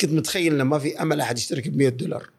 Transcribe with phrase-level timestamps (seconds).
[0.00, 2.30] كنت متخيل إنه ما في أمل أحد يشترك ب 100 دولار.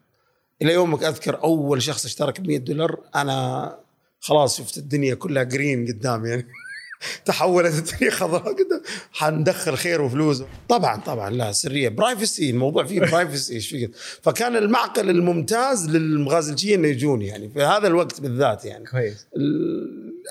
[0.62, 3.80] إلى يومك أذكر أول شخص اشترك ب 100 دولار أنا
[4.20, 6.48] خلاص شفت الدنيا كلها green قدامي يعني.
[7.26, 8.82] تحولت الدنيا خضراء قدام.
[9.12, 10.44] حندخل خير وفلوس.
[10.70, 11.90] طبعا طبعا لا سرية.
[11.90, 13.92] privacy الموضوع فيه privacy إيش فيه؟
[14.22, 17.50] فكان المعقل الممتاز للمغازلجيين إنه يجون يعني.
[17.50, 18.86] في هذا الوقت بالذات يعني.
[18.86, 19.28] كويس.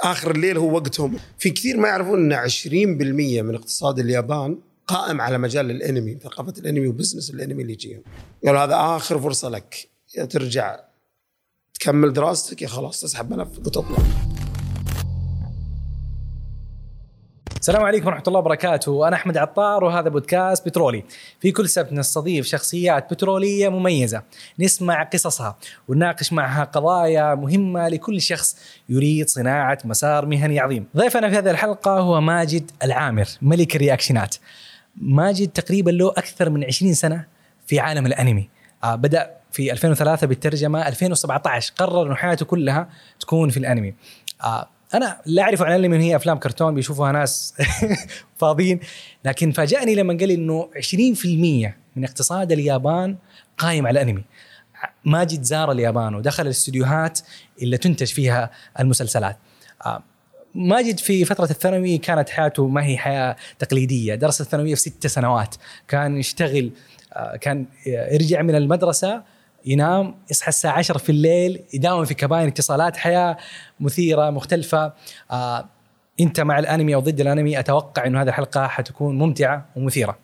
[0.04, 1.16] آخر الليل هو وقتهم.
[1.38, 4.58] في كثير ما يعرفون إن 20% من اقتصاد اليابان
[4.89, 8.02] قائم على مجال الانمي ثقافة الانمي و business الانمي اللي يجيهم
[8.46, 10.77] قالوا هذا آخر فرصة لك يا ترجع
[11.74, 13.98] تكمل دراستك يا خلاص تسحب ملفك وتطلع
[17.60, 21.05] السلام عليكم ورحمة الله وبركاته، أنا أحمد عطار وهذا بودكاست بترولي.
[21.41, 24.23] في كل سبت نستضيف شخصيات بترولية مميزة،
[24.59, 28.57] نسمع قصصها ونناقش معها قضايا مهمة لكل شخص
[28.88, 30.87] يريد صناعة مسار مهني عظيم.
[30.96, 34.37] ضيفنا في هذه الحلقة هو ماجد العامر، ملك الرياكشنات.
[35.01, 37.25] ماجد تقريبا له أكثر من 20 سنة
[37.66, 38.48] في عالم الأنمي.
[38.84, 42.88] آه بدأ في 2003 بالترجمة 2017 قرر أنه حياته كلها
[43.21, 43.95] تكون في الأنمي.
[44.45, 47.55] آه أنا لا أعرف عن الأنمي هي أفلام كرتون بيشوفوها ناس
[48.40, 48.80] فاضيين
[49.24, 50.71] لكن فاجأني لما قال لي إنه
[51.71, 53.16] 20% من اقتصاد اليابان
[53.59, 54.24] قايم على الأنمي
[55.05, 57.21] ماجد زار اليابان ودخل الاستديوهات
[57.62, 59.37] اللي تنتج فيها المسلسلات
[59.87, 60.02] آه،
[60.54, 64.15] ماجد في فترة الثانوي كانت حياته ما هي حياة تقليدية.
[64.15, 65.55] درس الثانوية في ست سنوات.
[65.88, 66.71] كان يشتغل
[67.12, 69.22] آه، كان يرجع من المدرسة
[69.66, 73.37] ينام يصحى الساعة 10 في الليل يداوم في كباين اتصالات حياة
[73.81, 74.93] مثيرة مختلفة.
[75.31, 75.69] آه
[76.21, 80.19] انت مع الانمي أو ضد الانمي أتوقع انه هذه الحلقة حتكون ممتعة ومثيرة.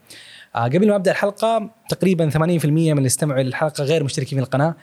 [0.56, 4.75] آه قبل ما ابدأ الحلقة تقريبا 80% من اللي استمعوا للحلقة غير مشتركين في القناة.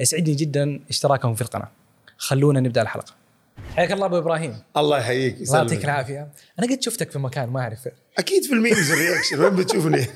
[0.00, 1.68] يسعدني جدا اشتراكهم في القناة.
[2.16, 3.21] خلونا نبدأ الحلقة.
[3.76, 4.54] حياك الله أبو إبراهيم.
[4.76, 6.28] الله يحييك الله يعطيك يسلمك العافية.
[6.58, 7.88] أنا قد شفتك في مكان ما اعرف.
[8.18, 10.06] أكيد في ال memes ال reaction وين بتشوفني؟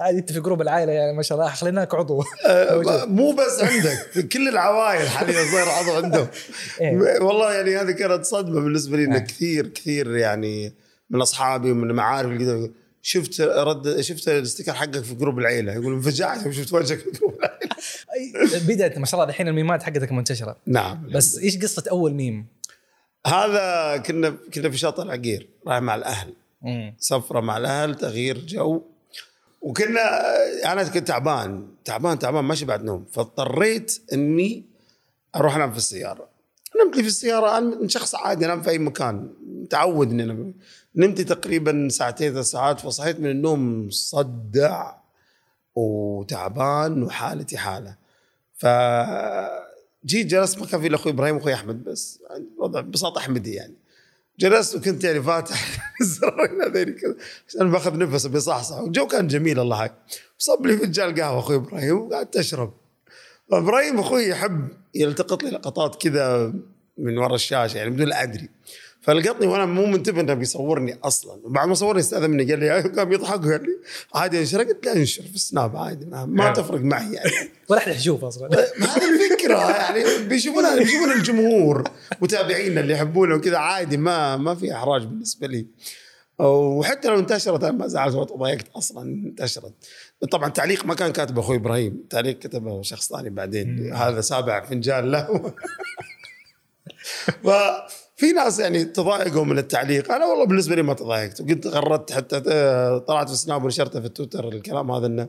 [0.00, 2.24] عادي انت في group العائلة يعني ما شاء الله خليناك عضو.
[2.46, 6.28] آه، مو بس عندك كل العوائل حاليا صاير عضو عندهم.
[6.80, 7.22] إيه.
[7.22, 9.18] والله يعني هذه كانت صدمة بالنسبة لي ان آه.
[9.18, 10.72] كثير كثير يعني
[11.10, 12.70] من أصحابي ومن معارف اللي كذا
[13.06, 17.34] شفت رد شفت ال sticker حقك في group العيلة يقول انفجعت شفت وجهك في group
[17.34, 18.66] العيلة.
[18.68, 20.56] بدات ما شاء الله الحين الميمات حقتك منتشرة.
[20.66, 21.10] نعم.
[21.14, 22.46] بس إيش قصة أول ميم؟
[23.26, 26.34] هذا كنا كنا في شاطئ العقير رايح مع الأهل.
[26.98, 28.82] سفرة مع الأهل تغيير جو.
[29.60, 30.00] وكنا
[30.72, 33.04] أنا كنت تعبان تعبان تعبان ماشي بعد نوم.
[33.12, 34.64] فاضطريت إني
[35.36, 36.28] أروح أنام في السيارة.
[36.84, 39.28] نمت لي في السيارة أنا من شخص عادي أنام في أي مكان.
[39.46, 40.54] متعود إني أنام.
[40.96, 44.94] نمت تقريبا ساعتين ثلاث ساعات فصحيت من النوم مصدع
[45.74, 47.96] وتعبان وحالتي حالة.
[48.54, 48.66] ف
[50.06, 52.20] جيت جلست ما كان في إلا أخوي إبراهيم واخوي أحمد بس.
[52.58, 53.74] وضع ببساطة أحمدي يعني.
[54.38, 57.16] جلست وكنت يعني فاتح الزرارين هذين كذا
[57.48, 59.94] عشان باخذ نفس بيصحصح والجو كان جميل الله حق
[60.38, 62.72] صب لي فنجان قهوة أخوي إبراهيم وقعدت أشرب.
[63.52, 66.54] إبراهيم أخوي يحب يلتقط لي لقطات كذا
[66.98, 68.48] من ورا الشاشة يعني بدون أدري.
[69.04, 71.40] فلقطني وأنا مو منتبه انه بيصورني أصلا.
[71.44, 73.78] وبعد ما صورني استأذن مني قال لي قام يضحك وقال لي
[74.14, 74.62] عادي أنشر.
[74.62, 77.30] قلت لا أنشر في السناب عادي ما, ما تفرق معي يعني.
[77.68, 78.48] ولا احد يشوف أصلا.
[78.80, 80.28] هذه الفكرة يعني.
[80.28, 81.84] بيشوفونها بيشوفون الجمهور
[82.20, 85.66] متابعينا اللي يحبونه وكذا عادي ما ما في إحراج بالنسبة لي.
[86.38, 89.72] وحتى لو انتشرت أنا ما زعلت ولا تضايقت أصلا انتشرت.
[90.30, 93.92] طبعا تعليق ما كان كاتبه أخوي إبراهيم تعليق كتبه شخص ثاني بعدين.
[93.92, 95.54] هذا سابع فنجان له.
[98.24, 100.12] ففي ناس يعني تضايقوا من التعليق.
[100.12, 101.40] أنا والله بالنسبة لي ما تضايقت.
[101.40, 102.40] وقلت غردت حتى
[103.08, 105.28] طلعت في سناب ونشرته في تويتر الكلام هذا إنه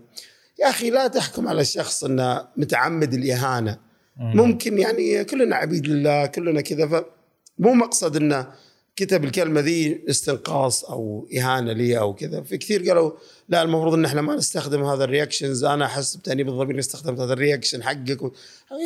[0.60, 3.78] يا أخي لا تحكم على الشخص إنه متعمد الاهانه
[4.20, 6.88] ممكن يعني كلنا عبيد لله كلنا كذا.
[6.88, 8.48] فمو مقصد إنه
[8.96, 12.42] كتب الكلمة ذي استنقاص أو إهانة لي أو كذا.
[12.42, 13.12] في كثير قالوا
[13.50, 15.64] لا المفروض إن إحنا ما نستخدم هذا ال reactions.
[15.64, 18.22] أنا أحس بتأنيب الضمير استخدمت هذا ال reaction حقك.
[18.22, 18.32] و...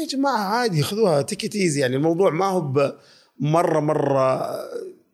[0.02, 2.94] يا جماعة عادي خذوها take it easy يعني الموضوع ما هو ب-
[3.40, 4.56] مره مرة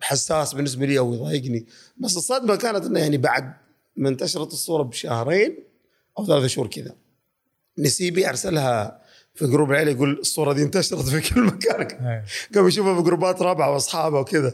[0.02, 1.66] حساس بالنسبة لي أو يضايقني.
[1.98, 3.54] بس الصدمة كانت إنه يعني بعد
[3.98, 5.58] ما انتشرت الصورة بشهرين
[6.20, 6.96] أو ثلاثة شهور كذا
[7.80, 9.02] نسيبي أرسلها
[9.34, 11.88] في group العيلة يقول الصورة دي انتشرت في كل مكان.
[12.56, 14.54] قام يشوفها في جروبات رابعة واصحابه وكذا.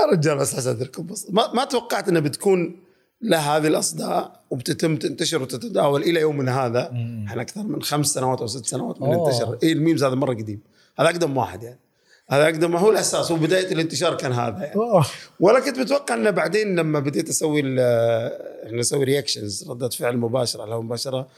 [0.00, 1.26] يا رجال بس صدركم بس.
[1.30, 2.80] ما, ما توقعت إنها بتكون
[3.22, 6.86] لها هذه الأصداء وبتتم تنتشر وتتداول إلى يومنا هذا.
[7.26, 9.28] إحنا أكثر من خمس سنوات أو ست سنوات من أوه.
[9.28, 9.58] انتشر.
[9.62, 10.60] اي ال memes هذا مرة قديم.
[10.98, 11.78] هذا أقدم واحد يعني.
[12.28, 12.70] هذا أقدم.
[12.70, 14.74] ما هو الأساس هو بداية الانتشار كان هذا يعني.
[14.74, 15.06] أوه.
[15.40, 20.78] ولا كنت متوقع إنه بعدين لما بديت أسوي إحنا نسوي reactions ردة فعل مباشرة على
[20.78, 21.28] مباشرة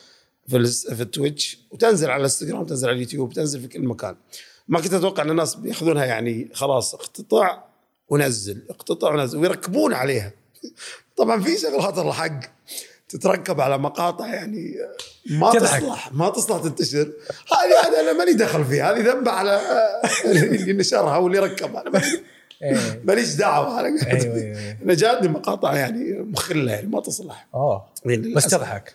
[0.48, 4.16] في في التويتش وتنزل على الإنستغرام تنزل على اليوتيوب تنزل في كل مكان.
[4.68, 7.62] ما كنت أتوقع إن الناس بيأخذونها يعني خلاص اقتطع
[8.08, 10.32] ونزل اقتطع ونزل ويركبون عليها.
[11.16, 12.40] طبعا في شغلات الله حق
[13.08, 14.76] تتركب على مقاطع يعني
[15.30, 15.80] ما تضحك.
[15.80, 17.12] تصلح ما تصلح تنتشر
[17.52, 19.60] هذه هذه أنا ماني دخل فيها هذه ذنب على
[20.24, 22.02] اللي نشرها واللي ركبها أنا
[22.62, 23.02] إيه.
[23.04, 24.76] ماليش دعوة أنا أيوه أيوه أيوة.
[24.84, 28.44] أنا جاتني مقاطع يعني مخلة يعني ما تصلح اوه يعني بس.
[28.46, 28.94] تضحك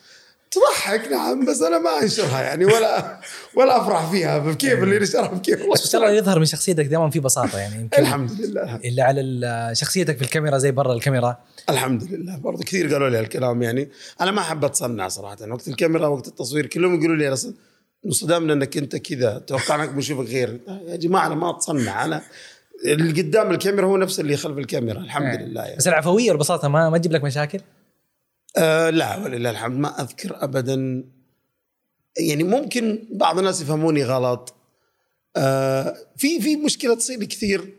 [0.54, 3.20] تضحك نعم بس أنا ما أنشرها يعني ولا
[3.56, 7.60] ولا أفرح فيها بكيف اللي نشرها بكيف بس الله يظهر من شخصيتك دائما في بساطة
[7.60, 8.76] يعني يمكن الحمد لله.
[8.76, 11.38] اللي على شخصيتك في الكاميرا زي برا الكاميرا.
[11.70, 13.90] الحمد لله برضو كثير قالوا لي هالكلام يعني.
[14.22, 17.38] أنا ما أحب أتصنع صراحة وقت الكاميرا وقت التصوير كلهم يقولوا لي أنا
[18.06, 20.60] انصدمنا إنك أنت كذا توقعنا بنشوفك غير.
[20.88, 22.22] يا جماعة أنا ما أتصنع أنا
[22.86, 25.46] اللي قدام الكاميرا هو نفس اللي خلف الكاميرا الحمد إيه.
[25.46, 25.78] لله يعني.
[25.78, 27.60] بس العفوية والبساطة ما ما تجيب لك مشاكل؟
[28.58, 31.04] آه لا ولله الحمد ما أذكر ابدا.
[32.18, 34.56] يعني ممكن بعض الناس يفهموني غلط.
[35.36, 37.74] آه في في مشكلة تصير لي كثير.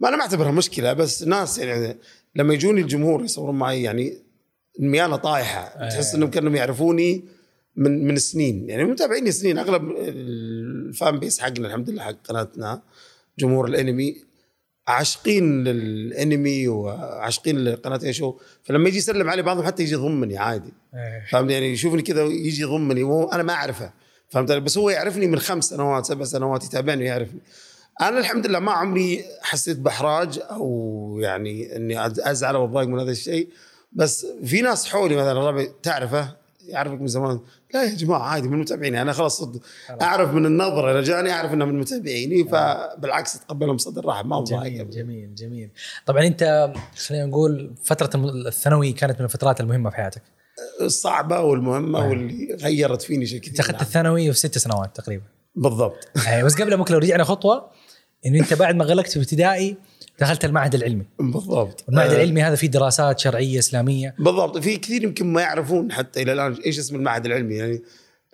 [0.00, 1.98] ما أنا ما أعتبرها مشكلة بس ناس يعني
[2.36, 4.18] لما يجوني الجمهور يصورون معي يعني
[4.80, 5.88] الميانة طايحة.
[5.88, 7.24] تحس إنهم كأنهم يعرفوني
[7.76, 8.70] من من سنين.
[8.70, 9.58] يعني متابعيني سنين.
[9.58, 12.82] أغلب الفان بيس حقنا الحمد لله حق قناتنا
[13.38, 14.29] جمهور الأنمي.
[14.88, 18.34] عاشقين للانمي وعاشقين لقناة إيشو.
[18.64, 20.72] فلما يجي يسلم علي بعضهم حتى يجي يضمني عادي.
[20.94, 21.26] إيه.
[21.30, 23.02] فهمت؟ يعني يشوفني كذا يجي يضمني.
[23.02, 23.92] وهو أنا ما أعرفه.
[24.28, 27.40] فهمت؟ بس هو يعرفني من خمس سنوات سبع سنوات يتابعني ويعرفني.
[28.00, 33.10] أنا الحمد لله ما عمري حسيت بإحراج أو يعني إني أزعل أو أتضايق من هذا
[33.10, 33.48] الشيء.
[33.92, 37.40] بس في ناس حولي مثلا ربع تعرفه؟ يعرفك من زمان.
[37.74, 39.60] لا يا جماعة عادي من متابعيني أنا خلاص صد
[40.02, 40.92] أعرف من النظرة.
[40.92, 45.70] إذا جاني أعرف انه من متابعيني فبالعكس اتقبلهم بصدر رحب ما جميل جميل جميل.
[46.06, 46.72] طبعا أنت
[47.06, 48.10] خلينا نقول فترة
[48.46, 50.22] الثانوي كانت من الفترات المهمة في حياتك.
[50.80, 53.50] الصعبة والمهمة واللي غيرت فيني شيء كثير.
[53.50, 55.24] أنت أخذت الثانوي في ست سنوات تقريبا.
[55.54, 56.08] بالضبط.
[56.44, 57.70] بس قبل ممكن لو رجعنا خطوة
[58.26, 59.76] انه أنت بعد ما غلقت في ابتدائي
[60.20, 61.04] دخلت المعهد العلمي.
[61.18, 61.84] بالضبط.
[61.88, 64.14] المعهد آه، العلمي هذا فيه دراسات شرعية إسلامية.
[64.18, 64.58] بالضبط.
[64.58, 67.54] في كثير يمكن ما يعرفون حتى إلى الآن إيش اسم المعهد العلمي.
[67.54, 67.82] يعني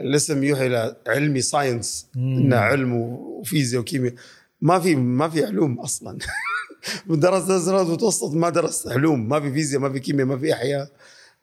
[0.01, 4.15] الاسم يوحي إلى علمي science إنه علم وفيزياء وكيمياء.
[4.61, 6.19] ما في ما في علوم أصلا.
[7.09, 9.29] درست دراسات متوسط ما درست علوم.
[9.29, 10.91] ما في فيزياء ما في كيمياء ما في أحياء.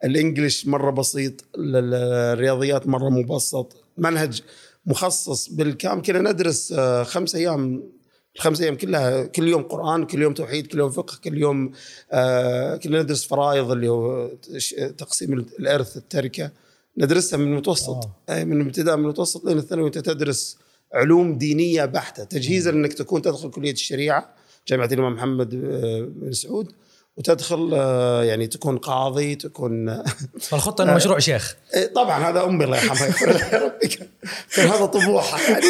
[0.04, 1.94] ال English مرة بسيط ال- ال-
[2.34, 3.86] الرياضيات مرة مبسط.
[3.98, 4.42] منهج
[4.86, 7.84] مخصص بالكامل كنا ندرس آه، خمس أيام
[8.36, 11.72] الخمس أيام كلها كل يوم قرآن كل يوم توحيد كل يوم فقه كل يوم
[12.12, 14.30] آه كنا ندرس فرائض اللي هو
[14.98, 16.52] تقسيم الإرث التركة.
[16.98, 17.90] ندرسها من المتوسط.
[17.90, 18.16] آه.
[18.30, 20.58] أي من الابتداء من المتوسط لين الثانوي أنت تدرس
[20.94, 22.24] علوم دينية بحتة.
[22.24, 24.34] تجهيزا إنك تكون تدخل كلية الشريعة
[24.68, 26.72] جامعة الإمام محمد آه، بن سعود.
[27.18, 30.04] وتدخل آه، يعني تكون قاضي تكون
[30.42, 31.56] فالخطة إنه مشروع شيخ.
[31.74, 33.72] إيه طبعا هذا أمي الله يرحمها يغفر
[34.56, 35.62] كان- هذا طموحها يعني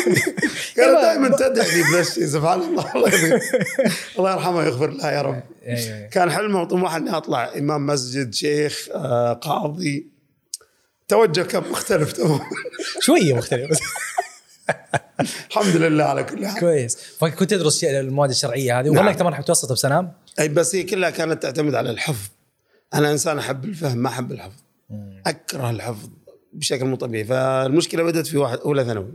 [0.76, 2.96] كانت دائما تدعي بذا الشيء سبحان الله.
[2.96, 5.44] الله يرحمها- الله يرحمها ويغفر لها يا رب.
[5.68, 6.08] أيوة.
[6.08, 10.08] كان حلمها وطموحها إني أطلع إمام مسجد شيخ آه، قاضي.
[11.08, 12.14] توجه كان مختلف
[13.06, 13.80] شوية مختلف.
[15.50, 16.60] الحمد لله على كل حال.
[16.60, 16.98] كويس.
[17.20, 18.98] فكنت تدرس المواد الشرعية هذه نعم.
[19.06, 22.30] وغلقت مرحله متوسطه بسنام أي بس هي كلها كانت تعتمد على الحفظ.
[22.94, 24.64] أنا إنسان أحب الفهم ما أحب الحفظ.
[25.28, 26.10] أكره الحفظ
[26.54, 27.24] بشكل مو طبيعي.
[27.24, 29.12] فالمشكلة بدأت في واحد أولى ثانوي.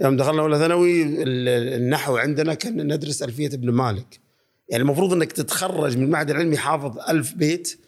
[0.00, 4.20] يوم دخلنا أولى ثانوي ال- النحو عندنا كان ندرس ألفية ابن مالك.
[4.68, 7.80] يعني المفروض إنك تتخرج من المعهد العلمي حافظ ألف بيت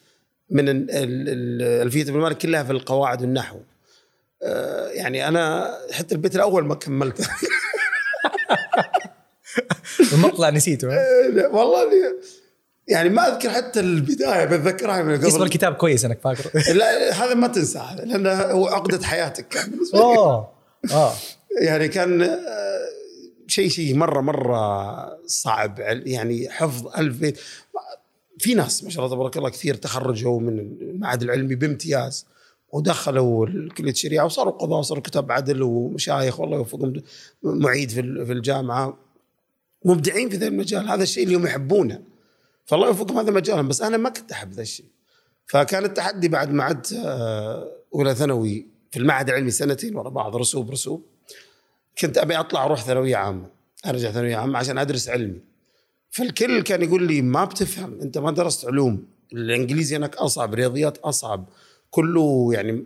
[0.50, 3.58] من ال- ال- ال- ألفية ابن مالك كلها في القواعد والنحو.
[4.42, 7.24] آه، يعني أنا حتى البيت الأول ما كملته.
[10.12, 11.90] المطلع نسيته؟ لا، والله
[12.88, 16.50] يعني ما أذكر حتى البداية بتذكرها من اسم قبل الكتاب كويس انك فاكره.
[16.72, 20.48] لا هذا ما تنسى هذا لأنه هو عقدة حياتك كان بالنسبة أوه
[20.92, 21.12] آه.
[21.60, 22.36] يعني كان آه،
[23.46, 27.38] شيء شيء مرة مرة صعب يعني حفظ ألف بيت.
[28.38, 32.26] في ناس ما شاء الله تبارك الله كثير تخرجوا من المعهد العلمي بامتياز
[32.72, 33.46] ودخلوا
[33.78, 37.02] كليه الشريعة وصاروا قضاء وصاروا كتاب عدل ومشايخ والله يوفقهم
[37.42, 39.05] معيد في الجامعة.
[39.84, 42.02] مبدعين في ذا المجال هذا الشيء اللي هم يحبونه.
[42.64, 44.86] فالله يوفقهم هذا مجالهم بس أنا ما كنت أحب ذا الشيء.
[45.46, 50.70] فكان التحدي بعد ما عدت آه، أولى ثانوي في المعهد العلمي سنتين ورا بعض رسوب
[50.70, 51.02] رسوب.
[52.00, 53.46] كنت أبي أطلع أروح ثانوية عامة
[53.86, 55.40] أرجع ثانوية عامة عشان أدرس علمي.
[56.10, 61.48] فالكل كان يقول لي ما بتفهم أنت ما درست علوم الإنجليزي هناك أصعب رياضيات أصعب
[61.90, 62.84] كله يعني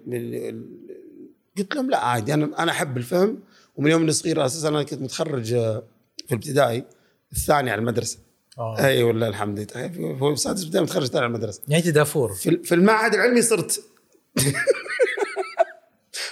[1.58, 3.38] قلت لهم لا عادي أنا أنا أحب الفهم
[3.76, 5.82] ومن يوم صغير أساسا أنا كنت متخرج آه،
[6.30, 6.84] في الابتدائي
[7.32, 8.18] الثاني على المدرسة.
[8.58, 8.78] آه.
[8.78, 9.88] أي والله الحمد لله.
[9.88, 11.62] في في سادس ابتدائي متخرج ثاني على المدرسة.
[11.68, 12.32] نهايه دافور.
[12.34, 13.80] في في المعهد العلمي صرت.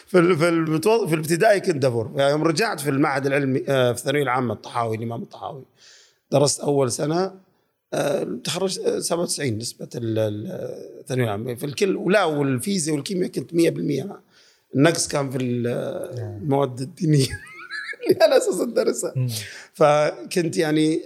[0.06, 3.98] في في المتو- في الابتدائي كنت دفور يعني يوم رجعت في المعهد العلمي آه، في
[3.98, 5.64] الثانوية العامة الطحاوي الإمام الطحاوي.
[6.32, 7.34] درست أول سنة
[7.94, 10.46] آه، تخرجت آه، 97 نسبة ال- ال-
[11.00, 11.54] الثانوية العامة.
[11.54, 14.20] في الكل ولا والفيزياء والكيمياء كنت 100%
[14.74, 15.66] النقص كان في ال-
[16.42, 17.40] المواد الدينية.
[18.10, 19.28] اللي أنا أساسا درسها مم.
[19.74, 21.00] فكنت يعني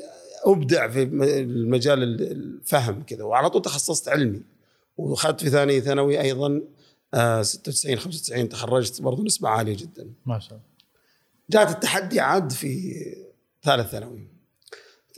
[0.44, 4.40] أبدع في المجال ال- الفهم كذا وعلى طول تخصصت علمي.
[4.96, 6.60] وأخذت في ثاني ثانوي أيضا
[7.14, 10.10] آه، 96 95 تخرجت برضو نسبة عالية جدا.
[10.26, 10.62] ما شاء الله.
[11.50, 12.92] جاءت التحدي عاد في
[13.62, 14.26] ثالث ثانوي.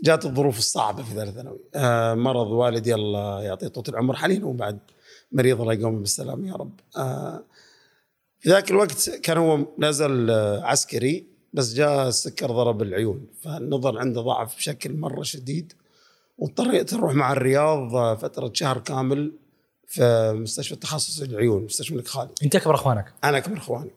[0.04, 1.58] جاءت الظروف الصعبة في ثالث ثانوي.
[1.74, 4.78] آه مرض والدي الله يعطيه طول العمر حاليا هو بعد
[5.32, 6.72] مريض الله يقومه بالسلامه يا رب.
[6.96, 7.44] آه
[8.40, 11.33] في ذاك الوقت كان هو نزل آه عسكري.
[11.54, 15.72] بس جاء السكر ضرب العيون فالنظر عنده ضعف بشكل مرة شديد
[16.38, 19.32] واضطريت أروح مع الرياض فترة شهر كامل
[19.86, 22.30] في مستشفى التخصص العيون مستشفى الملك خالد.
[22.42, 23.90] أنت أكبر أخوانك؟ أنا أكبر أخواني.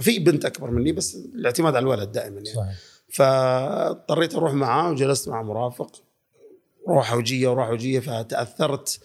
[0.00, 2.54] في بنت أكبر مني بس الاعتماد على الولد دائما يعني.
[2.54, 2.74] صحيح.
[3.08, 6.02] فاضطريت أروح معاه وجلست مع مرافق.
[6.88, 9.00] روحه وجية وروحه وجية فتأثرت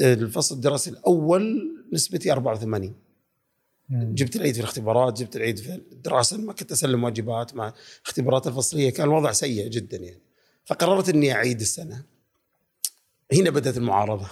[0.00, 2.94] الفصل الدراسي الأول نسبتي 84 مم.
[3.90, 7.72] جبت العيد في الاختبارات جبت العيد في الدراسة ما كنت أسلم واجبات مع
[8.06, 10.20] اختبارات الفصلية كان الوضع سيء جدا يعني.
[10.64, 12.02] فقررت إني أعيد السنة.
[13.32, 14.26] هنا بدأت المعارضة.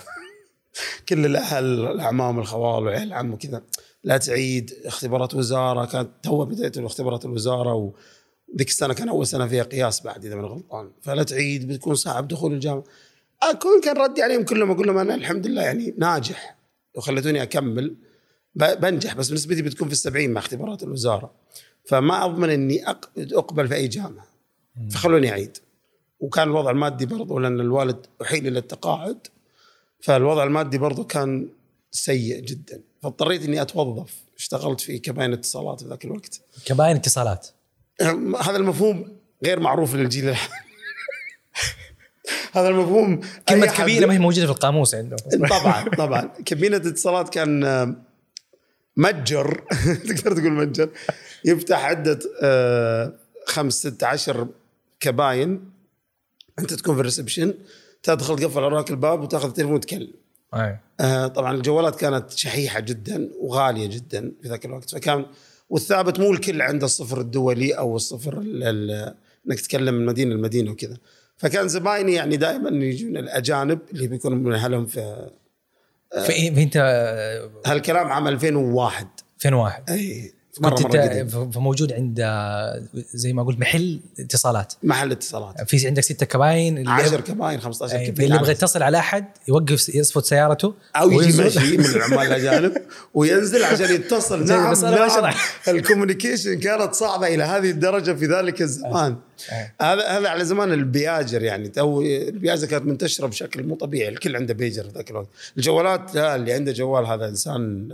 [1.09, 3.62] كل الأهل الأعمام الخوال وعيال العم وكذا.
[4.05, 9.62] لا تعيد اختبارات وزاره كانت تو بدايه اختبارات الوزارة وذيك السنة كان أول سنة فيها
[9.62, 10.91] قياس بعد إذا ما غلطان.
[11.03, 12.85] فلا تعيد بتكون صعب دخول الجامعة.
[13.43, 16.59] أكون كان ردي عليهم كلهم أقول لهم أنا الحمد لله يعني ناجح
[16.95, 17.97] لو خليتوني أكمل.
[18.59, 21.31] بنجح بس نسبتي بتكون في السبعين مع اختبارات الوزارة.
[21.85, 24.27] فما أضمن إني أقبل في أي جامعة.
[24.91, 25.59] فخلوني أعيد.
[26.21, 29.19] وكان الوضع المادي برضو لأن الوالد أحيل إلى التقاعد.
[30.00, 31.49] فالوضع المادي برضو كان
[31.91, 32.81] سيء جدا.
[33.03, 34.15] فاضطريت إني أتوظف.
[34.37, 36.41] اشتغلت في كباين اتصالات في ذاك الوقت.
[36.65, 37.49] كباين اتصالات.
[38.41, 40.55] هذا المفهوم غير معروف للجيل الحالي.
[42.53, 45.19] هذا المفهوم كلمة كبيرة ما هي موجودة في القاموس عندهم.
[45.49, 46.31] طبعا طبعا.
[46.45, 47.65] كابينة اتصالات كان
[48.99, 49.64] متجر.
[50.09, 50.88] تقدر تقول متجر.
[51.45, 53.12] يفتح عدة آه،
[53.47, 54.49] خمس ست عشر
[55.00, 55.71] كباين.
[56.59, 57.55] أنت تكون في الريسبشن
[58.02, 60.11] تدخل تقفل وراك الباب وتأخذ التليفون وتكلم.
[60.55, 60.78] أي.
[61.00, 64.90] آه، طبعا الجوالات كانت شحيحة جدا وغالية جدا في ذاك الوقت.
[64.90, 65.26] فكان
[65.71, 69.14] والثابت مو الكل عنده الصفر الدولي أو الصفر ال- ال-
[69.49, 70.97] إنك تتكلم من مدينة لمدينة وكذا.
[71.37, 75.31] فكان زبايني يعني دائما يجون الأجانب اللي بيكونوا من أهلهم في
[76.12, 81.50] في في انت آه، هالكلام عام 2001 2001 اي مرة انت قديم.
[81.50, 82.83] فموجود عند آه،
[83.15, 84.73] زي ما قلت محل اتصالات.
[84.83, 85.71] محل اتصالات.
[85.71, 89.25] في عندك ستة كباين اللي 10 كباين 15 أي، كباين اللي يبغى يتصل على أحد
[89.49, 91.43] يوقف يصفط سيارته أو يجي.
[91.43, 92.77] ماشي من العمال الأجانب
[93.15, 94.45] وينزل عشان يتصل.
[94.49, 95.09] نعم بس أنا نعم.
[95.09, 95.59] بشرح.
[95.68, 99.17] ال communication كانت صعبة إلى هذه الدرجة في ذلك الزمان.
[99.81, 101.69] هذا هذا على زمان البياجر يعني.
[101.69, 104.09] تو البياجر كانت منتشرة بشكل مو طبيعي.
[104.09, 105.29] الكل عنده بيجر ذاك الوقت.
[105.57, 107.88] الجوالات لا اللي عنده جوال هذا إنسان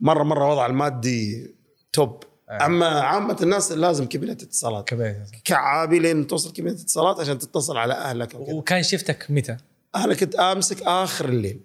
[0.00, 1.50] مرة مرة وضع المادي
[1.92, 2.24] توب.
[2.50, 2.56] أي.
[2.56, 4.88] أما عامة الناس لازم كابينه اتصالات.
[4.88, 8.54] كباين كعابي لين توصل كابينه اتصالات عشان تتصل على أهلك وكذا.
[8.54, 9.56] وكان شفتك متى؟
[9.96, 11.60] أنا كنت أمسك آخر الليل.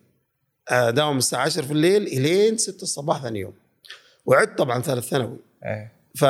[0.67, 3.53] اداوم الساعة 10 في الليل إلين 6 الصباح ثاني يوم.
[4.25, 5.37] وعدت طبعا ثالث ثانوي.
[5.65, 5.89] أي.
[6.15, 6.21] ف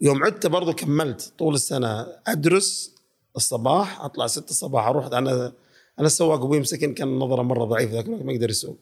[0.00, 2.06] يوم عدت برضو كملت طول السنة.
[2.26, 2.94] أدرس
[3.36, 5.06] الصباح أطلع 6 الصباح أروح.
[5.06, 5.52] أنا
[5.98, 8.78] أنا السواق أبوي مسكين كان نظرة مرة ضعيف ذاك ما يقدر يسوق.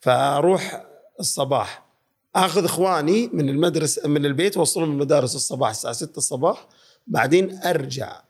[0.00, 0.86] فأروح
[1.20, 1.85] الصباح.
[2.36, 6.68] آخذ إخواني من المدرسة من البيت واوصلهم المدارس الصباح الساعة 6 الصباح
[7.06, 8.20] بعدين أرجع.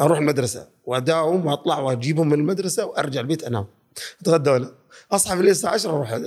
[0.00, 3.66] أروح المدرسة وأداوم وأطلع وأجيبهم من المدرسة وأرجع البيت أنام.
[4.20, 4.72] أتغدى وأنا
[5.12, 6.20] أصحى في الليل الساعة 10 أروح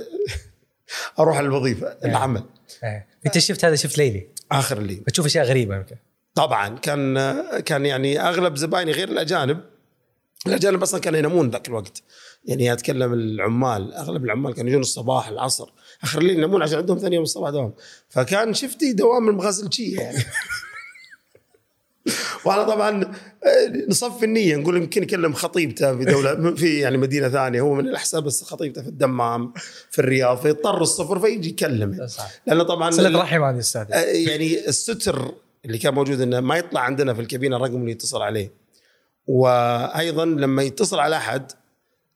[1.18, 2.42] أروح الوظيفة العمل.
[2.84, 3.06] أي.
[3.26, 5.96] أنت شفت هذا شفت ليلي؟ آخر الليل بتشوف أشياء غريبة يمكن
[6.34, 9.60] طبعا كان كان يعني أغلب زبايني غير الأجانب.
[10.46, 12.02] الأجانب أصلا كانوا ينامون ذاك الوقت.
[12.44, 15.72] يعني أتكلم العمال أغلب العمال كانوا يجون الصباح العصر.
[16.02, 17.72] آخر الليل ينامون عشان عندهم ثاني يوم الصباح دوام.
[18.08, 20.24] فكان شفتي دوام المغازلجيه يعني.
[22.44, 23.04] وأنا طبعا
[23.44, 27.88] آه، نصفي النية نقول يمكن يكلم خطيبته في دولة في يعني مدينة ثانية هو من
[27.88, 29.52] الاحساء بس خطيبته في الدمام
[29.90, 32.30] في الرياض فيضطر الصفر فيجي يكلم صح.
[32.46, 36.80] لأنه طبعا صله رحم هذه أستاذ آه، يعني الستر اللي كان موجود إنه ما يطلع
[36.80, 38.52] عندنا في الكابينة الرقم اللي يتصل عليه.
[39.26, 41.52] وأيضا لما يتصل على أحد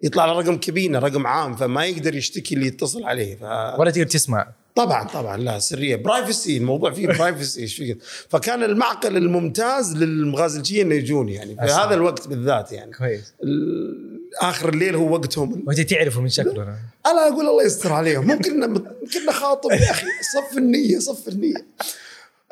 [0.05, 3.37] يطلع على رقم كابينه رقم عام فما يقدر يشتكي اللي يتصل عليه.
[3.37, 4.53] فطبعا ولا تقدر تسمع.
[5.05, 5.97] طبعا لا سرية.
[5.97, 11.57] برايفسي الموضوع فيه برايفسي إيش فيه فكان المعقل الممتاز للمغازلجيه إنه يجون يعني.
[11.57, 11.63] في.
[11.63, 12.93] هذا الوقت بالذات يعني.
[12.93, 13.35] كويس.
[14.43, 15.65] آخر الليل هو وقتهم.
[15.67, 16.63] وأنت تعرفه من شكله
[17.07, 18.27] أنا أقول الله يستر عليهم.
[18.27, 19.71] ممكن ممكن خاطب.
[19.71, 21.67] يا أخي صف النية صف النية.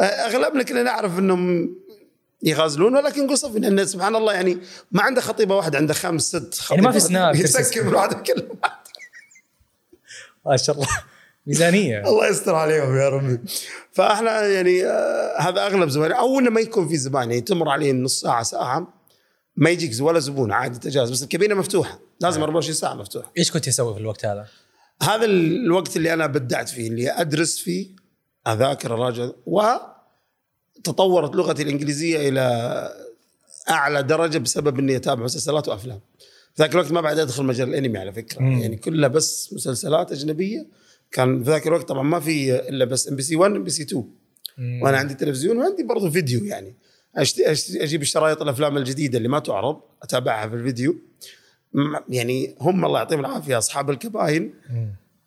[0.00, 1.75] أغلبنا كنا نعرف إنهم
[2.42, 4.58] يغازلون ولكن صفي لأن سبحان الله يعني
[4.92, 8.49] ما عنده خطيبة واحدة عنده خمس ست خطيبات يعني ما في سناب يسكر الواحده كل
[10.46, 10.88] ما شاء الله.
[11.46, 12.02] ميزانية.
[12.08, 13.38] الله يستر عليهم يا ربي.
[13.92, 17.92] فإحنا يعني آه هذا أغلب زبائن أو إنه ما يكون في زبائن يعني تمر عليه
[17.92, 18.94] نص ساعة ساعة
[19.56, 21.11] ما يجيك ولا زبون عادي تجاوز.
[21.11, 23.32] بس الكابينة مفتوحة لازم 24 ساعة مفتوحة.
[23.38, 24.46] إيش كنت تسوي في الوقت هذا؟
[25.02, 27.96] هذا الوقت اللي أنا بدعت فيه اللي أدرس فيه
[28.46, 29.30] أذاكر أراجع
[30.89, 32.43] وتطورت لغتي الإنجليزية إلى
[33.71, 36.01] أعلى درجة بسبب إني أتابع مسلسلات وأفلام.
[36.59, 38.43] ذاك الوقت ما بعد أدخل مجال الأنمي على فكرة.
[38.43, 38.59] مم.
[38.59, 40.67] يعني كلها بس مسلسلات أجنبية.
[41.12, 43.71] كان في ذاك الوقت طبعا ما في إلا بس إم بي سي 1 إم بي
[43.71, 44.05] سي 2
[44.83, 46.75] وأنا عندي تلفزيون وعندي برضو فيديو يعني.
[47.19, 50.97] أشت- أشت- أجيب الشرايط الأفلام الجديدة اللي ما تعرض أتابعها في الفيديو.
[52.09, 54.55] يعني هم الله يعطيهم العافية أصحاب الكباين.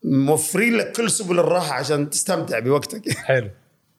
[0.03, 3.09] موفرين لك كل سبل الراحة عشان تستمتع بوقتك.
[3.09, 3.49] حلو.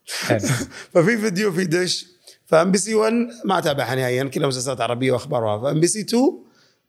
[0.95, 2.07] ففي فيديو في دش
[2.47, 3.13] فام بي سي 1
[3.45, 6.23] ما اتابعها نهائيا كلها مسلسلات عربية واخبار فام بي سي 2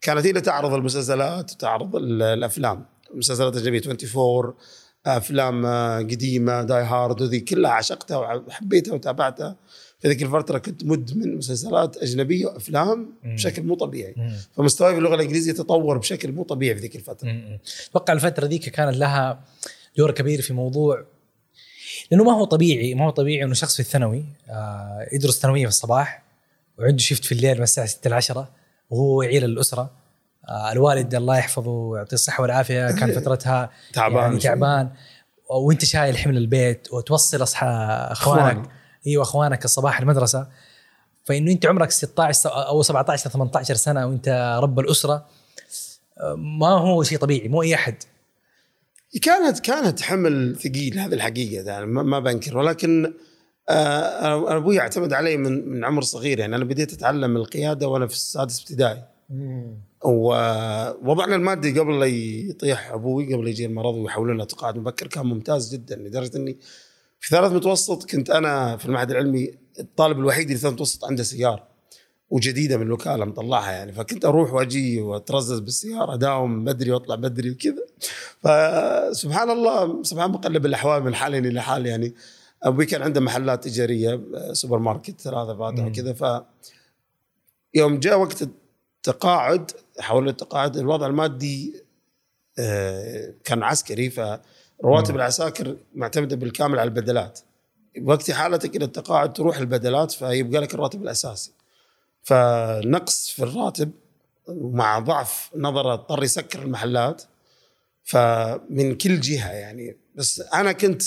[0.00, 2.84] كانت هي اللي تعرض المسلسلات وتعرض ال- الأفلام.
[3.14, 4.54] مسلسلات أجنبية 24
[5.06, 9.56] أفلام آه، قديمة Die Hard وذي كلها عشقتها وحبيتها وتابعتها.
[10.00, 13.12] في ذيك الفترة كنت مدمن مسلسلات أجنبية وأفلام.
[13.24, 14.14] بشكل مو طبيعي.
[14.56, 17.28] فمستواي في اللغة الإنجليزية تطور بشكل مو طبيعي في ذيك الفترة.
[17.90, 19.40] أتوقع الفترة ذيك كان لها
[19.96, 21.04] دور كبير في موضوع
[22.10, 25.68] لأنه ما هو طبيعي ما هو طبيعي إنه شخص في الثانوي آه يدرس ثانوية في
[25.68, 26.22] الصباح
[26.78, 28.48] وعنده شيفت في الليل من الساعة 6 ل 10
[28.90, 29.90] وهو يعيل الأسرة.
[30.48, 34.90] آه الوالد الله يحفظه ويعطيه الصحة والعافية كان فترتها تعبان يعني تعبان.
[35.50, 37.66] وأنت شايل حمل البيت وتوصل أصحى
[38.10, 38.68] أخوانك.
[39.06, 40.46] أيوه أخوانك الصباح المدرسة.
[41.24, 45.26] فإنه أنت عمرك 16 س- أو 17 ل 18 سنة وأنت رب الأسرة
[46.20, 47.94] آه، ما هو شيء طبيعي مو أي أحد.
[49.22, 52.58] كانت كانت حمل ثقيل هذه الحقيقة يعني ما بنكر.
[52.58, 53.14] ولكن
[53.68, 56.38] آه، أنا أبوي اعتمد علي من من عمر صغير.
[56.38, 59.04] يعني أنا بديت أتعلم القيادة وأنا في السادس ابتدائي.
[60.04, 65.06] ووضعنا المادي قبل لا يطيح أبوي قبل يجي المرض ويحولوا لنا تقاعد مبكر.
[65.06, 66.58] كان ممتاز جدا لدرجة إني
[67.20, 69.50] في ثالث متوسط كنت أنا في المعهد العلمي
[69.80, 71.67] الطالب الوحيد اللي في ثالث متوسط عنده سيارة.
[72.30, 73.92] وجديدة من الوكاله مطلعها يعني.
[73.92, 77.82] فكنت أروح وأجي وأترزز بالسيارة اداوم بدري وأطلع بدري وكذا.
[78.40, 82.14] فسبحان الله سبحان مقلب الأحوال من حال إلى حال يعني.
[82.62, 84.20] أبوي كان عنده محلات تجارية
[84.52, 85.84] سوبر ماركت ثلاثة فاتح.
[85.84, 86.42] وكذا ف
[87.74, 91.74] يوم جاء وقت التقاعد حول التقاعد الوضع المادي
[92.58, 94.10] آه، كان عسكري.
[94.10, 95.16] فرواتب.
[95.16, 97.40] العساكر معتمدة بالكامل على البدلات.
[98.02, 101.52] وقت حالتك إلى التقاعد تروح البدلات فيبقى لك الراتب الأساسي.
[102.22, 103.90] فنقص في الراتب
[104.46, 107.22] ومع ضعف نظرة اضطر يسكر المحلات
[108.04, 109.96] فمن كل جهة يعني.
[110.14, 111.02] بس أنا كنت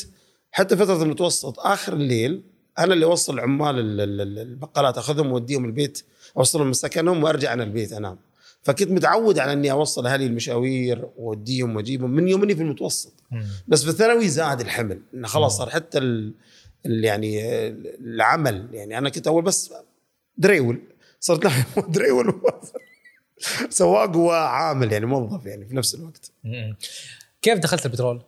[0.52, 2.44] حتى فترة المتوسط آخر الليل
[2.80, 6.04] أنا اللي أوصل عمال ال- ال- ال- البقالات أخذهم وأوديهم البيت
[6.38, 8.18] أوصلهم من سكنهم وأرجع أنا البيت أنام.
[8.64, 13.14] فكنت متعود على إني أوصل أهلي المشاوير وأوديهم وأجيبهم من يوم اني في المتوسط.
[13.68, 15.02] بس في الثانوي زاد الحمل.
[15.14, 16.34] انه خلاص صار حتى ال
[16.86, 17.42] ال- يعني
[18.00, 18.68] العمل.
[18.74, 19.74] يعني أنا كنت أول بس
[20.38, 20.82] دريول.
[21.22, 21.52] صرت لا
[21.96, 22.42] دريول
[23.70, 26.32] سواق وعامل يعني موظف يعني في نفس الوقت.
[27.42, 28.22] كيف دخلت البترول؟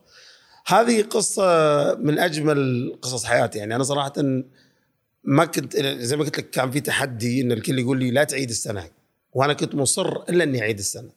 [0.65, 1.43] هذه قصة
[1.95, 3.75] من أجمل قصص حياتي يعني.
[3.75, 4.13] أنا صراحة
[5.23, 8.49] ما كنت زي ما قلت لك كان في تحدي إن الكل يقول لي لا تعيد
[8.49, 8.89] السنة.
[9.33, 11.09] وأنا كنت مصر إلا إني أعيد السنة.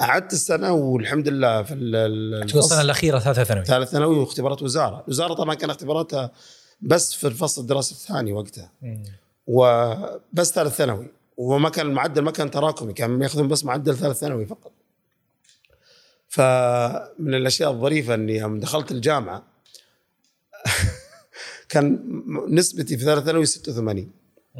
[0.00, 3.64] أعدت السنة والحمد لله في السنة الأخيرة ثالثة ثانوي.
[3.64, 5.02] ثالث ثانوي واختبارات وزارة.
[5.04, 6.30] الوزارة طبعا كان اختباراتها
[6.80, 8.70] بس في الفصل الدراسي الثاني وقتها.
[8.82, 9.02] مم.
[9.46, 11.17] وبس ثالث ثانوي.
[11.38, 14.72] وما كان المعدل ما كان تراكمي كان ياخذون بس معدل ثالث ثانوي فقط.
[16.28, 19.42] فمن الأشياء الظريفة إني يوم دخلت الجامعة
[21.68, 22.00] كان
[22.48, 24.10] نسبتي في ثالث ثانوي 86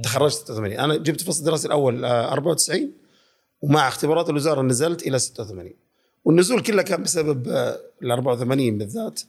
[0.02, 2.92] تخرجت 86 أنا جبت الفصل الدراسي الأول آه، 94
[3.62, 5.72] ومع اختبارات الوزارة نزلت إلى 86
[6.24, 9.20] والنزول كله كان بسبب آه، ال 84 بالذات.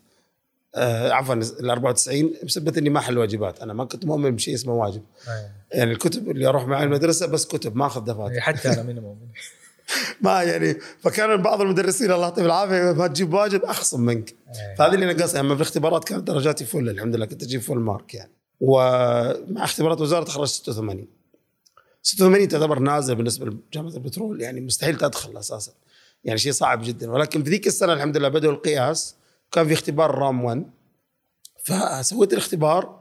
[0.76, 3.62] آه، عفوا ال 94 بسبب إني ما احل واجبات.
[3.62, 5.04] أنا ما كنت مؤمن بشيء اسمه واجب.
[5.28, 5.52] أيوة.
[5.72, 8.42] يعني الكتب اللي أروح معي المدرسة بس كتب ما أخذ دفاتر.
[8.42, 9.28] حتى أنا من مؤمن.
[10.22, 14.36] ما يعني فكان بعض المدرسين الله يعطيهم العافية ما تجيب واجب أخصم منك.
[14.48, 14.76] أيوة.
[14.76, 18.14] فهذه اللي نقصها اما في الاختبارات كانت درجاتي فل الحمد لله كنت أجيب فل مارك
[18.14, 18.32] يعني.
[18.60, 21.08] ومع اختبارات وزارة تخرجت 86
[22.02, 25.72] 86 تعتبر نازل بالنسبة لجامعة البترول يعني مستحيل تدخل أساسا.
[26.24, 27.12] يعني شيء صعب جدا.
[27.12, 29.16] ولكن في ذيك السنة الحمد لله بدأوا القياس.
[29.52, 30.66] كان في اختبار رام 1
[31.64, 33.00] فسويت الاختبار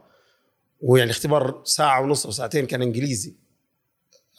[0.81, 3.33] ويعني اختبار ساعة ونص أو ساعتين كان إنجليزي.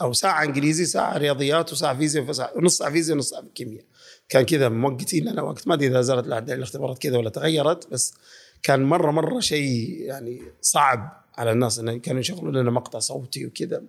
[0.01, 3.85] أو ساعة إنجليزي ساعة رياضيات وساعة فيزياء وساعة نص ساعة فيزياء ونص ساعة كيمياء.
[4.29, 5.69] كان كذا موقتين لنا وقت.
[5.69, 8.15] ما أدري إذا زالت الاختبارات كذا ولا تغيرت بس
[8.63, 13.83] كان مرة مرة شيء يعني صعب على الناس انه كانوا يشغلون لنا مقطع صوتي وكذا.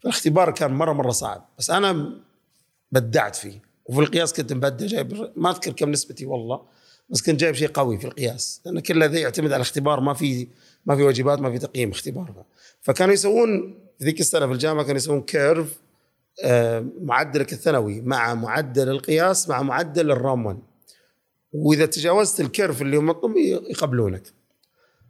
[0.00, 2.20] فالاختبار كان مرة مرة صعب بس أنا
[2.92, 3.62] بدعت فيه.
[3.84, 6.62] وفي القياس كنت مبدع جايب ما أذكر كم نسبتي والله.
[7.08, 10.48] بس كنت جايب شيء قوي في القياس لأن كل ذي يعتمد على الاختبار ما في
[10.86, 12.44] ما في واجبات ما في تقييم اختبار.
[12.80, 15.82] فكانوا يسوون في ذيك السنة في الجامعة كانوا يسوون كيرف
[16.44, 20.58] آه، معدلك الثانوي مع معدل القياس مع معدل الرام 1
[21.52, 23.36] وإذا تجاوزت ال curve اللي هم مطلوب
[23.70, 24.22] يقبلونك.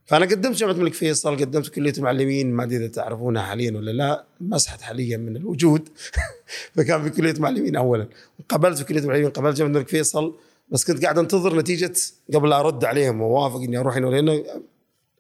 [0.05, 4.25] فأنا قدمت جامعه الملك فيصل قدمت كلية المعلمين ما أدري إذا تعرفونها حاليا ولا لا
[4.41, 5.89] مسحت حاليا من الوجود.
[6.75, 8.09] فكان في كلية معلمين اولا.
[8.49, 10.35] قبلت في كلية المعلمين قبلت جامعه الملك فيصل.
[10.69, 11.93] بس كنت قاعد انتظر نتيجة
[12.35, 14.45] قبل لا أرد عليهم ووافق إني أروح هنا لأنه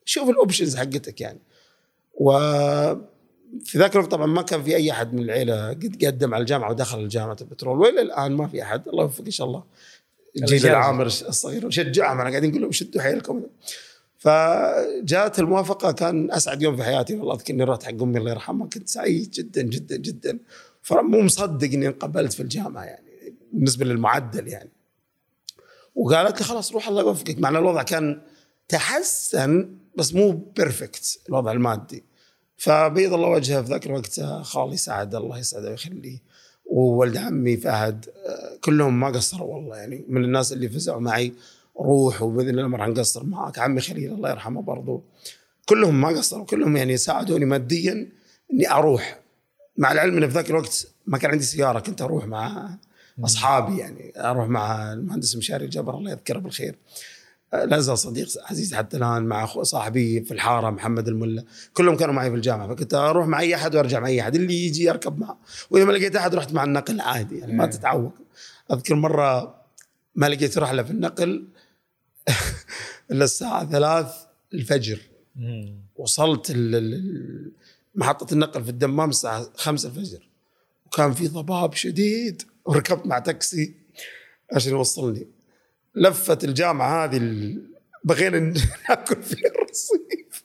[0.04, 1.38] شوف ال options حقتك يعني.
[2.14, 2.32] و
[3.64, 6.70] في ذاك الوقت طبعا ما كان في أي أحد من العيلة قد قدم على الجامعة
[6.70, 7.80] ودخل جامعه البترول.
[7.80, 8.88] وإلى الآن ما في أحد.
[8.88, 9.64] الله يوفق إن شاء الله.
[10.36, 11.64] الجيل العامر الصغير.
[11.64, 13.42] ونشجعهم أنا قاعدين نقول لهم شدوا حيلكم
[14.18, 17.34] فجاءت الموافقة كان أسعد يوم في حياتي والله.
[17.34, 18.66] أذكر إني رحت حق أمي الله يرحمها.
[18.66, 20.38] كنت سعيد جدا جدا جدا.
[20.82, 23.34] فمو مصدق إني انقبلت في الجامعة يعني.
[23.52, 24.70] بالنسبة للمعدل يعني.
[25.94, 27.38] وقالت لي خلاص روح الله يوفقك.
[27.38, 28.20] مع الوضع كان
[28.68, 32.04] تحسن بس مو بيرفكت الوضع المادي.
[32.56, 36.18] فبيض الله وجهه في ذاك الوقت خالي سعد الله يسعده ويخليه.
[36.66, 38.06] وولد عمي فهد
[38.60, 39.76] كلهم ما قصروا والله.
[39.76, 41.32] يعني من الناس اللي فزعوا معي
[41.80, 45.04] روح وبإذن الله ما راح نقصر معك عمي خليل الله يرحمه برضو.
[45.66, 48.08] كلهم ما قصروا كلهم يعني ساعدوني ماديا
[48.52, 49.20] إني أروح.
[49.76, 52.78] مع العلم إن في ذاك الوقت ما كان عندي سيارة كنت أروح مع
[53.24, 56.78] أصحابي يعني أروح مع المهندس مشاري الجبر الله يذكره بالخير.
[57.52, 61.44] لا زال صديق عزيز حتى الآن مع صاحبي في الحارة محمد الملا.
[61.74, 64.66] كلهم كانوا معي في الجامعة فكنت أروح مع أي أحد وأرجع مع أي أحد اللي
[64.66, 65.38] يجي اركب معه.
[65.70, 68.14] وإذا ما لقيت أحد رحت مع النقل عادي يعني ما تتعوق.
[68.72, 69.54] أذكر مرة
[70.14, 71.48] ما لقيت رحلة في النقل
[73.10, 74.14] إلا الساعة ثلاث
[74.54, 75.00] الفجر.
[75.96, 76.52] وصلت
[77.94, 80.28] محطة النقل في الدمام الساعة خمسة الفجر.
[80.86, 82.42] وكان في ضباب شديد.
[82.64, 83.74] وركبت مع تاكسي
[84.52, 85.26] عشان يوصلني.
[85.94, 87.56] لفت الجامعة هذه
[88.04, 88.38] بغينا
[88.88, 90.44] ناكل فيها الرصيف.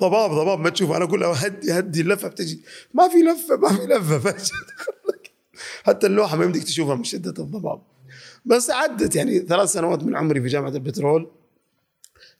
[0.00, 0.92] ضباب ضباب ما تشوف.
[0.92, 2.60] أنا أقول له هدي هدي اللفة بتجي.
[2.94, 4.36] ما في لفة ما في لفة
[5.86, 7.82] حتى اللوحة ما يمديك تشوفها من شدة الضباب.
[8.44, 11.30] بس عدت يعني ثلاث سنوات من عمري في جامعة البترول.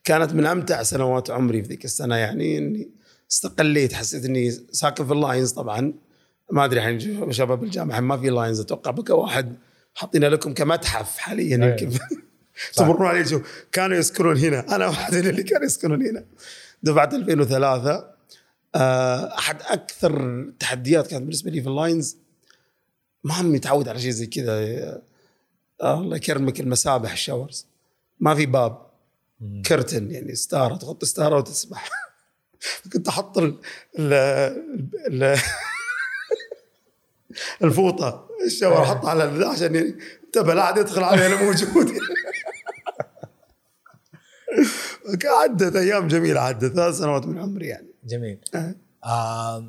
[0.04, 2.90] كانت من أمتع سنوات عمري في ذيك السنة يعني إني
[3.30, 5.94] استقليت حسيت إني ساكن في ال lines طبعا.
[6.52, 8.90] ما أدري الحين شباب الجامعة ما في lines أتوقع.
[8.90, 9.56] بقى واحد
[9.94, 11.70] حاطينه لكم كمتحف حاليا أيوة.
[11.70, 11.98] يمكن.
[12.74, 14.76] تمرون عليه شوف كانوا يسكنون هنا.
[14.76, 16.24] أنا واحد اللي كانوا يسكنون هنا.
[16.82, 18.14] دفعة 2003
[18.74, 22.16] آه، أحد أكثر التحديات كانت بالنسبة لي في ال lines
[23.24, 24.52] ما هم متعود على شيء زي كذا.
[25.80, 27.66] آه، الله يكرمك المسابح ال showers
[28.20, 28.84] ما في باب.
[29.66, 31.90] curtain يعني ستارة تحط ستارة وتسبح.
[32.92, 33.58] كنت أحط ال
[33.98, 35.38] ال
[37.64, 39.76] الفوطة الشاور احطها على عشان
[40.24, 41.92] انتبه لا احد يدخل علي أنا موجود
[45.42, 48.38] عدت أيام جميلة عدت ثلاث سنوات من عمري يعني جميل.
[49.04, 49.64] آه.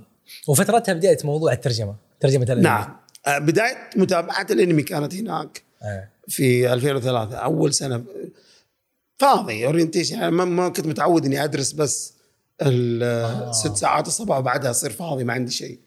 [0.47, 2.97] وفترتها بدايه موضوع الترجمة ترجمة الأنمي نعم
[3.28, 6.10] آه بدايه متابعة الأنمي كانت هناك أه.
[6.28, 8.04] في 2003 أول سنة
[9.17, 12.13] فاضي اورينتيشن يعني ما كنت متعود إني أدرس بس
[12.62, 13.75] الست آه.
[13.75, 15.80] ساعات الصباح وبعدها أصير فاضي ما عندي شيء.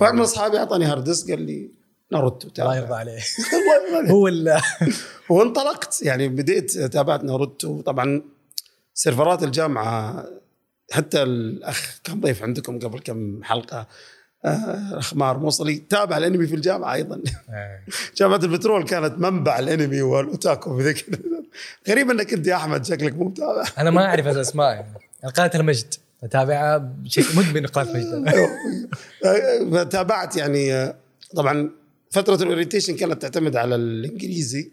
[0.00, 1.70] واحد من أصحابي أعطاني hard disk قال لي
[2.12, 3.20] ناروتو الله يرضى عليه.
[4.10, 4.60] هو ال
[5.30, 7.80] وانطلقت يعني بديت تابعت ناروتو.
[7.80, 8.22] طبعا
[8.94, 10.24] سيرفرات الجامعة
[10.92, 13.86] حتى الأخ كان ضيف عندكم قبل كم حلقة
[14.44, 17.16] أخ مار موصلي تابع الأنمي في الجامعة أيضا.
[17.16, 17.84] إيه.
[18.18, 21.06] جامعة البترول كانت منبع الأنمي والأوتاكو في ذيك
[21.88, 23.64] غريب إنك أنت يا أحمد شكلك مو متابع.
[23.78, 24.94] أنا ما أعرف الأسماء يعني.
[25.36, 30.94] قناه المجد اتابعها بشكل مدمن قناة المجد تابعت يعني
[31.36, 31.70] طبعا
[32.10, 34.72] فترة ال orientation كانت تعتمد على الإنجليزي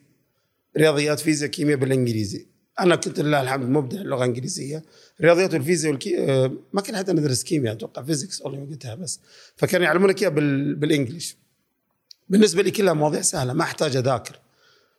[0.77, 2.47] رياضيات فيزياء كيمياء بالإنجليزي.
[2.79, 4.83] أنا كنت لله الحمد مبدع اللغة الإنجليزية.
[5.21, 6.17] رياضيات والفيزياء والكي...
[6.73, 9.19] ما كان حتى ندرس كيمياء أتوقع physics والله وقتها بس.
[9.55, 10.75] فكانوا يعلمونك إياها بال...
[10.75, 11.37] بال English
[12.29, 14.39] بالنسبة لي كلها مواضيع سهلة ما أحتاج أذاكر.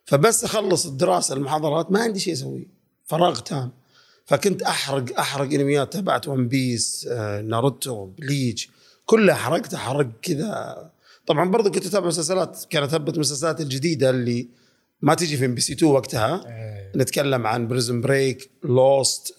[0.05, 2.67] فبس أخلص الدراسة المحاضرات ما عندي شيء أسويه.
[3.05, 3.71] فراغ تام.
[4.29, 8.69] فكنت أحرق أحرق إنميات تبعت ون بيس آه، ناروتو بليتش
[9.05, 10.91] كلها حرقتها حرق كذا.
[11.25, 14.47] طبعا برضو كنت أتابع مسلسلات كانت هبة المسلسلات الجديدة اللي
[15.01, 16.45] ما تجي في ام بي سي 2 وقتها.
[16.47, 16.91] أيه.
[16.95, 19.35] نتكلم عن Prison Break Lost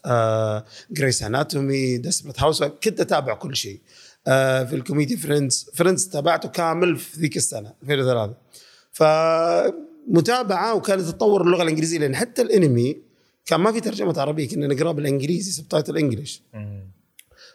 [0.91, 3.81] Grey's Anatomy Desperate House كنت أتابع كل شيء.
[4.27, 8.35] آه في الكوميدي Friends Friends تابعته كامل في ذيك السنة 2003
[8.93, 13.10] فمتابعة وكانت تطور اللغة الإنجليزية لأن حتى الأنمي
[13.47, 16.43] كان ما في ترجمة عربية كنا نقراه بالإنجليزي subtitle English.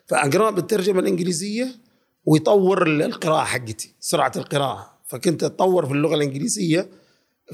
[0.05, 1.75] فاقراه بالترجمة الإنجليزية
[2.25, 6.89] ويطور القراءة حقتي سرعة القراءة فكنت أتطور في اللغة الإنجليزية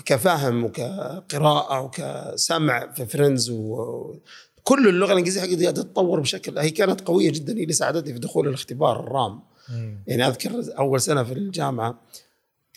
[0.05, 7.31] كفهم وكقراءة وكسمع في Friends وكل اللغة الإنجليزية حقتي قاعدة تتطور بشكل هي كانت قوية
[7.31, 9.39] جدا هي اللي ساعدتني في دخول الاختبار الرام
[9.69, 10.03] مم.
[10.07, 12.01] يعني أذكر أول سنة في الجامعة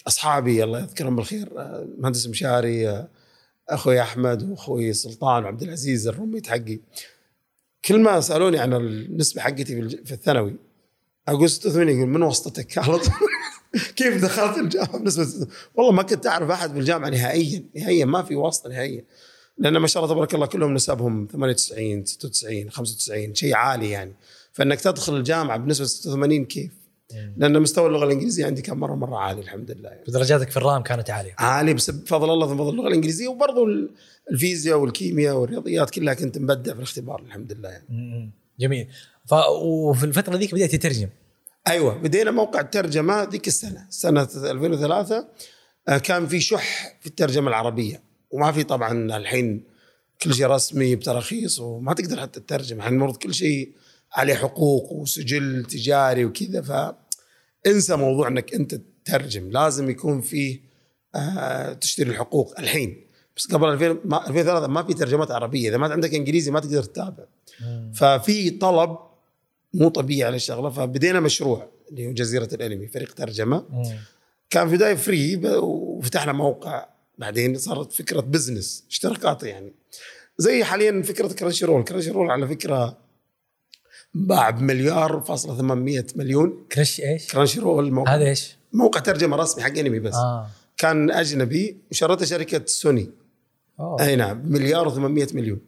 [0.06, 3.08] أصحابي الله يذكرهم بالخير آه، مهندس مشاري آه،
[3.68, 6.80] أخوي أحمد وأخوي سلطان وعبد العزيز الروميت حقي
[7.84, 10.56] كل ما سألوني عن النسبة حقتي في الثانوي
[11.28, 13.12] أقول 86 يقول من وسطتك؟ على طول.
[13.96, 18.22] كيف دخلت الجامعة؟ بنسبه 86؟ والله ما كنت أعرف أحد في الجامعة نهائيا نهائيا ما
[18.22, 19.04] في واسطة نهائيا.
[19.58, 24.12] لأن ما شاء الله تبارك الله كلهم نسبهم 98 96 95 شيء عالي يعني.
[24.52, 26.70] فإنك تدخل الجامعة بنسبه 86 كيف؟
[27.36, 29.88] لأن مستوى اللغة الإنجليزية عندي كان مرة مرة عالي الحمد لله.
[29.88, 30.04] يعني.
[30.08, 31.34] درجاتك في الرام كانت عالية.
[31.38, 33.90] عالي بفضل الله ثم فضل اللغة الإنجليزية وبرضه ال-
[34.30, 37.68] الفيزياء والكيمياء والرياضيات كلها كنت مبدع في الاختبار الحمد لله.
[37.68, 38.30] يعني.
[38.60, 38.88] جميل.
[39.26, 41.08] ف وفي الفترة ذيك بديت تترجم.
[41.66, 45.28] أيوه بدينا موقع الترجمة ذيك السنة سنة 2003
[45.88, 48.02] آه، كان في شح في الترجمة العربية.
[48.30, 49.64] وما في طبعا الحين
[50.22, 53.72] كل شيء رسمي بتراخيص وما تقدر حتى تترجم الحين المفروض كل شيء
[54.14, 56.94] عليه حقوق وسجل تجاري وكذا ف
[57.66, 58.74] انسى موضوع إنك أنت
[59.04, 59.50] تترجم.
[59.50, 60.60] لازم يكون فيه
[61.14, 63.04] آه تشتري الحقوق الحين.
[63.36, 65.68] بس قبل 2000 ما 2003 ما في ترجمات عربية.
[65.68, 67.24] إذا ما عندك إنجليزي ما تقدر تتابع.
[67.94, 68.98] ففي طلب
[69.74, 70.70] مو طبيعي على الشغلة.
[70.70, 73.64] فبدينا مشروع اللي هو جزيرة الأنمي فريق ترجمة.
[73.70, 73.98] مم.
[74.50, 76.86] كان في بدايه فري وفتحنا موقع.
[77.18, 79.72] بعدين صارت فكرة business اشتراكات يعني.
[80.38, 83.03] زي حاليا فكرة Crunchyroll Crunchyroll على فكرة
[84.14, 86.64] باع بمليار فاصلة 800 مليون.
[86.72, 90.14] كرش إيش؟ Crunchyroll موقع, هذا إيش؟ موقع ترجمة رسمي حق انمي بس.
[90.14, 90.46] آه.
[90.76, 93.10] كان أجنبي وشرته شركة سوني.
[93.80, 94.02] أوه.
[94.02, 95.60] أي نعم بمليار و800 مليون.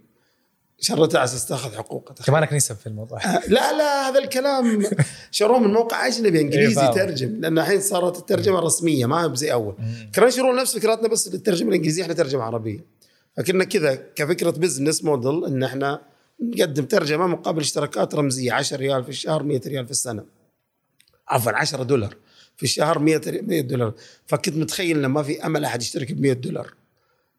[0.81, 3.25] شرتها على أساس تاخذ حقوقها كمالك نسب في الموضوع.
[3.25, 4.87] آه، لا لا هذا الكلام.
[5.31, 6.95] شروه من موقع اجنبي إنجليزي إيه، فاهم.
[6.95, 7.41] ترجم.
[7.41, 9.75] لأن الحين صارت الترجمة رسمية ما هي زي أول.
[10.15, 12.85] Crunchyroll نفس فكرتنا بس الترجمة الإنجليزية إحنا ترجمة عربية.
[13.37, 16.01] فكنا كذا كفكرة business model إن إحنا
[16.41, 20.25] نقدم ترجمة مقابل اشتراكات رمزية 10 ريال في الشهر 100 ريال في السنة.
[21.29, 22.17] عفوا 10 دولار.
[22.57, 23.93] في الشهر 100 ري- 100 دولار.
[24.27, 26.75] فكنت متخيل إنه ما في أمل أحد يشترك ب 100 دولار.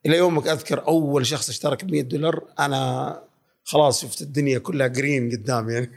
[0.06, 3.24] إلى يومك أذكر أول شخص اشترك ب 100 دولار أنا
[3.64, 5.92] خلاص شفت الدنيا كلها green قدامي يعني.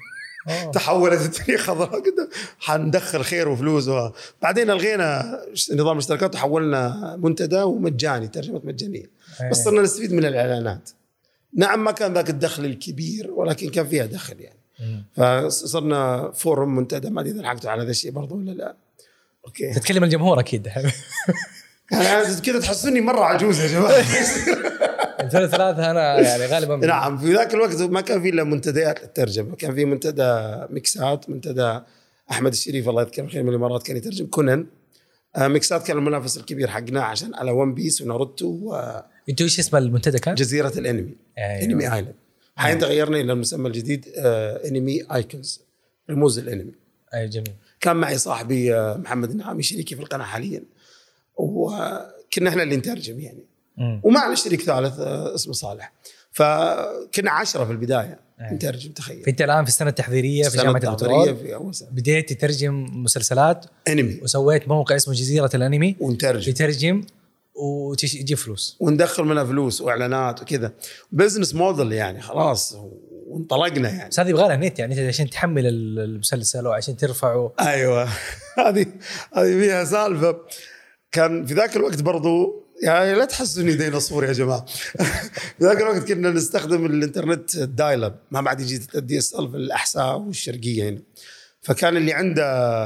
[0.48, 0.70] أوه.
[0.76, 4.10] تحولت الدنيا خضراء كده حندخل خير وفلوس و...
[4.42, 5.38] بعدين ألغينا
[5.72, 9.10] نظام الاشتراكات وحولنا منتدى ومجاني ترجمة مجانية.
[9.40, 9.50] إيه.
[9.50, 10.90] بس صرنا نستفيد من الإعلانات.
[11.54, 14.60] نعم ما كان ذاك الدخل الكبير ولكن كان فيها دخل يعني.
[15.14, 18.76] فصرنا forum منتدى ما أدري إذا لحقتوا على هذا الشيء برضه ولا لا.
[19.46, 19.74] أوكي.
[19.74, 20.68] تتكلم الجمهور أكيد.
[21.92, 24.04] أنا كذا تحسوني مرة عجوز يا جماعة.
[25.20, 29.56] 2003 أنا يعني غالبا نعم في ذاك الوقت ما كان في إلا منتديات للترجمة.
[29.56, 31.80] كان في منتدى ميكسات منتدى
[32.30, 34.66] أحمد الشريف الله يذكره بالخير من الإمارات كان يترجم كونان
[35.36, 38.74] آه، ميكسات كان المنافس الكبير حقنا عشان على One Piece وناروتو
[39.28, 41.14] أنتوا إيش اسم المنتدى كان؟ وجزيره الأنمي.
[41.38, 41.64] أيوة.
[41.64, 42.14] Anime Island
[42.56, 45.60] حاليا تغيرنا إلى المسمى الجديد آه، Anime Icons
[46.11, 46.72] رموز الأنمي.
[47.14, 47.52] اي جميل.
[47.80, 50.62] كان معي صاحبي آه، محمد النعامي شريكي في القناة حاليا.
[51.37, 53.44] وكنا إحنا اللي نترجم يعني.
[53.76, 54.00] مم.
[54.04, 55.92] ومعنا شريك ثالث آه، اسمه صالح.
[56.33, 58.54] فكنا عشرة في البداية أي.
[58.54, 59.22] نترجم تخيل.
[59.22, 61.88] فأنت الآن في السنة التحضيرية في جامعة التحضيرية البترول في أول سنة.
[61.90, 63.66] بديت تترجم مسلسلات.
[63.88, 64.20] أنمي.
[64.22, 65.96] وسويت موقع اسمه جزيرة الأنمي.
[66.00, 66.52] ونترجم.
[66.52, 67.04] تترجم
[67.60, 68.76] وتجيب فلوس.
[68.80, 70.72] وندخل منها فلوس وإعلانات وكذا.
[71.12, 72.76] business model يعني خلاص
[73.26, 74.08] وانطلقنا يعني.
[74.08, 77.52] بس هذه يبغى لها نت يعني عشان تحمل ال- المسلسل وعشان ترفعه.
[77.60, 78.04] أيوه.
[78.66, 78.86] هذه
[79.34, 80.36] هذه فيها سالفة.
[81.12, 84.64] كان في ذاك الوقت برضو يعني لا تحسوني ديناصور يا جماعة.
[85.58, 90.18] في ذاك الوقت كنا نستخدم الإنترنت ال dial-up ما بعد يجي ال DSL في الأحساء
[90.18, 91.00] والشرقية هنا.
[91.62, 92.44] فكان اللي عنده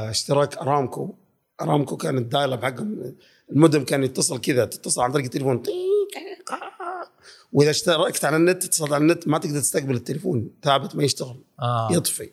[0.09, 1.15] اشتراك أرامكو.
[1.61, 3.15] أرامكو كان ال dial-up حقهم
[3.51, 5.63] المودم كان يتصل كذا تتصل عن طريق التليفون
[7.53, 11.89] وإذا اشتركت على النت تتصل على النت ما تقدر تستقبل التليفون ثابت ما يشتغل آه.
[11.91, 12.29] يطفي.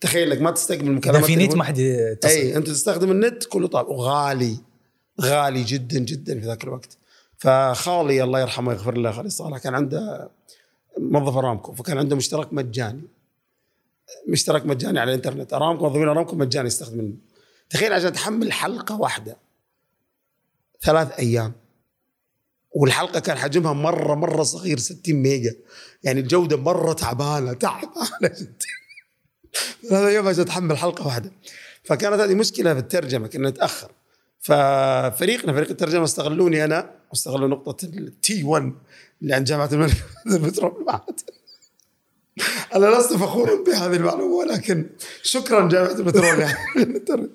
[0.00, 1.54] تخيل إنك ما تستقبل إذا مكالمات في نت.
[1.54, 2.28] ما حد يتصل.
[2.28, 4.56] إي أنت تستخدم النت كله طالع وغالي
[5.20, 6.98] غالي جدا جدا في ذاك الوقت.
[7.38, 10.30] فخالي الله يرحمه ويغفر له خالي صالح كان عنده
[10.98, 13.02] موظف أرامكو فكان عنده مشترك مجاني.
[14.28, 15.52] مشترك مجاني على الإنترنت.
[15.52, 17.18] أرامكو موظفين أرامكو مجاني يستخدمون.
[17.70, 19.36] تخيل عشان تحمل حلقة واحدة.
[20.82, 21.52] ثلاث أيام.
[22.70, 25.54] والحلقة كان حجمها مرة مرة صغير 60 ميجا.
[26.02, 28.66] يعني الجودة مرة تعبانة تعبانة جدا.
[29.88, 31.32] ثلاث أيام عشان تحمل حلقة واحدة.
[31.84, 33.92] فكانت هذه مشكلة في الترجمة كنا نتأخر.
[34.40, 38.72] ففريقنا فريق الترجمة استغلوني أنا واستغلوا نقطة ال T 1
[39.22, 41.20] اللي عند جامعة الملك فهد
[42.74, 44.86] أنا لست فخورا بهذه المعلومة ولكن
[45.22, 46.46] شكرا جامعة البترول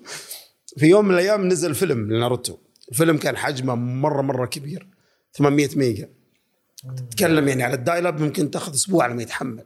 [0.78, 2.56] في يوم من الأيام نزل فيلم لناروتو.
[2.90, 4.86] الفيلم كان حجمه مرة مرة كبير
[5.32, 6.08] 800 ميجا.
[6.96, 9.64] تتكلم يعني على ال dial-up ممكن تاخذ أسبوع لما يتحمل.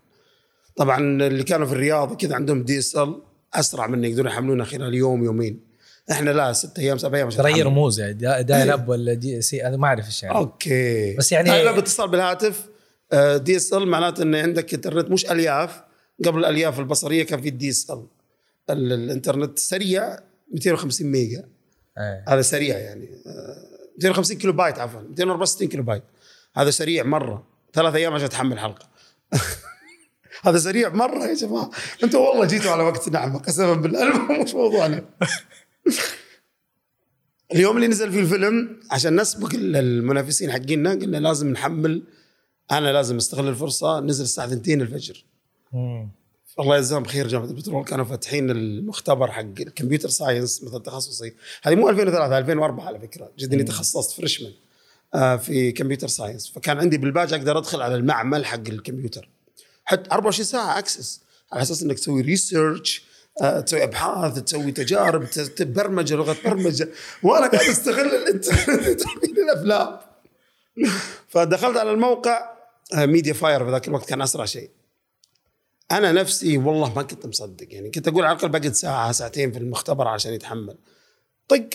[0.77, 3.23] طبعا اللي كانوا في الرياض كذا عندهم DSL
[3.55, 5.61] أسرع منا يقدرون يحملونه خلال يوم يومين.
[6.11, 7.67] إحنا لا ست أيام سبع أيام عشان ترى هي نحمل.
[7.67, 10.37] رموز يعني دا- dial-up ولا DSL؟ أنا ما أعرف إيش يعني.
[10.37, 11.15] أوكي.
[11.17, 12.69] بس يعني- لا باتصال بالهاتف.
[13.37, 15.81] DSL معناته إن عندك إنترنت مش ألياف.
[16.25, 20.19] قبل الألياف البصرية كان في ال DSL الإنترنت سريع
[20.53, 21.49] 250 ميجا.
[21.99, 22.25] إيه.
[22.29, 23.09] هذا سريع يعني.
[23.27, 26.03] آه، 250 كيلو بايت عفوا 264 كيلو بايت.
[26.57, 27.47] هذا سريع مرة.
[27.73, 28.89] ثلاث أيام عشان تحمل حلقة.
[30.45, 31.71] هذا سريع مرة يا جماعة.
[32.05, 35.05] أنتم والله جيتوا على وقت نعمة قسما بالله مش موضوعنا.
[37.55, 42.03] اليوم اللي نزل فيه الفيلم عشان نسبق المنافسين حقينا قلنا لازم نحمل
[42.71, 45.25] أنا لازم أستغل الفرصة نزل الساعة 2 الفجر.
[46.61, 47.85] الله يجزاهم بخير جامعة البترول.
[47.85, 51.35] كانوا فاتحين المختبر حق الكمبيوتر ساينس مثل تخصصي.
[51.63, 53.31] هذه مو 2003 2004 على فكرة.
[53.39, 54.53] جد اني تخصصت freshman
[55.15, 56.53] آه، في computer science.
[56.55, 59.29] فكان عندي بالباج أقدر أدخل على المعمل حق الكمبيوتر.
[59.85, 61.21] حتى 24 ساعة access
[61.53, 63.05] على أساس إنك تسوي research
[63.67, 66.89] تسوي أبحاث تسوي تجارب تبرمج لغة برمجة.
[67.23, 69.03] وأنا قاعد أستغل الإنترنت
[69.39, 69.97] الأفلام.
[71.29, 72.57] فدخلت على الموقع
[72.95, 74.71] MediaFire في ذاك الوقت كان أسرع شيء.
[75.93, 79.59] أنا نفسي والله ما كنت مصدق يعني كنت أقول على الأقل بقعد ساعة ساعتين في
[79.59, 80.77] المختبر عشان يتحمل.
[81.49, 81.69] طق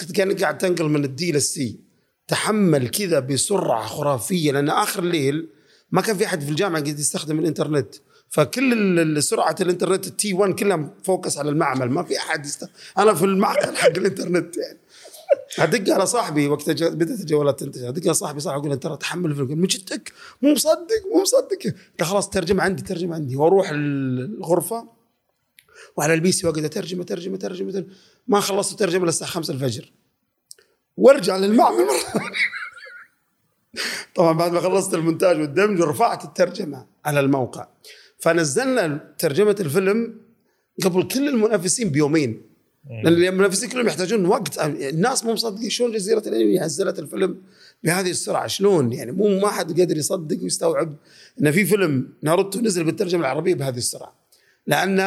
[0.00, 1.80] كنت كانك قاعد تنقل من ال D لل C
[2.28, 5.48] تحمل كذا بسرعة خرافية لأن آخر الليل
[5.90, 7.94] ما كان في أحد في الجامعة قاعد يستخدم الإنترنت.
[8.28, 12.68] فكل سرعة الإنترنت ال T 1 كلها focus على المعمل ما في أحد يست...
[12.98, 14.78] أنا في المعقل حق الإنترنت يعني.
[15.58, 19.30] ادق على صاحبي وقت بدات الجوالات تنتشر ادق على صاحبي صاحبي أقول له ترى تحمل
[19.30, 21.74] الفيلم من جدك مو مصدق مو مصدق.
[22.00, 23.36] خلاص ترجمة عندي ترجمة عندي.
[23.36, 24.88] وأروح ال- الغرفة
[25.96, 27.84] وعلى ال PC وأقعد أترجم أترجم أترجم.
[28.28, 29.92] ما خلصت ترجمه للساعه 5 الفجر.
[30.96, 31.76] وأرجع للمعمل.
[31.84, 32.22] مره
[34.14, 37.68] طبعا بعد ما خلصت المونتاج والدمج ورفعت الترجمة على الموقع.
[38.18, 40.20] فنزلنا ترجمة الفيلم
[40.84, 42.51] قبل كل المنافسين بيومين.
[42.90, 44.58] لأن المنافسين كلهم يحتاجون وقت.
[44.58, 47.42] الناس مو مصدقين شلون جزيرة الأنمي نزلت الفيلم
[47.84, 48.46] بهذه السرعة.
[48.46, 50.96] شلون؟ يعني مو ما حد قادر يصدق ويستوعب
[51.40, 54.14] إن في فيلم ناروتو نزل بالترجمة العربية بهذه السرعة.
[54.66, 55.00] لأن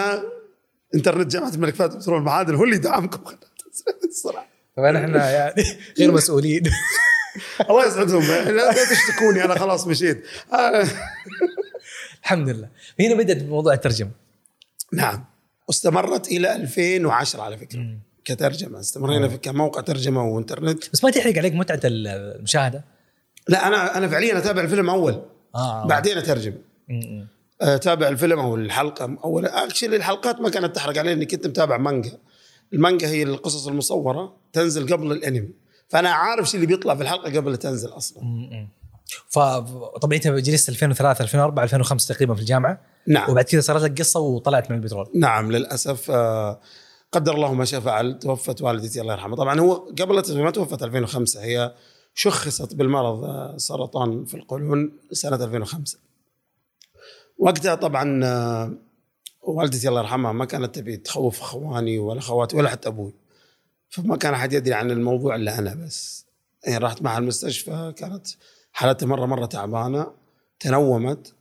[0.95, 3.21] إنترنت جامعة الملك فهد بترول المعادن هو اللي دعمكم.
[4.03, 4.47] السرعة.
[4.77, 5.63] طبعا إحنا يعني
[5.99, 6.63] غير مسؤولين.
[7.69, 8.23] الله يسعدهم.
[8.55, 10.23] لا تشتكوني أنا خلاص مشيت.
[12.21, 12.69] الحمد لله.
[12.99, 14.11] هنا بدأت موضوع الترجمة.
[14.93, 15.25] نعم.
[15.67, 17.85] واستمرت إلى 2010 على فكرة
[18.25, 18.79] كترجمة.
[18.79, 20.83] استمرينا في كموقع ترجمة وإنترنت.
[20.93, 22.83] بس ما تحرق عليك متعة المشاهدة؟
[23.47, 25.21] لا أنا أنا فعليا أتابع الفيلم أول.
[25.55, 26.53] آه بعدين أترجم.
[27.61, 29.45] أتابع الفيلم أو الحلقة أول.
[29.45, 32.11] أكشلي الحلقات ما كانت تحرق علي إني كنت متابع مانجا.
[32.73, 35.49] المانجا هي القصص المصورة تنزل قبل الأنمي.
[35.89, 38.23] فأنا عارف شو اللي بيطلع في الحلقة قبل تنزل أصلا.
[38.23, 38.67] م- م.
[39.29, 43.31] فطبعا انت جلست 2003 2004 2005 تقريبا في الجامعة؟ نعم.
[43.31, 45.09] وبعد كذا صارت لك قصة وطلعت من البترول.
[45.15, 46.59] نعم للأسف آه،
[47.11, 49.35] قدر الله ما شاء فعل توفت والدتي الله يرحمها.
[49.35, 51.75] طبعا هو قبل ما توفت 2005 هي
[52.13, 55.97] شخصت بالمرض آه، سرطان في القولون سنة 2005
[57.37, 58.73] وقتها طبعا آه،
[59.41, 63.13] والدتي الله يرحمها ما كانت تبي تخوف أخواني ولا أخواتي ولا حتى أبوي.
[63.89, 66.25] فما كان أحد يدري عن الموضوع إلا أنا بس.
[66.63, 68.27] يعني رحت معها المستشفى كانت
[68.75, 70.11] حالتها مرة مرة تعبانة
[70.59, 71.33] تنومت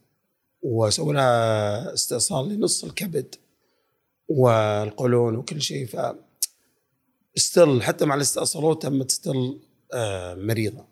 [0.62, 3.34] وسووا لها استئصال لنص الكبد
[4.28, 5.96] والقولون وكل شيء ف
[7.36, 9.58] still حتى مع الاستئصالات تمت still
[9.92, 10.84] آه، مريضة.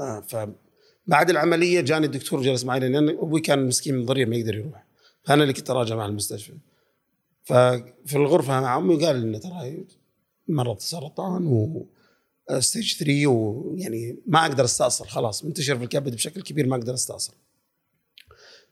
[0.00, 4.84] آه، فبعد العملية جاني الدكتور جلس معي لأن أبوي كان مسكين ضرير ما يقدر يروح
[5.24, 6.52] فأنا اللي كنت أراجع مع المستشفى.
[7.44, 9.86] ففي الغرفة مع أمي قال لي ترى
[10.48, 11.86] مرض سرطان و
[12.58, 17.32] stage 3 ويعني ما أقدر أستأصل خلاص منتشر في الكبد بشكل كبير ما أقدر أستأصل.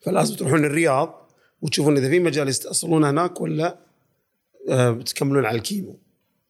[0.01, 1.31] فلازم تروحون الرياض
[1.63, 3.79] وتشوفون إذا في مجال يستأصلون هناك ولا
[4.69, 5.99] آه، بتكملون على ال chemo.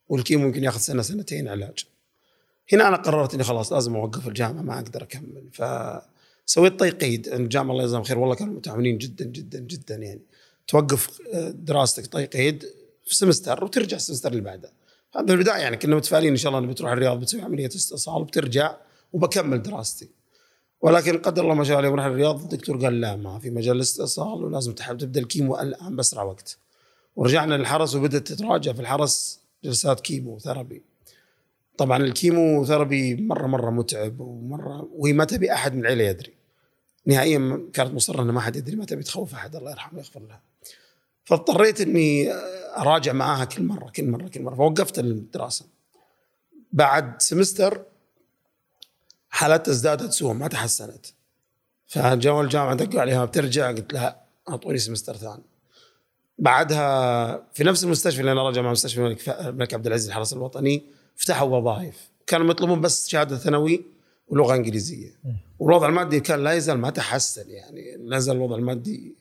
[0.08, 1.86] وال chemo ممكن ياخذ سنة سنتين علاج.
[2.72, 5.48] هنا أنا قررت إني خلاص لازم أوقف الجامعة ما أقدر أكمل.
[5.52, 10.20] فسويت طي قيد الجامعة الله يجزاهم خير والله كانوا متعاونين جدا جدا جدا يعني.
[10.68, 12.64] توقف آه، دراستك طي قيد
[13.04, 14.70] في semester وترجع ال semester اللي بعده.
[15.16, 18.22] هذا في البداية يعني كنا متفائلين إن شاء الله اني بتروح الرياض بتسوي عملية استئصال
[18.22, 18.76] وبترجع
[19.12, 20.08] وبكمل دراستي.
[20.80, 23.76] ولكن قدر الله ما شاء الله يوم رحنا الرياض الدكتور قال لا ما في مجال
[23.76, 26.58] الاستئصال ولازم تحب تبدأ ال chemo الآن باسرع وقت.
[27.16, 30.82] ورجعنا للحرس وبدأت تتراجع في الحرس جلسات chemotherapy
[31.78, 36.32] طبعا ال chemotherapy مرة مرة متعب ومرة وهي ما تبي أحد من العيلة يدري.
[37.06, 40.40] نهائيا كانت مصرة ان ما حد يدري ما تبي تخوف أحد الله يرحمه ويغفر لها
[41.24, 42.32] فاضطريت إني
[42.76, 44.54] اراجع معاها كل مرة كل مرة كل مرة.
[44.54, 45.66] فوقفت الدراسه
[46.72, 47.82] بعد semester
[49.28, 51.06] حالتها ازدادت سوء ما تحسنت.
[51.86, 55.42] فجو الجامعة دقوا علي بترجع قلت لها أعطوني semester ثاني.
[56.38, 60.82] بعدها في نفس المستشفى اللي أنا راجع مع مستشفى الملك, الملك عبد العزيز الحرس الوطني
[61.16, 62.10] فتحوا وظائف.
[62.26, 63.84] كانوا يطلبون بس شهادة ثانوي
[64.28, 65.10] ولغة إنجليزية.
[65.58, 69.14] والوضع المادي كان لا يزال ما تحسن يعني لا يزال الوضع المادي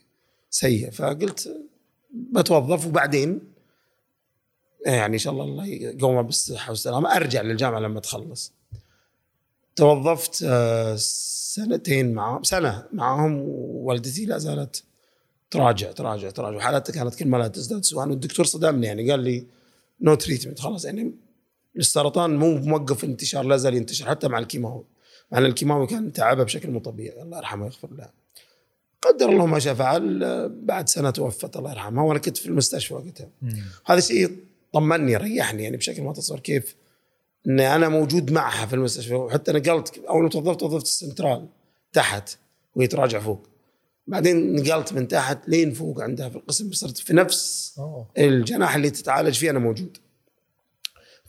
[0.49, 0.91] سيء.
[0.91, 1.61] فقلت
[2.13, 3.41] بتوظف وبعدين
[4.85, 7.15] يعني إن شاء الله الله يقومها بالصحة والسلامة.
[7.15, 8.53] أرجع للجامعة لما تخلص.
[9.75, 14.83] توظفت آه، سنتين معهم سنة معهم ووالدتي لا زالت
[15.51, 16.57] تراجع تراجع تراجع.
[16.57, 19.47] وحالتها كانت كل ما لا تزداد سوءا والدكتور صدمني يعني قال لي
[20.01, 21.15] no treatment خلاص يعني
[21.77, 24.85] السرطان مو موقف انتشار لا زال ينتشر حتى مع الكيماوي.
[25.31, 28.22] مع الكيماوي كان تعبها بشكل مو طبيعي الله يرحمه ويغفر له.
[29.07, 33.29] قدر الله ما شاء فعل بعد سنة توفت الله يرحمها وأنا كنت في المستشفى وقتها.
[33.85, 34.37] هذا شيء
[34.73, 36.75] طمني ريحني يعني بشكل ما تصور كيف
[37.47, 39.13] اني أنا موجود معها في المستشفى.
[39.13, 41.47] وحتى نقلت أول ما توظفت توظفت السنترال
[41.93, 42.37] تحت
[42.75, 43.47] وهي تراجع فوق.
[44.07, 48.07] بعدين نقلت من تحت لين فوق عندها في القسم صرت في نفس أوه.
[48.17, 49.97] الجناح اللي تتعالج فيه أنا موجود.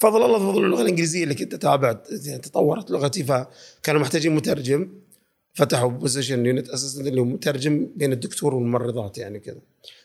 [0.01, 4.89] فضل الله فضل اللغة الإنجليزية اللي كنت أتابع يعني تطورت لغتي فكانوا محتاجين مترجم.
[5.55, 9.61] فتحوا position unit assistant اللي هو مترجم بين الدكتور والممرضات يعني كذا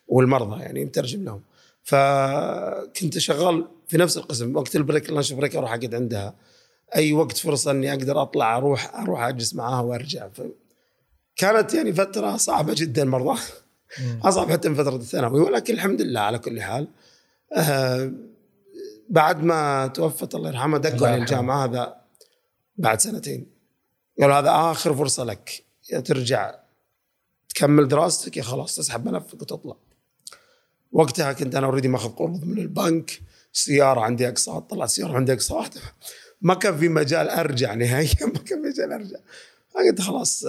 [0.07, 1.41] والمرضى يعني مترجم لهم.
[1.83, 6.35] فكنت شغال في نفس القسم وقت ال break ال lunch break أروح أقعد عندها.
[6.95, 10.29] أي وقت فرصة إني أقدر أطلع أروح أروح أجلس معاها وأرجع.
[11.35, 13.39] كانت يعني فترة صعبة جدا مرضى.
[14.23, 16.87] اصعب حتى من فترة الثانوي ولكن الحمد لله على كل حال.
[17.57, 18.11] آه
[19.09, 21.95] بعد ما توفت الله يرحمها دقوا على الجامعة هذا
[22.77, 23.58] بعد سنتين.
[24.21, 25.63] قالوا هذا آخر فرصة لك.
[25.91, 26.55] يا ترجع
[27.49, 29.75] تكمل دراستك يا خلاص تسحب ملفك وتطلع.
[30.91, 33.19] وقتها كنت أنا اوريدي ماخذ قروض من البنك
[33.53, 35.73] سيارة عندي اقساط طلعت سيارة عندي اقساط
[36.41, 39.17] ما كان في مجال أرجع نهائيا ما كان في مجال أرجع.
[39.73, 40.43] فقلت خلاص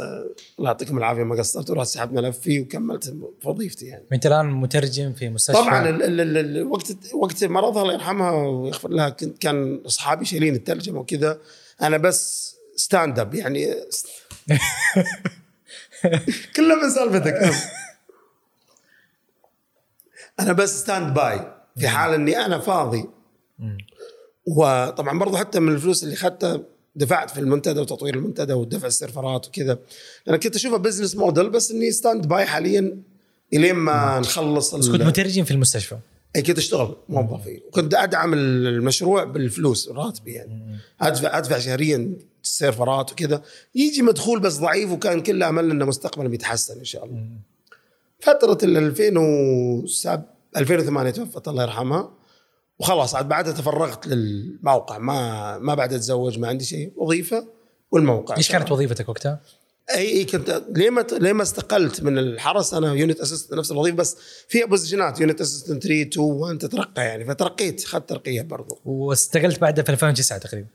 [0.58, 4.04] الله يعطيكم العافية ما قصرت ورحت سحبت ملفي وكملت وظيفتي يعني.
[4.12, 5.60] أنت الآن مترجم في مستشفى.
[5.62, 10.54] طبعا ال ال ال وقت وقت مرضها الله يرحمها ويغفر لها كنت كان أصحابي شايلين
[10.54, 11.38] الترجمة وكذا.
[11.82, 12.49] أنا بس
[12.80, 13.74] stand by يعني
[16.56, 17.54] كله من سالفتك.
[20.40, 21.40] أنا بس stand by
[21.78, 23.04] في حال إني أنا فاضي.
[24.46, 26.60] وطبعا برضو حتى من الفلوس اللي اخذتها
[26.96, 29.78] دفعت في المنتدى وتطوير المنتدى ودفع السيرفرات وكذا.
[30.28, 33.02] أنا كنت اشوفها business model بس إني stand by حاليا
[33.52, 35.98] إلين ما نخلص بس كنت مترجم في المستشفى.
[36.36, 40.78] اي كنت أشتغل موظفي وكنت ادعم المشروع بالفلوس راتبي يعني.
[41.00, 43.42] أدفع أدفع شهريا سيرفرات وكذا.
[43.74, 47.26] يجي مدخول بس ضعيف وكان كل أمل إنه مستقبلا بيتحسن إن شاء الله.
[48.20, 50.24] فترة ال 2007
[50.56, 52.12] 2008 توفت الله يرحمها.
[52.78, 54.98] وخلاص عاد بعدها تفرغت للموقع.
[54.98, 57.48] ما ما بعد أتزوج ما عندي شيء وظيفة
[57.90, 58.36] والموقع.
[58.36, 59.40] إيش كانت وظيفتك وقتها؟
[59.94, 63.96] اي أي كنت ليه ما ليه ما استقلت من الحرس؟ أنا unit assistant نفس الوظيفة
[63.96, 64.16] بس
[64.48, 67.24] فيها بوزيشنات unit assistant 3 2 1 تترقى يعني.
[67.24, 68.78] فترقيت اخذت ترقية برضو.
[68.84, 70.68] واستقلت بعدها في 2009 تقريبا.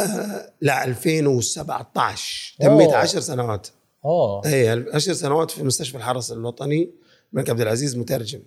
[0.00, 3.68] آه لا 2017 تميت 10 سنوات.
[4.04, 4.46] أوه.
[4.46, 6.90] اي 10 سنوات في مستشفى الحرس الوطني
[7.32, 8.40] الملك عبد العزيز مترجم.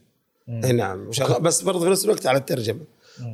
[0.50, 1.10] اي نعم
[1.41, 2.86] بس برضه في نفس الوقت على الترجمة.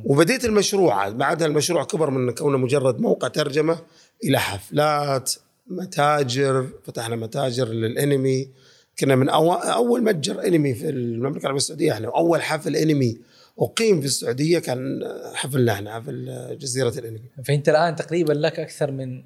[0.04, 1.08] وبديت المشروع.
[1.08, 3.78] بعدها المشروع كبر من كونه مجرد موقع ترجمة
[4.24, 5.32] إلى حفلات
[5.68, 8.50] متاجر فتحنا متاجر للانمي.
[8.98, 13.18] كنا من أول, أول متجر انمي في المملكة العربية السعودية إحنا أول حفل انمي
[13.58, 15.00] أقيم في السعودية كان
[15.34, 17.30] حفلنا إحنا حفل جزيرة الانمي.
[17.44, 19.24] فأنت الآن تقريبا لك أكثر من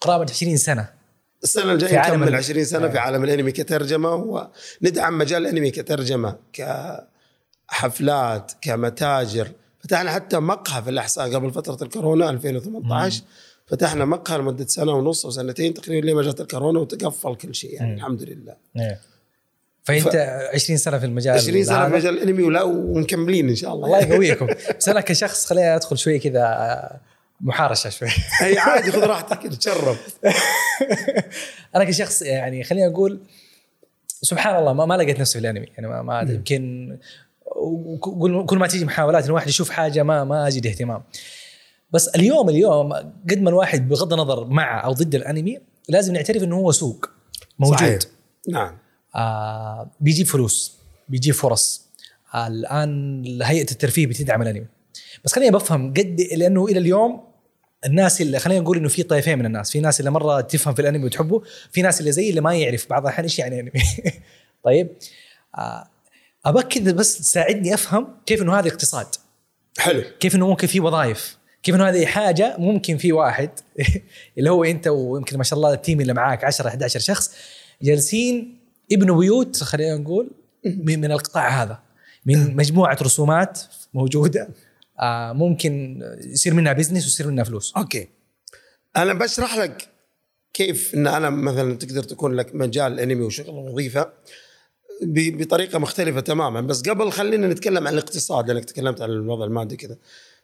[0.00, 0.88] قرابة 20 سنة.
[1.42, 4.14] السنة الجاية نكمل 20 سنة في عالم الانمي كترجمة
[4.82, 6.36] وندعم مجال الانمي كترجمة
[7.68, 9.48] كحفلات كمتاجر.
[9.80, 13.22] فتحنا حتى مقهى في الاحساء قبل فترة الكورونا 2018
[13.66, 17.90] فتحنا مقهى لمدة سنة ونص أو سنتين تقريبا لما جت الكورونا وتقفل كل شيء يعني
[17.90, 17.96] مم.
[17.96, 18.56] الحمد لله.
[18.76, 19.00] إيه.
[19.84, 20.16] فأنت ف...
[20.54, 23.86] 20 سنة في المجال 20 سنة في مجال الإنمي ولا ومكملين إن شاء الله.
[23.86, 24.46] الله يقويكم.
[24.78, 27.00] بس أنا كشخص خليني أدخل شوي كذا
[27.40, 28.08] محارشة شوي.
[28.42, 30.16] أي عادي خذ راحتك تشرف
[31.76, 33.20] أنا كشخص يعني خليني أقول
[34.06, 35.66] سبحان الله ما, ما لقيت نفسي في الأنمي.
[35.76, 36.98] يعني ما, ما يمكن
[38.46, 41.02] كل ما تيجي محاولات الواحد يشوف حاجة ما ما أجد اهتمام.
[41.92, 42.92] بس اليوم اليوم
[43.30, 47.10] قد ما الواحد بغض النظر مع أو ضد الأنمي لازم نعترف إنه هو سوق
[47.58, 47.78] موجود.
[47.78, 47.98] صحيح.
[48.48, 48.78] نعم.
[49.14, 50.76] آه بيجيب فلوس
[51.08, 51.88] بيجيب فرص.
[52.34, 54.66] آه الآن هيئة الترفيه بتدعم الأنمي.
[55.24, 57.32] بس خليني بفهم قد لأنه إلى اليوم
[57.86, 60.82] الناس اللي خلينا نقول إنه في طيفين من الناس في ناس اللي مرة تفهم في
[60.82, 63.72] الأنمي وتحبه في ناس اللي زي اللي ما يعرف بعض الأحيان إيش يعني أنمي.
[64.64, 64.88] طيب.
[65.58, 65.88] آه،
[66.44, 69.06] أبغى كذا بس تساعدني أفهم كيف إنه هذا اقتصاد.
[69.78, 70.02] حلو.
[70.20, 71.41] كيف إنه ممكن في وظائف.
[71.62, 73.50] كيف إنه هذه حاجة ممكن في واحد
[74.38, 77.34] اللي هو أنت ويمكن ما شاء الله التيم اللي معاك 10 11 شخص
[77.82, 78.58] جالسين
[78.90, 80.30] يبنوا بيوت خلينا نقول
[80.64, 81.78] من, من القطاع هذا
[82.26, 83.60] من مجموعة رسومات
[83.94, 84.48] موجودة
[85.00, 87.72] آه ممكن يصير منها business ويصير منها فلوس.
[87.76, 88.08] okay.
[88.96, 89.88] أنا بشرح لك
[90.54, 94.12] كيف إن أنا مثلا تقدر تكون لك مجال انمي وشغل وظيفه
[95.02, 96.60] بطريقة مختلفة تماما.
[96.60, 99.96] بس قبل خلينا نتكلم عن الاقتصاد لأنك تكلمت عن الوضع المادي كذا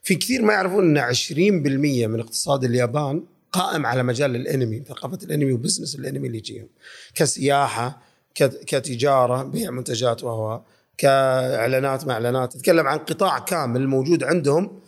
[0.03, 5.51] في كثير ما يعرفون إن 20% من اقتصاد اليابان قائم على مجال الانمي ثقافة الانمي
[5.53, 6.67] وبزنس الانمي اللي يجيهم.
[7.15, 8.01] كسياحة
[8.35, 10.61] كت- كتجارة بيع منتجات وهو
[10.97, 12.53] كإعلانات مع إعلانات.
[12.53, 14.79] تتكلم عن قطاع كامل موجود عندهم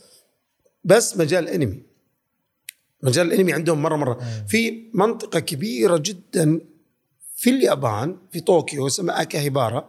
[0.84, 1.84] بس مجال انمي
[3.04, 4.20] مجال الانمي عندهم مرة مرة.
[4.48, 6.60] في منطقة كبيرة جدا
[7.36, 9.88] في اليابان في طوكيو اسمها أكيهابارا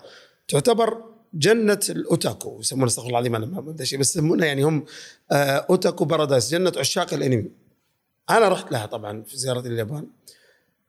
[0.49, 4.85] تعتبر جنة الأوتاكو يسمونها استغفر الله العظيم أنا ما بدي شيء بس يسمونها يعني هم
[5.33, 7.51] آه، otaku paradise جنة عشاق الأنمي.
[8.31, 10.07] أنا رحت لها طبعا في زيارة اليابان.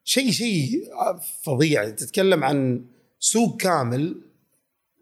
[0.03, 0.83] شيء شيء
[1.43, 1.89] فظيع.
[1.89, 2.85] تتكلم عن
[3.19, 4.21] سوق كامل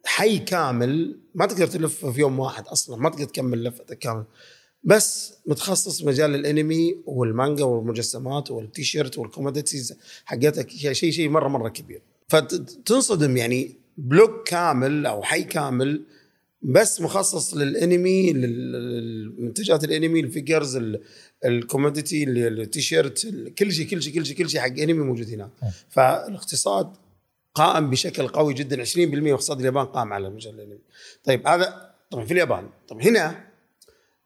[0.05, 4.23] حي كامل ما تقدر تلفه في يوم واحد أصلا ما تقدر تكمل لفتك كامل.
[4.83, 11.69] بس متخصص مجال الأنمي والمانجا والمجسمات وال T-shirt وال commodities حقتك شيء شيء مرة مرة
[11.69, 12.01] كبير.
[12.27, 16.01] فتنصدم يعني block كامل أو حي كامل
[16.61, 21.01] بس مخصص للانمي لل- للمنتجات ال anime ال figures ال-
[21.45, 24.93] ال commodity ال- التيشيرت ال- كل شيء كل شيء كل شيء كل شيء حق انمي
[24.93, 25.49] موجود هناك
[25.89, 26.93] فالاقتصاد
[27.55, 28.81] قائم بشكل قوي جدا.
[28.81, 30.79] 20% من اقتصاد اليابان قائم على مجال الانمي.
[31.23, 32.69] طيب هذا طبعا في اليابان.
[32.87, 33.45] طب هنا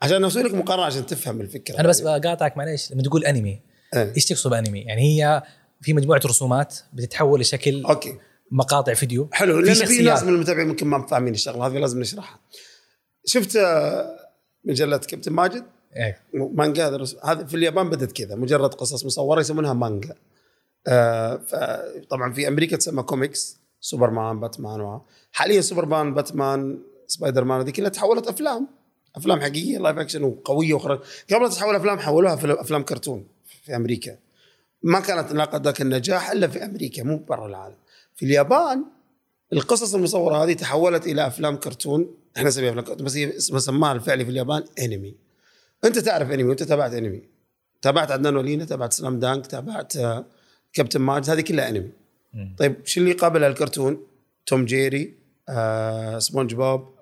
[0.02, 1.80] عشان أسوي لك مقارنة عشان تفهم الفكرة.
[1.80, 2.92] أنا بس بقاطعك معليش.
[2.92, 3.60] لما تقول أنمي
[3.96, 4.14] إيه.
[4.16, 5.44] إيش تقصد بأنمي؟ يعني هي
[5.82, 8.18] في مجموعة رسومات بتتحول لشكل okay.
[8.52, 9.30] مقاطع فيديو.
[9.32, 10.04] حلو في لأن في.
[10.04, 12.40] ناس من المتابعين ممكن ما فاهمين الشغلة هذه لازم نشرحها.
[13.26, 14.20] شفت آه،
[14.64, 15.66] مجلة كابتن ماجد؟
[15.96, 16.22] إيه.
[16.34, 16.88] مانجا
[17.24, 20.16] هذا في اليابان بدت كذا مجرد قصص مصورة يسمونها مانجا.
[20.88, 21.42] آه
[22.10, 25.02] طبعا في أمريكا تسمى كوميكس سوبرمان باتمان و...
[25.32, 28.68] حاليا سوبرمان باتمان سبايدر مان هذه كلها تحولت أفلام.
[29.16, 31.00] أفلام حقيقية live action وقوية وخرج
[31.34, 33.28] قبل تتحول أفلام حولوها في أفلام كرتون
[33.64, 34.18] في أمريكا.
[34.86, 37.76] ما كانت ذاك النجاح إلا في أمريكا مو برا العالم.
[38.16, 38.86] في اليابان
[39.54, 42.16] القصص المصورة هذه تحولت إلى أفلام كرتون.
[42.38, 45.16] إحنا نسميها أفلام كرتون بس هي اسمها سماها الفعلي في اليابان أنمي.
[45.86, 47.22] أنت تعرف أنمي وانت تابعت أنمي.
[47.82, 50.26] تابعت عدنان ولينا تابعت سلام دانك تابعت آه،
[50.74, 51.90] كابتن ماجد هذه كلها أنمي.
[52.58, 54.08] طيب شو اللي يقابلها الكرتون؟
[54.46, 55.14] توم جيري
[55.50, 56.95] آه، سبونج بوب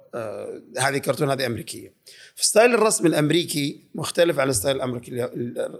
[0.77, 1.93] هذه كرتون هذه أمريكية.
[2.35, 5.29] ف style الرسم الأمريكي مختلف عن ال style الأمريكي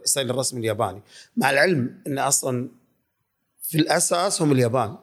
[0.06, 1.02] style الرسم الياباني.
[1.38, 2.70] مع العلم إن أصلا
[3.62, 4.98] في الأساس هم اليابان.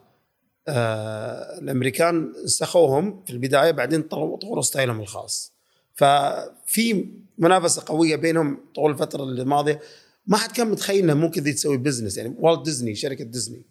[0.68, 5.52] آه الأمريكان نسخوهم في البداية بعدين طوروا style هم الخاص.
[5.94, 7.06] ففي
[7.38, 9.80] منافسة قوية بينهم طول الفترة الماضية.
[10.26, 13.62] ما حد كان متخيل انها ممكن تسوي business يعني والت ديزني شركة ديزني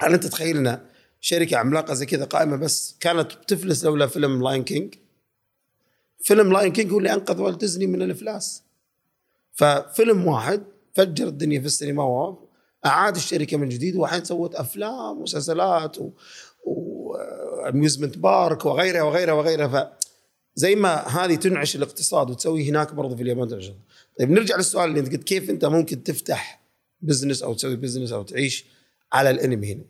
[0.00, 0.80] هل أنت تتخيل ان
[1.26, 4.94] شركة عملاقة زي كذا قائمة بس كانت بتفلس لولا فيلم Lion King
[6.22, 8.62] فيلم Lion King هو اللي أنقذ والت ديزني من الإفلاس.
[9.52, 10.62] ففيلم واحد
[10.94, 12.48] فجر الدنيا في السينما و-
[12.86, 15.96] أعاد الشركة من جديد والحين سوت أفلام ومسلسلات
[16.64, 19.68] و amusement park وغيرها وغيرها وغيرها.
[19.68, 20.04] ف
[20.54, 23.72] زي ما هذه تنعش الاقتصاد وتسوي هناك برضه في اليابان تنعش.
[24.18, 26.62] طيب نرجع للسؤال اللي أنت قلت كيف أنت ممكن تفتح
[27.00, 28.64] business أو تسوي business أو تعيش
[29.12, 29.84] على الأنمي هنا؟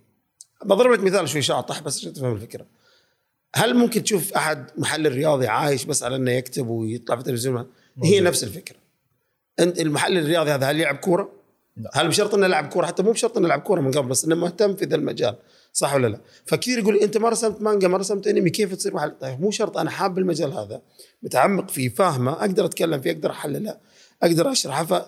[0.64, 2.66] بضرب لك مثال شوي شاطح بس عشان تفهم الفكرة.
[3.54, 7.66] هل ممكن تشوف أحد محلل رياضي عايش بس على إنه يكتب ويطلع في التلفزيون؟
[8.02, 8.76] هي نفس الفكرة.
[9.58, 11.32] أنت المحلل الرياضي هذا هل يلعب كورة؟
[11.76, 11.90] لا.
[11.94, 14.34] هل بشرط إنه يلعب كورة؟ حتى مو بشرط إنه يلعب كورة من قبل بس إنه
[14.34, 15.36] مهتم في ذا المجال
[15.72, 19.10] صح ولا لا؟ فكثير يقول أنت ما رسمت مانجا ما رسمت أنمي كيف تصير محل
[19.20, 20.82] طيب مو شرط أنا حاب المجال هذا
[21.22, 23.76] متعمق فيه فاهمه أقدر أتكلم فيه أقدر أحلله
[24.22, 24.84] أقدر أشرحه.
[24.84, 25.02] ف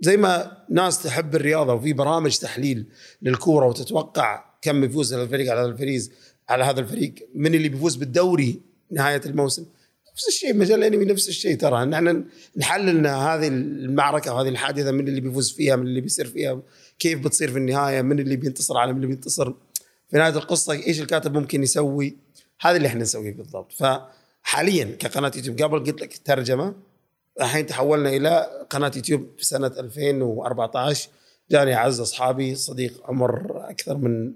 [0.00, 2.86] زي ما ناس تحب الرياضة وفي برامج تحليل
[3.22, 6.02] للكورة وتتوقع كم يفوز هذا الفريق على هذا الفريق
[6.48, 9.66] على هذا الفريق من اللي بيفوز بالدوري نهاية الموسم.
[10.12, 11.84] نفس الشيء مجال الأنمي نفس الشيء ترى.
[11.84, 12.24] نحن
[12.56, 16.62] نحلل هذه المعركة وهذه الحادثة من اللي بيفوز فيها من اللي بيصير فيها
[16.98, 19.52] كيف بتصير في النهاية من اللي بينتصر على من اللي بينتصر.
[20.10, 22.16] في نهاية القصة إيش الكاتب ممكن يسوي؟
[22.60, 23.72] هذا اللي إحنا نسويه بالضبط.
[23.72, 26.74] فحاليا كقناة يوتيوب قبل قلت لك ترجمه
[27.40, 31.08] الحين تحولنا إلى قناة يوتيوب في سنة 2014
[31.50, 34.32] جاني اعز أصحابي صديق عمر أكثر من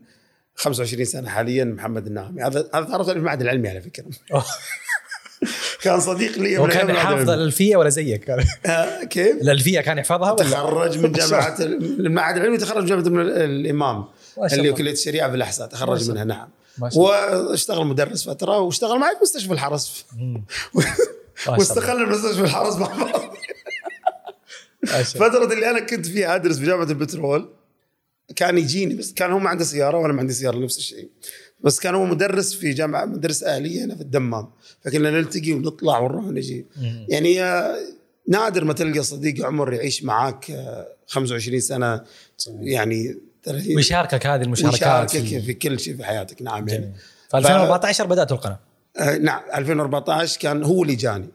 [0.55, 4.05] 25 سنة حاليا محمد الناعمي هذا هذا تعرفت عليه في المعهد العلمي على فكرة
[5.83, 7.31] كان صديق لي هو من كان أيام حافظ.
[7.31, 8.31] الألفية ولا زيك؟
[8.67, 14.05] آه، كيف؟ الألفية كان يحفظها ولا؟ تخرج من جامعة المعهد العلمي تخرج من جامعه الإمام
[14.53, 14.73] اللي.
[14.73, 16.49] كلية الشريعة في الاحساء تخرج منها نعم.
[16.97, 20.05] واشتغل مدرس فترة واشتغل معي في مستشفى الحرس.
[21.49, 23.35] واستقل المستشفى الحرس مع بعض
[24.87, 27.49] فترة اللي أنا كنت فيها أدرس في جامعة البترول
[28.37, 31.09] كان يجيني بس كان هو ما عنده سيارة وأنا ما عندي سيارة نفس الشيء.
[31.61, 34.49] بس كان هو مدرس في جامعة مدرس أهلية هنا في الدمام.
[34.85, 36.67] فكنا نلتقي ونطلع ونروح ونجي.
[37.09, 37.77] يعني آه،
[38.29, 42.01] نادر ما تلقى صديق عمر يعيش معاك آه، 25 سنة
[42.61, 46.43] يعني 30 ويشاركك هذه المشاركات في- في كل شيء في حياتك.
[46.43, 46.69] نعم.
[46.69, 46.93] يعني.
[47.31, 48.59] في 2014 بدأت القناة؟
[48.99, 49.43] آه، نعم.
[49.55, 51.29] 2014 كان هو اللي جاني.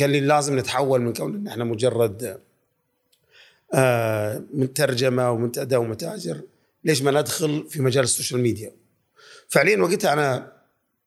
[0.00, 2.38] قال لي لازم نتحول من كون إن إحنا مجرد آه،
[4.54, 6.40] من ترجمة ومنتدى ومتاجر
[6.84, 8.72] ليش ما ندخل في مجال ال social media؟
[9.48, 10.52] فعليا وقتها أنا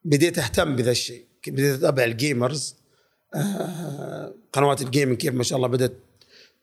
[0.06, 1.26] بديت أهتم بذا الشيء.
[1.48, 2.76] بديت أتابع ال gamers.
[3.36, 5.94] آه، قنوات ال gaming كيف ما شاء الله بدأت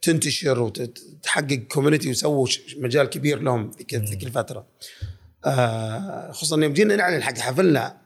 [0.03, 2.46] تنتشر وتحقق community وسووا
[2.76, 4.66] مجال كبير لهم ذيك ذيك الفترة
[5.44, 7.96] آه، خصوصا يوم جينا نعلن حق حفلنا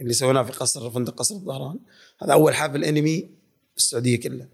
[0.00, 1.78] اللي سويناه في قصر فندق قصر الظهران.
[2.22, 3.18] هذا أول حفل انمي
[3.72, 4.48] في السعودية كلها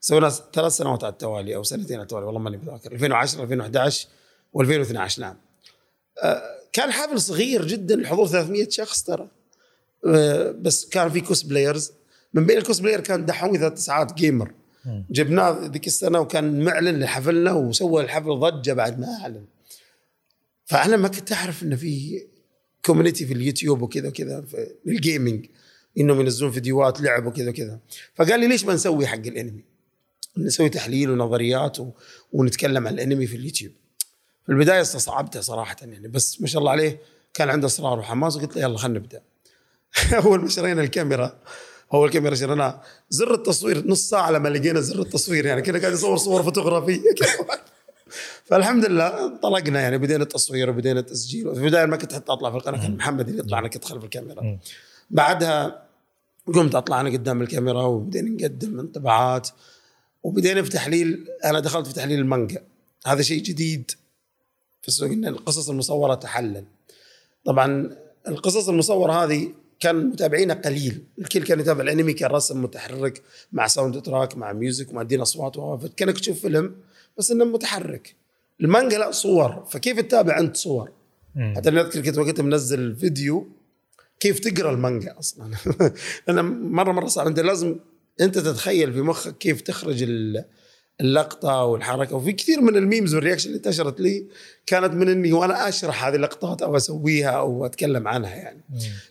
[0.00, 2.92] سويناه ثلاث سنوات على التوالي أو سنتين على التوالي والله ماني متذكر.
[2.92, 4.08] 2010 2011
[4.58, 5.36] و2012 نعم.
[6.22, 6.42] آه،
[6.72, 9.28] كان حفل صغير جدا الحضور 300 شخص ترى.
[10.06, 11.92] آه، بس كان في cosplayers.
[12.34, 14.52] من بين ال cosplayer كان دحومي ثلاث ساعات gamer.
[15.10, 19.44] جبناه ذيك السنة وكان معلن لحفلنا وسوى الحفل ضجة بعد ما أعلن.
[20.64, 22.22] فأنا ما كنت أعرف إنه في
[22.84, 25.46] community في اليوتيوب وكذا وكذا في- لل gaming
[25.98, 27.78] إنهم ينزلون فيديوهات لعب وكذا وكذا.
[28.14, 29.64] فقال لي ليش ما نسوي حق الانمي؟
[30.36, 31.90] نسوي تحليل ونظريات و...
[32.32, 33.72] ونتكلم عن الأنمي في اليوتيوب.
[34.46, 37.00] في البداية استصعبته صراحة يعني بس ما شاء الله عليه
[37.34, 39.22] كان عنده إصرار وحماس وقلت له يلا خلينا نبدأ.
[40.24, 41.38] أول ما شرينا الكاميرا
[41.94, 46.16] أول كاميرا شريناها زر التصوير نص ساعة لما لقينا زر التصوير يعني كنا قاعد نصور
[46.16, 47.00] صور فوتوغرافية.
[48.44, 51.54] فالحمد لله انطلقنا يعني بدينا التصوير وبدينا التسجيل.
[51.54, 54.04] في البداية ما كنت حتى أطلع في القناة كان محمد اللي يطلع أنا كنت خلف
[54.04, 54.58] الكاميرا.
[55.10, 55.82] بعدها
[56.46, 59.48] قمت أطلع أنا قدام الكاميرا وبدينا نقدم انطباعات.
[60.22, 62.62] وبدينا في تحليل أنا دخلت في تحليل المانجا.
[63.06, 63.90] هذا شيء جديد
[64.82, 66.64] في السوق إن القصص المصورة تحلل.
[67.44, 67.96] طبعا
[68.28, 71.04] القصص المصورة هذه كان متابعينها قليل.
[71.18, 76.74] الكل كان يتابع الأنمي كرسم متحرك مع soundtrack مع music ومؤدين أصوات فكانك تشوف فيلم
[77.18, 78.14] بس إنه متحرك.
[78.60, 80.90] المانجا لا صور فكيف تتابع أنت صور؟
[81.34, 81.54] مم.
[81.56, 83.48] حتى أنا أذكر كنت وقتها منزل فيديو
[84.20, 85.50] كيف تقرأ المانجا أصلا.
[86.28, 87.76] أنا مرة مرة صعب انت لازم
[88.20, 90.44] أنت تتخيل في مخك كيف تخرج ال-
[91.00, 94.26] اللقطة والحركة وفي كثير من ال memes وال reaction اللي انتشرت لي
[94.66, 98.64] كانت من إني وأنا أشرح هذه اللقطات أو أسويها أو أتكلم عنها يعني.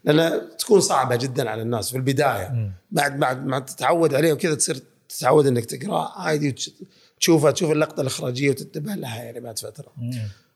[0.04, 2.72] لأنها تكون صعبة جدا على الناس في البداية.
[2.92, 4.80] بعد بعد ما تتعود عليها وكذا تصير
[5.10, 6.56] تتعود إنك تقرأ عادي
[7.20, 9.94] تشوفها تشوف اللقطة الإخراجية وتنتبه لها يعني بعد فترة.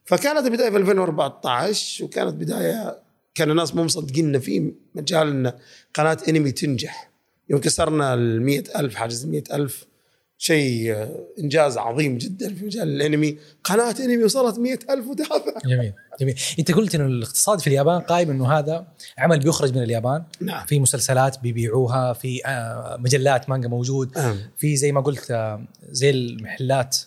[0.05, 2.99] فكانت البداية في 2014 وكانت بداية
[3.35, 5.53] كان الناس مو مصدقين إن في مجال إن
[5.93, 7.12] قناة أنمي تنجح
[7.53, 9.85] يوم كسرنا ال ألف حاجز ال ألف
[10.37, 13.37] شيء آه، إنجاز عظيم جدا في مجال الأنمي.
[13.63, 16.35] قناة أنمي وصلت 100 ألف متابع جميل جميل.
[16.59, 18.87] أنت قلت إنه الاقتصاد في اليابان قائم إنه هذا
[19.17, 20.23] عمل بيخرج من اليابان.
[20.41, 20.65] نعم.
[20.65, 24.17] في مسلسلات بيبيعوها في آه، مجلات مانجا موجود.
[24.17, 24.35] آه.
[24.57, 26.97] في زي ما قلت آه، زي المحلات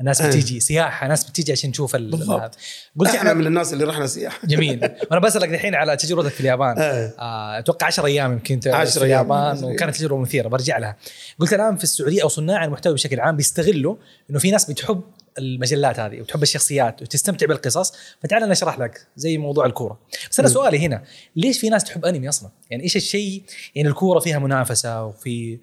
[0.00, 0.28] الناس آه.
[0.28, 2.56] بتيجي سياحة ناس بتيجي عشان تشوف ال- بالضبط.
[2.98, 4.80] قلت إحنا من الناس اللي رحنا سياحة جميل
[5.10, 7.12] وأنا بسألك الحين على تجربتك في اليابان آه.
[7.18, 9.74] آه، أتوقع 10 أيام يمكن ت- 10 في اليابان 10 أيام.
[9.74, 10.96] وكانت تجربة مثيرة برجع لها
[11.38, 13.96] قلت الآن في السعودية أو صناع المحتوى بشكل عام بيستغلوا
[14.30, 15.00] إنه في ناس بتحب
[15.38, 17.92] المجلات هذه وتحب الشخصيات وتستمتع بالقصص
[18.22, 19.98] فتعال نشرح لك زي موضوع الكورة
[20.30, 20.48] بس أنا.
[20.48, 21.02] سؤالي هنا
[21.36, 23.42] ليش في ناس تحب أنمي أصلا يعني إيش الشيء
[23.74, 25.58] يعني الكورة فيها منافسة وفي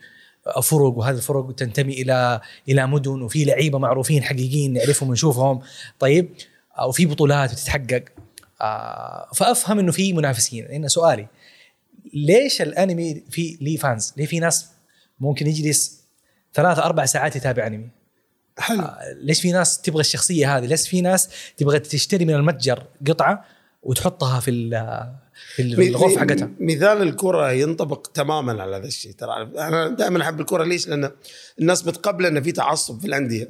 [0.61, 5.61] فرق وهذه الفرق تنتمي إلى إلى مدن وفي لعيبة معروفين حقيقيين نعرفهم ونشوفهم
[5.99, 6.29] طيب
[6.77, 8.03] آه، وفي بطولات بتتحقق
[8.61, 11.27] آه، فأفهم إنه في منافسين هنا سؤالي
[12.13, 14.67] ليش الأنمي في ليه فانز؟ ليه في ناس
[15.19, 16.03] ممكن يجلس
[16.53, 17.89] ثلاث أربع ساعات يتابع أنمي؟
[18.57, 22.83] حلو آه، ليش في ناس تبغى الشخصية هذه؟ ليش في ناس تبغى تشتري من المتجر
[23.07, 23.45] قطعة
[23.83, 25.13] وتحطها في ال-
[25.75, 30.63] في الغرفة حقتها؟ مثال الكرة ينطبق تماما على هذا الشيء ترى أنا دائما أحب الكرة
[30.63, 31.11] ليش؟ لأن
[31.59, 33.49] الناس بتقبل إن في تعصب في الأندية.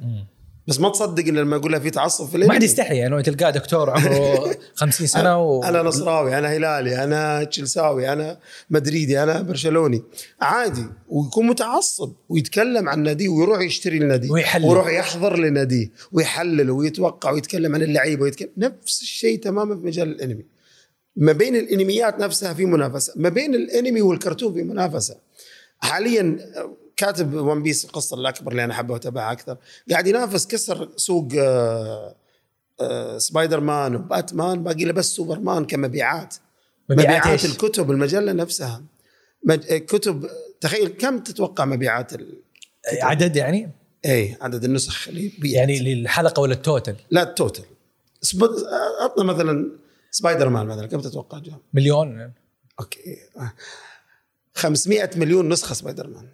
[0.66, 3.50] بس ما تصدق إن لما أقول لها في تعصب في ما حد يستحي يعني تلقاه
[3.50, 5.62] دكتور عمره 50 سنة و...
[5.62, 8.38] أنا نصراوي أنا هلالي أنا تشيلساوي أنا
[8.70, 10.02] مدريدي أنا برشلوني.
[10.40, 14.64] عادي ويكون متعصب ويتكلم عن ناديه ويروح يشتري النادي ويحلل.
[14.64, 18.50] ويروح يحضر لناديه ويحلل ويتوقع ويتكلم عن اللعيبه ويتكلم.
[18.56, 20.44] نفس الشيء تماما في مجال الإنمي.
[21.16, 25.16] ما بين الإنميات نفسها في منافسة ما بين الإنمي والكرتون في منافسة.
[25.78, 26.38] حاليا
[26.96, 29.56] كاتب ون بيس القصة الأكبر اللي أنا احبها واتابعها أكثر.
[29.90, 32.14] قاعد ينافس كسر سوق آه،
[32.80, 36.34] آه، سبايدر مان وباتمان باقي له بس سوبرمان كمبيعات.
[36.88, 38.82] مبيعات, إيش؟ الكتب المجلة نفسها.
[39.44, 40.30] مج- كتب
[40.60, 42.42] تخيل كم تتوقع مبيعات ال...
[43.02, 43.70] عدد يعني؟
[44.04, 45.56] اي عدد النسخ اللي بيعت.
[45.56, 47.64] يعني للحلقة ولا ال total لا ال total
[48.20, 48.44] سب...
[49.02, 49.70] عطنا مثلا
[50.10, 52.32] سبايدر مان مثلا كم تتوقع جاب؟ مليون.
[52.80, 53.16] okay.
[54.54, 56.26] 500 مليون نسخة سبايدر مان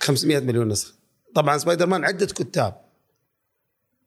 [0.00, 0.92] 500 مليون نسخة.
[1.34, 2.80] طبعا سبايدر مان عدة كتاب.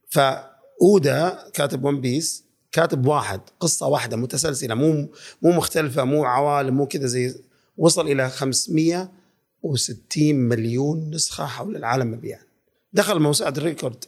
[0.10, 5.10] فأودا كاتب ون بيس كاتب واحد قصة واحدة متسلسلة مو
[5.42, 7.36] مو مختلفة مو عوالم مو كذا زي
[7.78, 12.42] وصل إلى 560 مليون نسخة حول العالم مبيعا.
[12.94, 14.06] دخل موسوعه ال record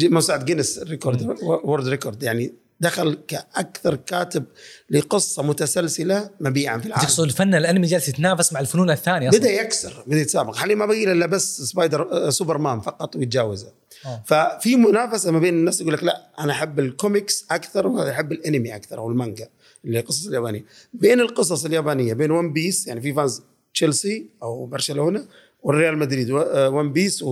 [0.00, 4.44] موسوعه جينيس record world record يعني دخل كأكثر كاتب
[4.90, 7.04] لقصة متسلسلة مبيعا في العالم.
[7.04, 10.56] تقصد الفن الأنمي جالس يتنافس مع الفنون الثانية أصلا؟ بدأ يكسر بدأ يتسابق.
[10.56, 13.72] حاليا ما بقي الا بس سبايدر آه، سوبرمان فقط ويتجاوزه.
[14.06, 14.22] آه.
[14.26, 18.76] ففي منافسة ما بين الناس يقول لك لا أنا أحب الكوميكس أكثر وهذا يحب الأنمي
[18.76, 19.48] أكثر أو المانجا
[19.84, 20.64] اللي هي القصص اليابانية.
[20.92, 23.42] بين القصص اليابانية بين ون بيس يعني في fans
[23.74, 25.26] تشيلسي أو برشلونة
[25.62, 27.22] والريال مدريد ون بيس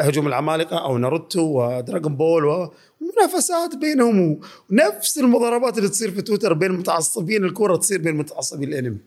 [0.00, 4.40] وهجوم العمالقة أو ناروتو ودراغون بول ومنافسات بينهم
[4.70, 8.98] ونفس المضاربات اللي تصير في تويتر بين متعصبين الكره تصير بين متعصبين الأنمي.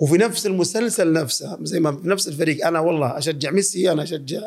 [0.00, 4.40] وفي نفس المسلسل نفسه زي ما في نفس الفريق أنا والله أشجع ميسي أنا أشجع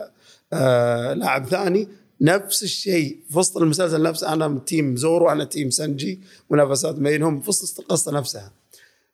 [0.54, 1.88] آه لاعب ثاني.
[2.22, 6.20] نفس الشيء في وسط المسلسل نفسه أنا team زورو أنا team سانجي.
[6.50, 8.52] منافسات بينهم في وسط القصة نفسها.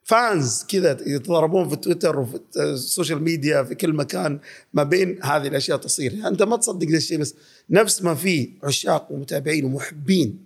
[0.04, 4.40] fans كذا يتضاربون في تويتر وفي ال social media في كل مكان
[4.74, 6.14] ما بين هذه الأشياء تصير.
[6.14, 7.36] يعني أنت ما تصدق ذا الشيء بس
[7.70, 10.46] نفس ما في عشاق ومتابعين ومحبين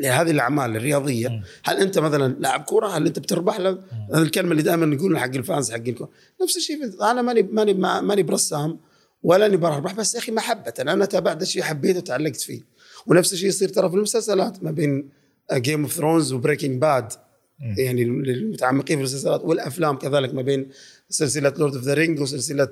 [0.00, 1.42] لهذه الأعمال الرياضية.
[1.64, 3.70] هل أنت مثلا لاعب كوره هل أنت بتربح له؟
[4.14, 6.08] هذه الكلمة اللي دائما نقولها حق ال fans حق الكوره
[6.42, 8.78] نفس الشيء أنا ماني ماني ما- ماني برسام
[9.22, 10.72] ولا أني بربح بس يا أخي محبة.
[10.80, 12.60] أنا تابعت الشيء حبيته وتعلقت فيه.
[13.06, 15.08] ونفس الشيء يصير ترى في المسلسلات ما بين
[15.52, 17.12] Game of Thrones و Breaking Bad
[17.60, 20.68] يعني للمتعمقين في المسلسلات والأفلام كذلك ما بين
[21.08, 22.68] سلسلة Lord of the Rings وسلسلة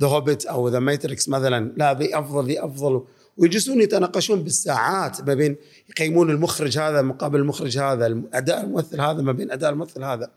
[0.00, 1.72] The Hobbit أو The Matrix مثلا.
[1.76, 3.04] لا ذي أفضل ذي أفضل.
[3.36, 5.56] ويجلسون يتناقشون بالساعات ما بين
[5.90, 10.30] يقيمون المخرج هذا مقابل المخرج هذا اداء الممثل هذا ما بين أداء الممثل هذا.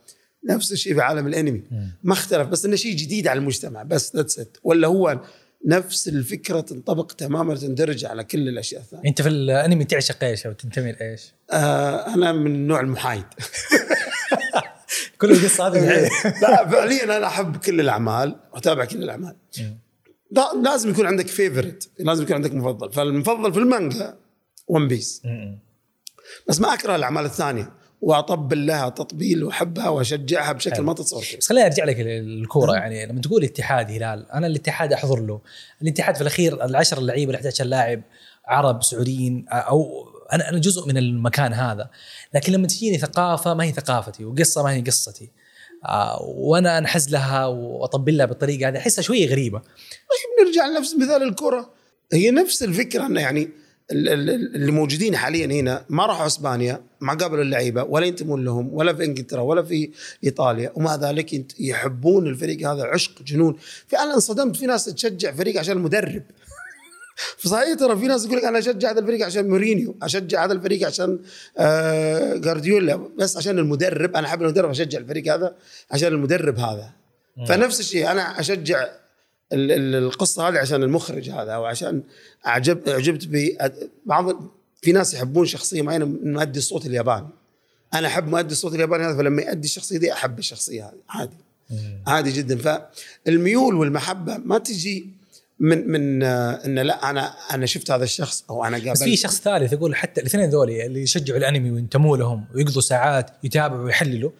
[0.49, 1.63] نفس الشيء في عالم الأنمي.
[2.03, 3.83] ما اختلف بس إنه شيء جديد على المجتمع.
[3.83, 5.19] بس that's it ولا هو
[5.65, 9.09] نفس الفكرة تنطبق تماما تندرج على كل الأشياء الثانية.
[9.09, 13.23] أنت في الأنمي تعشق إيش أو تنتمي لايش؟ آه أنا من النوع المحايد.
[15.21, 16.09] كل القصة هذه يعني.
[16.41, 19.35] لا فعليا أنا أحب كل الأعمال واتابع كل الأعمال.
[20.31, 22.93] لا- لازم يكون عندك favorite لازم يكون عندك مفضل.
[22.93, 24.17] فالمفضل في المانجا
[24.67, 25.21] ون بيس.
[26.47, 27.71] بس ما أكره الأعمال الثانية.
[28.05, 33.21] وأطبل لها تطبيل واحبها وأشجعها بشكل ما تتصور بس خليني أرجع لك للكوره يعني لما
[33.21, 35.41] تقول اتحاد هلال أنا الاتحاد أحضر له.
[35.81, 38.01] الاتحاد في الأخير العشر اللعيبة ال 11 لاعب
[38.45, 41.89] عرب سعوديين أو أنا أنا جزء من المكان هذا.
[42.33, 45.31] لكن لما تجيني ثقافة ما هي ثقافتي وقصة ما هي قصتي.
[45.85, 49.59] آه وأنا أنحز لها وأطبل لها بالطريقة هذه أحسها شوية غريبة.
[49.59, 51.69] طيب نرجع لنفس مثال الكرة.
[52.13, 53.49] هي نفس الفكرة إنه يعني
[53.91, 59.05] اللي موجودين حاليا هنا ما راحوا إسبانيا ما قابلوا اللعيبة ولا ينتمون لهم ولا في
[59.05, 59.89] إنجلترا ولا في
[60.23, 63.55] إيطاليا ومع ذلك يحبون الفريق هذا عشق جنون.
[63.87, 66.23] فعلا انصدمت في ناس تشجع فريق عشان المدرب
[67.37, 70.87] فصحيح ترى في ناس يقول لك أنا أشجع هذا الفريق عشان مورينيو أشجع هذا الفريق
[70.87, 71.19] عشان
[71.57, 74.15] آه جارديولا بس عشان المدرب.
[74.15, 75.55] أنا أحب المدرب أشجع الفريق هذا
[75.91, 76.89] عشان المدرب هذا.
[77.47, 78.87] فنفس الشيء أنا أشجع
[79.55, 82.03] القصة هذه عشان المخرج هذا أو عشان
[82.47, 83.57] اعجب أعجبت ب
[84.05, 84.35] بعض
[84.81, 87.27] في ناس يحبون شخصية معينة من مؤدي الصوت الياباني.
[87.93, 91.37] أنا أحب مؤدي الصوت الياباني هذا فلما يؤدي الشخصية دي أحب الشخصية هذه عادي.
[92.07, 92.87] عادي جدا.
[93.25, 95.07] فالميول والمحبة ما تجي
[95.59, 99.15] من من آه، إن لا أنا أنا شفت هذا الشخص أو أنا قابلت بس في
[99.15, 104.31] شخص ثالث يقول حتى الاثنين ذولي اللي يشجعوا الأنمي وينتموا لهم ويقضوا ساعات يتابعوا ويحللوا.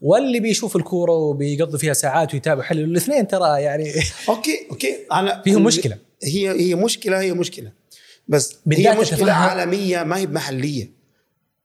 [0.00, 3.92] واللي بيشوف الكورة وبيقضي فيها ساعات ويتابع ويحلل الاثنين ترى يعني
[4.28, 4.96] okay okay.
[5.12, 5.98] أنا فيهم مشكلة.
[6.22, 7.72] هي هي مشكلة هي مشكلة.
[8.28, 10.90] بس هي مشكلة تتفهم- عالمية ما هي بمحليه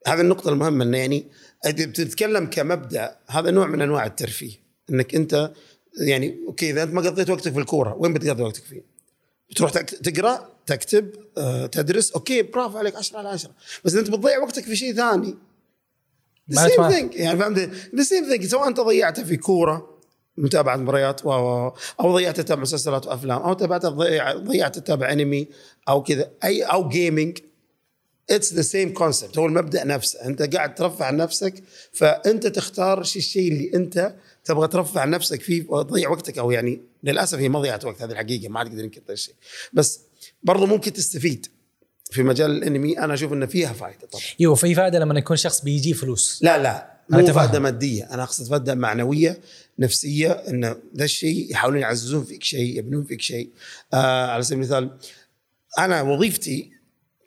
[0.08, 1.26] هذه النقطة المهمة إنه يعني
[1.68, 4.54] بتتكلم كمبدأ هذا نوع من أنواع الترفيه.
[4.90, 5.52] إنك أنت
[6.08, 8.82] يعني okay إذا أنت ما قضيت وقتك في الكورة وين بتقضي وقتك فيه؟
[9.50, 13.52] بتروح تقرأ تكتب آه، تدرس okay برافو عليك 10 على 10
[13.86, 15.36] بس أنت بتضيع وقتك في شيء ثاني
[16.48, 16.89] ما same.
[16.89, 17.58] thing يعني فهمت؟
[17.95, 20.00] the same thing سواء أنت ضيعته في كورة
[20.38, 21.32] متابعة مباريات و...
[22.00, 24.34] أو ضيعت تتابع مسلسلات وأفلام أو تابعت ضيع...
[24.34, 25.48] ضيعت تتابع انمي
[25.89, 27.38] أو كذا اي أو gaming
[28.30, 30.26] it's the same concept هو المبدأ نفسه.
[30.26, 31.64] أنت قاعد ترفه عن نفسك
[31.94, 34.16] فأنت تختار الشيء اللي أنت
[34.46, 38.50] تبغى ترفه عن نفسك فيه وتضيع وقتك أو يعني للأسف هي مضيعه وقت هذه الحقيقة
[38.50, 39.36] ما تقدر إنك الشيء
[39.74, 40.00] بس
[40.44, 41.48] برضو ممكن تستفيد.
[42.14, 44.22] في مجال الانمي أنا أشوف انه فيها فائده طبعا.
[44.41, 46.39] أيوه في فائده لما يكون شخص بيجي فلوس.
[46.43, 47.34] لا لا مو أتفهم.
[47.34, 48.14] فائده مادية.
[48.14, 49.39] أنا أقصد فائده معنوية
[49.80, 53.49] نفسية إن ذا الشيء يحاولون يعززون فيك شيء يبنون فيك شيء.
[53.93, 54.97] آه على سبيل المثال
[55.80, 56.72] أنا وظيفتي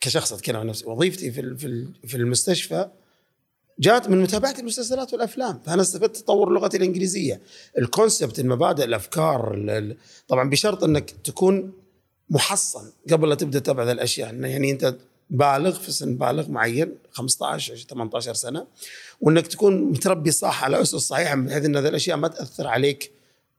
[0.00, 2.88] كشخص أتكلم عن نفسي وظيفتي في في ال- في المستشفى
[3.80, 5.60] جات من متابعة المسلسلات والأفلام.
[5.66, 7.40] فأنا استفدت تطور لغتي الإنجليزية.
[7.78, 9.96] الكونسبت المبادئ الأفكار ال- ال-
[10.28, 11.72] طبعا بشرط إنك تكون
[12.30, 14.34] محصن قبل لا تبدأ ذا الأشياء.
[14.34, 14.96] يعني أنت
[15.30, 18.66] بالغ في سن بالغ معين 15 20 18 سنة
[19.20, 23.12] وإنك تكون متربي صح على أسس صحيحة بحيث إن هذه الأشياء ما تأثر عليك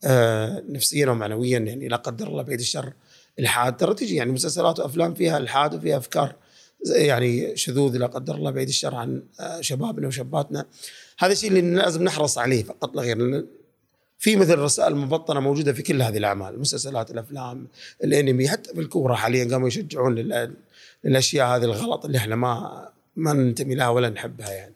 [0.04, 2.94] آه، نفسيا ومعنويا يعني لا قدر الله بعيد الشر
[3.40, 3.78] الحاد.
[3.78, 6.36] ترى تجي يعني مسلسلات وأفلام فيها الحاد وفيها أفكار
[6.96, 10.66] يعني شذوذ لا قدر الله بعيد الشر عن آه، شبابنا وشاباتنا.
[11.20, 13.46] هذا الشيء اللي لازم نحرص عليه فقط لا غير.
[14.20, 17.68] في مثل رسائل مبطنة موجودة في كل هذه الأعمال المسلسلات الأفلام
[18.04, 20.54] الأنمي حتى في الكورة حاليا قاموا يشجعون لل-
[21.04, 24.74] للأشياء هذه الغلط اللي إحنا ما ما ننتمي لها ولا نحبها يعني.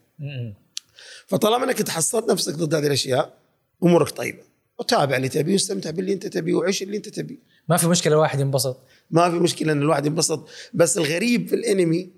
[1.26, 3.34] فطالما إنك تحصنت نفسك ضد هذه الأشياء
[3.82, 4.42] أمورك طيبة.
[4.78, 7.36] وتابع اللي تبيه واستمتع باللي أنت تبيه وعيش اللي أنت تبيه.
[7.68, 8.76] ما في مشكلة الواحد ينبسط.
[9.10, 10.48] ما في مشكلة إن الواحد ينبسط.
[10.74, 12.10] بس الغريب في الأنمي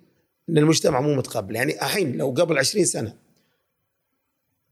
[0.49, 1.57] إن المجتمع مو متقبل.
[1.57, 3.15] يعني الحين لو قبل 20 سنة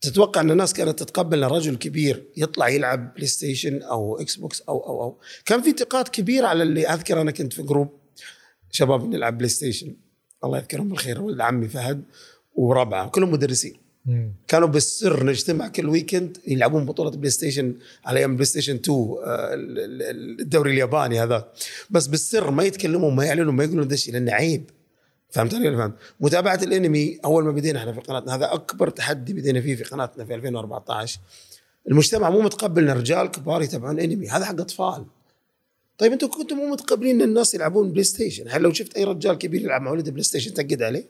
[0.02, 4.60] تتوقع أن الناس كانت تتقبل إن رجل كبير يطلع يلعب بلاي ستيشن أو إكس بوكس
[4.60, 5.18] أو أو أو.
[5.46, 7.88] كان في انتقاد كبير على اللي أذكر أنا كنت في group
[8.70, 9.96] شباب نلعب بلاي ستيشن
[10.44, 12.02] الله يذكرهم بالخير ولد عمي فهد
[12.54, 13.74] وربعه كلهم مدرسين.
[14.06, 14.28] م.
[14.48, 17.74] كانوا بالسر نجتمع كل weekend يلعبون بطولة PlayStation
[18.04, 21.52] على أيام PlayStation 2 آه، ال- ال- الدوري الياباني هذا
[21.90, 24.70] بس بالسر ما يتكلمون ما يعلنون ما يقولون ذا الشيء لأنه عيب.
[25.32, 29.32] فهمت علي ولا فهمت؟ متابعة الانمي أول ما بدينا إحنا في قناتنا هذا أكبر تحدي
[29.32, 31.20] بدينا فيه في قناتنا في 2014
[31.88, 35.04] المجتمع مو متقبل إن رجال كبار يتابعون انمي هذا حق أطفال.
[35.98, 39.60] طيب أنتم كنتم مو متقبلين إن الناس يلعبون PlayStation؟ هل لو شفت أي رجال كبير
[39.60, 41.04] يلعب مع ولده PlayStation تقد عليه؟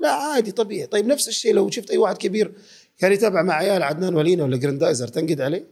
[0.00, 0.10] لا.
[0.12, 0.86] عادي طبيعي.
[0.86, 2.52] طيب نفس الشيء لو شفت أي واحد كبير
[2.98, 5.64] كان يتابع مع عيال عدنان ولينا ولا جراندايزر تنقد عليه.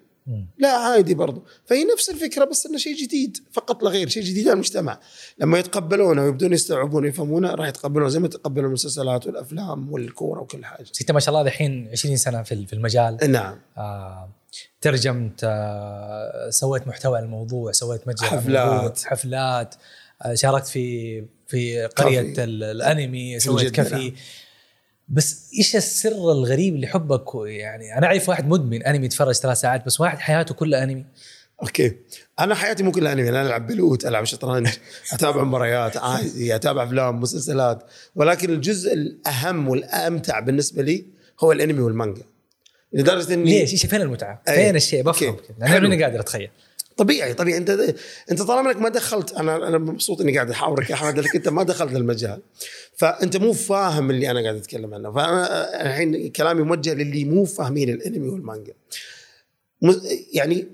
[0.59, 1.45] لا عادي برضو.
[1.67, 5.01] فهي نفس الفكرة بس إنه شيء جديد فقط لا غير شيء جديد على المجتمع.
[5.39, 10.87] لما يتقبلونه ويبدون يستوعبون ويفهمونه راح يتقبلونه زي ما تقبلوا المسلسلات والأفلام والكورة وكل حاجة.
[11.01, 13.19] أنت ما شاء الله دحين 20 سنة في في المجال.
[13.31, 13.59] نعم.
[13.79, 14.31] آه
[14.81, 19.03] ترجمت آه سويت محتوى على الموضوع سويت متجر حفلات.
[19.05, 19.75] حفلات.
[20.23, 22.45] آه شاركت في في قرية كافي.
[22.45, 23.95] الأنمي سويت كافيه.
[23.95, 24.13] نعم.
[25.09, 30.01] بس إيش السر الغريب لحبك يعني أنا أعرف واحد مدمن أنمي يتفرج ثلاث ساعات بس
[30.01, 31.05] واحد حياته كلها أنمي.
[31.63, 31.97] okay.
[32.41, 34.69] أنا حياتي مو كلها أنمي أنا ألعب بلوت ألعب شطرنج
[35.13, 37.83] أتابع مباريات عادي أتابع أفلام مسلسلات.
[38.15, 41.05] ولكن الجزء الأهم والأمتع بالنسبة لي
[41.41, 42.23] هو الأنمي والمانجا.
[42.93, 44.55] لدرجة إني ليش؟ إيش فين المتعة؟ أي.
[44.55, 45.37] فين الشيء؟ بفهم.
[45.63, 46.51] أنا قادر أتخيل.
[46.97, 47.59] طبيعي طبيعي.
[47.59, 47.95] انت
[48.31, 50.91] انت طالما انك ما دخلت أنا أنا مبسوط اني قاعد احاورك.
[50.91, 52.41] يا احمد لانك انت ما دخلت المجال.
[52.97, 55.13] فانت مو فاهم اللي أنا قاعد اتكلم عنه.
[55.13, 58.73] فانا الحين كلامي موجه للي مو فاهمين الانمي والمانجا.
[60.33, 60.69] يعني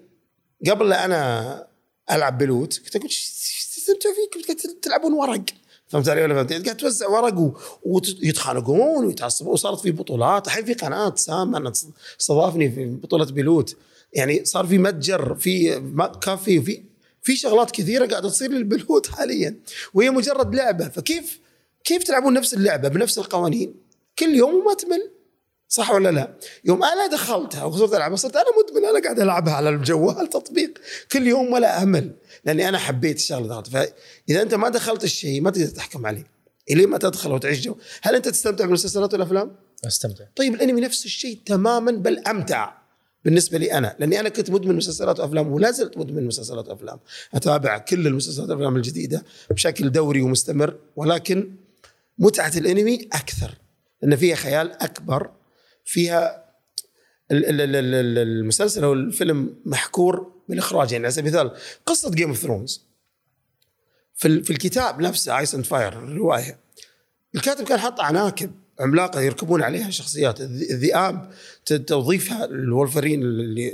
[0.71, 1.67] قبل أنا
[2.11, 3.31] العب بلوت كنت أقول "إيش
[3.77, 5.45] تستمتع فيك؟ قاعد تلعبون ورق.
[5.89, 9.53] فهمت علي ولا فهمت؟ قاعد توزع ورق ويتخانقون ويتعصبون.
[9.53, 10.47] وصارت في بطولات.
[10.47, 11.73] الحين في قناة سام أنا
[12.21, 13.77] استضافني في بطولة بلوت.
[14.13, 16.83] يعني صار في متجر في ما- كافي وفي
[17.23, 19.57] في شغلات كثيرة قاعدة تصير للبلوت حاليا
[19.95, 20.89] وهي مجرد لعبة.
[20.89, 21.41] فكيف
[21.85, 23.75] كيف تلعبون نفس اللعبة بنفس القوانين؟
[24.19, 25.11] كل يوم وما تمل
[25.69, 29.69] صح ولا لا؟ يوم أنا دخلتها وصرت ألعبها صرت أنا مدمن أنا قاعد ألعبها على
[29.69, 30.79] الجوال تطبيق.
[31.13, 32.13] كل يوم ولا أمل
[32.45, 36.27] لأني أنا حبيت الشغلة دخلت فإذا أنت ما دخلت الشيء ما تقدر تحكم عليه.
[36.71, 37.77] الين ما تدخل وتعيش جو.
[38.03, 39.57] هل أنت تستمتع بالمسلسلات والأفلام؟
[39.87, 40.25] أستمتع.
[40.37, 42.78] طيب الأنمي نفس الشيء تماما بل أمتع.
[43.29, 46.99] بالنسبة لي أنا لأني أنا كنت مدمن مسلسلات وأفلام ولا زلت مدمن مسلسلات وأفلام.
[47.35, 51.53] أتابع كل المسلسلات والأفلام الجديدة بشكل دوري ومستمر ولكن
[52.19, 53.55] متعة الأنمي أكثر
[54.03, 55.31] لأن فيها خيال أكبر
[55.85, 56.45] فيها
[57.31, 60.93] ال- ال- ال- ال- ال- المسلسل أو الفيلم محكور بالإخراج.
[60.93, 62.83] يعني على سبيل المثال قصة Game of Thrones
[64.15, 66.59] في الكتاب نفسه Ice and Fire الرواية
[67.35, 68.51] الكاتب كان حاط عناكب.
[68.81, 70.41] عملاقة يركبون عليها شخصيات.
[70.41, 71.31] الذ- الذئاب
[71.87, 73.73] توظيفها الولفرين اللي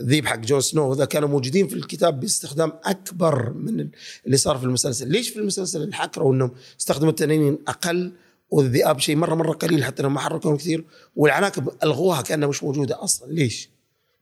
[0.00, 3.88] الذيب حق جون سنو ذا كانوا موجودين في الكتاب باستخدام أكبر من
[4.26, 8.12] اللي صار في المسلسل، ليش في المسلسل انحكروا إنهم استخدموا التنانين أقل
[8.50, 10.84] والذئاب شيء مره مرة قليل حتى إنهم ما حركوهم كثير؟
[11.16, 13.68] والعناكب ألغوها كأنها مش موجودة أصلا، ليش؟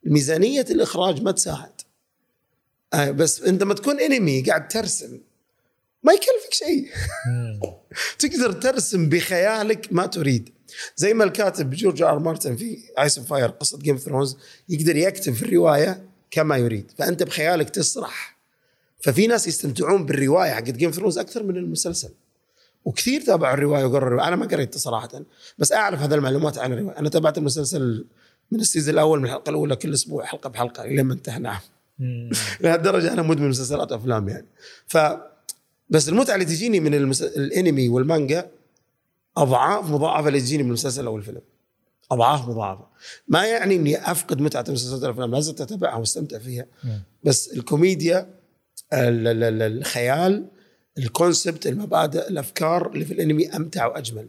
[0.05, 1.73] ميزانيه الإخراج ما تساعد.
[2.95, 5.19] آه بس أنت لما تكون انمي قاعد ترسم.
[6.05, 6.89] ما يكلفك شيء.
[8.19, 10.51] تقدر ترسم بخيالك ما تريد.
[10.97, 14.37] زي ما الكاتب جورج آر مارتن في Ice of Fire قصه Game Thrones
[14.69, 18.37] يقدر يكتب في الرواية كما يريد فأنت بخيالك تسرح.
[19.01, 22.11] ففي ناس يستمتعون بالرواية حقت Game Thrones أكثر من المسلسل.
[22.85, 24.29] وكثير تابعوا الرواية وقروا الرواية.
[24.29, 25.11] أنا ما قريتها صراحة.
[25.59, 26.99] بس أعرف هذه المعلومات عن الرواية.
[26.99, 28.07] أنا تابعت المسلسل
[28.51, 31.39] من ال season الأول من الحلقة الأولى كل أسبوع حلقة بحلقة لين ما انتهى.
[31.39, 31.61] نعم.
[32.61, 34.47] لهالدرجة أنا مدمن مسلسلات أفلام يعني.
[34.87, 34.99] ف
[35.89, 37.23] بس المتعة اللي تجيني من المس...
[37.23, 38.51] الانمي والمانجا
[39.37, 41.41] أضعاف مضاعفة اللي تجيني من المسلسل أو الفيلم.
[42.11, 42.87] أضعاف مضاعفة.
[43.29, 46.67] ما يعني إني أفقد متعة المسلسلات والأفلام لازم أتابعها وأستمتع فيها.
[47.25, 48.19] بس الكوميديا
[48.93, 50.47] ال- ال- ال- الخيال
[50.99, 54.29] الكونسبت المبادئ الأفكار اللي في الانمي أمتع وأجمل.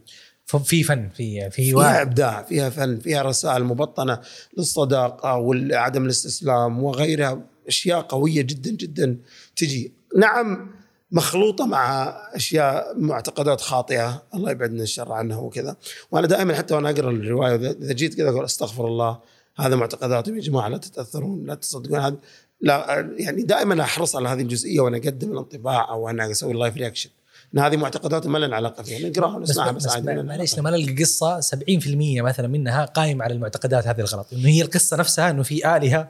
[0.64, 4.20] في فن في في فيها إبداع فيها فن فيها رسائل مبطنة
[4.58, 9.16] للصداقة وعدم الاستسلام وغيرها أشياء قوية جدا جدا
[9.56, 9.92] تجي.
[10.18, 10.70] نعم
[11.10, 14.22] مخلوطة مع أشياء معتقدات خاطئة.
[14.34, 15.76] الله يبعدنا الشر عنها وكذا.
[16.10, 19.18] وأنا دائما حتى وأنا أقرأ الرواية إذا جيت كذا أقول أستغفر الله
[19.56, 22.16] هذا معتقداتهم يا جماعة لا تتأثرون لا تصدقون هذا
[22.60, 26.76] لا يعني دائما أحرص على هذه الجزئية وأنا أقدم الانطباع أو أنا أسوي ال live
[26.76, 27.10] reaction
[27.54, 29.08] إن هذه معتقدات ما لنا علاقة فيها.
[29.08, 30.58] نقراها ونسمعها بس, معليش.
[30.58, 34.26] لما نلقى قصة 70% مثلا منها قايمه على المعتقدات هذه الغلط.
[34.32, 36.08] إنه هي القصة نفسها إنه في آلهة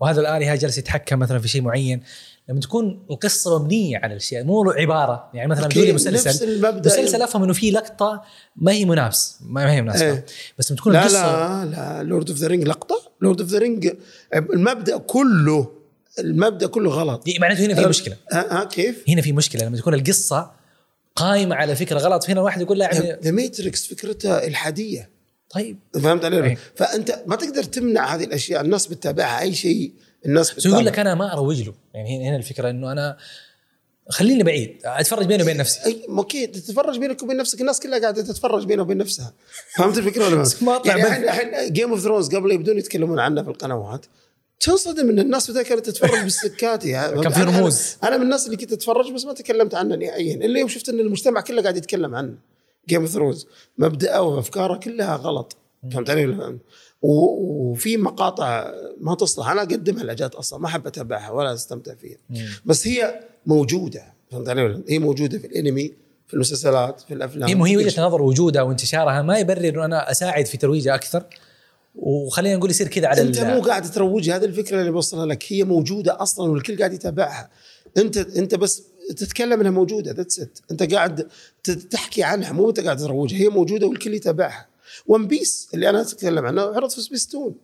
[0.00, 2.02] وهذا الآلهة جالس يتحكم مثلا في شيء معين.
[2.48, 5.30] لما تكون القصة مبنيه على الأشياء مو عبارة.
[5.34, 8.22] يعني مثلا نفس مسلسل مسلسل أفهم إنه في لقطة
[8.56, 10.24] ما هي منافس ما هي مناسبه إيه.
[10.58, 13.10] بس لما تكون لا القصة لا لا Lord of the Rings لقطة.
[13.20, 13.92] Lord of the Rings
[14.34, 15.70] المبدأ كله
[16.18, 17.24] المبدأ كله غلط.
[17.40, 18.16] معناته هنا في مشكلة.
[18.32, 19.64] ها, ها كيف؟ هنا في مشكلة.
[19.64, 20.50] لما تكون القصة
[21.16, 25.10] قائمة على فكرة غلط فينا الواحد يقول لا يعني The Matrix فكرتها إلحادية.
[25.50, 25.78] طيب.
[25.94, 26.58] فهمت علي؟ إيه.
[26.76, 29.92] فأنت ما تقدر تمنع هذه الأشياء الناس بتتابعها أي شيء.
[30.26, 30.86] الناس بس يقول.
[30.86, 31.74] لك أنا ما أروج له.
[31.94, 33.16] يعني هنا- هنا الفكرة إنه أنا
[34.08, 34.76] خليني بعيد.
[34.84, 35.84] أتفرج بيني وبين نفسي.
[35.86, 37.60] أي okay تتفرج بينك وبين نفسك.
[37.60, 39.34] الناس كلها قاعدة تتفرج بينها وبين نفسها.
[39.76, 41.02] فهمت الفكرة ولا ما؟ يعني.
[41.02, 44.06] الحين الحين Game of Thrones قبل يبدون يتكلمون عنه في القنوات
[44.60, 47.96] تنصدم إن الناس بدها كانت تتفرج بالسكات يعني كان في رموز.
[48.04, 50.34] أنا من الناس اللي كنت أتفرج بس ما تكلمت عنه نهائيا.
[50.34, 52.34] إلا يوم شفت إن المجتمع كله قاعد يتكلم عنه.
[52.88, 53.46] Game of Thrones
[53.78, 55.56] مبدأه وأفكاره كلها غلط.
[55.92, 56.58] فهمت علي ولا؟
[57.02, 59.48] وفي مقاطع ما تصلح.
[59.48, 62.18] أنا اقدمها لا جات أصلا ما احب اتابعها ولا أستمتع فيها.
[62.64, 64.02] بس هي موجودة.
[64.30, 65.92] فهمت علي ولا؟ هي موجودة في الأنمي
[66.28, 67.62] في المسلسلات في الأفلام.
[67.62, 68.06] هي هي وجهة.
[68.06, 69.22] نظر وجودها وانتشارها.
[69.22, 71.24] ما يبرر إنه أنا أساعد في ترويجها أكثر.
[71.94, 75.44] وخلينا نقول يصير كذا على أنت مو قاعد تروجها هذه الفكرة اللي بوصلها لك.
[75.48, 77.50] هي موجودة أصلا والكل قاعد يتابعها.
[77.96, 78.82] انت أنت بس
[79.16, 80.12] تتكلم إنها موجودة.
[80.12, 81.28] that's it أنت قاعد
[81.90, 82.52] تحكي عنها.
[82.52, 83.38] مو أنت قاعد تروجها.
[83.38, 84.71] هي موجودة والكل يتابعها.
[85.06, 87.54] One Piece اللي أنا أتكلم عنه عرض في سبيستون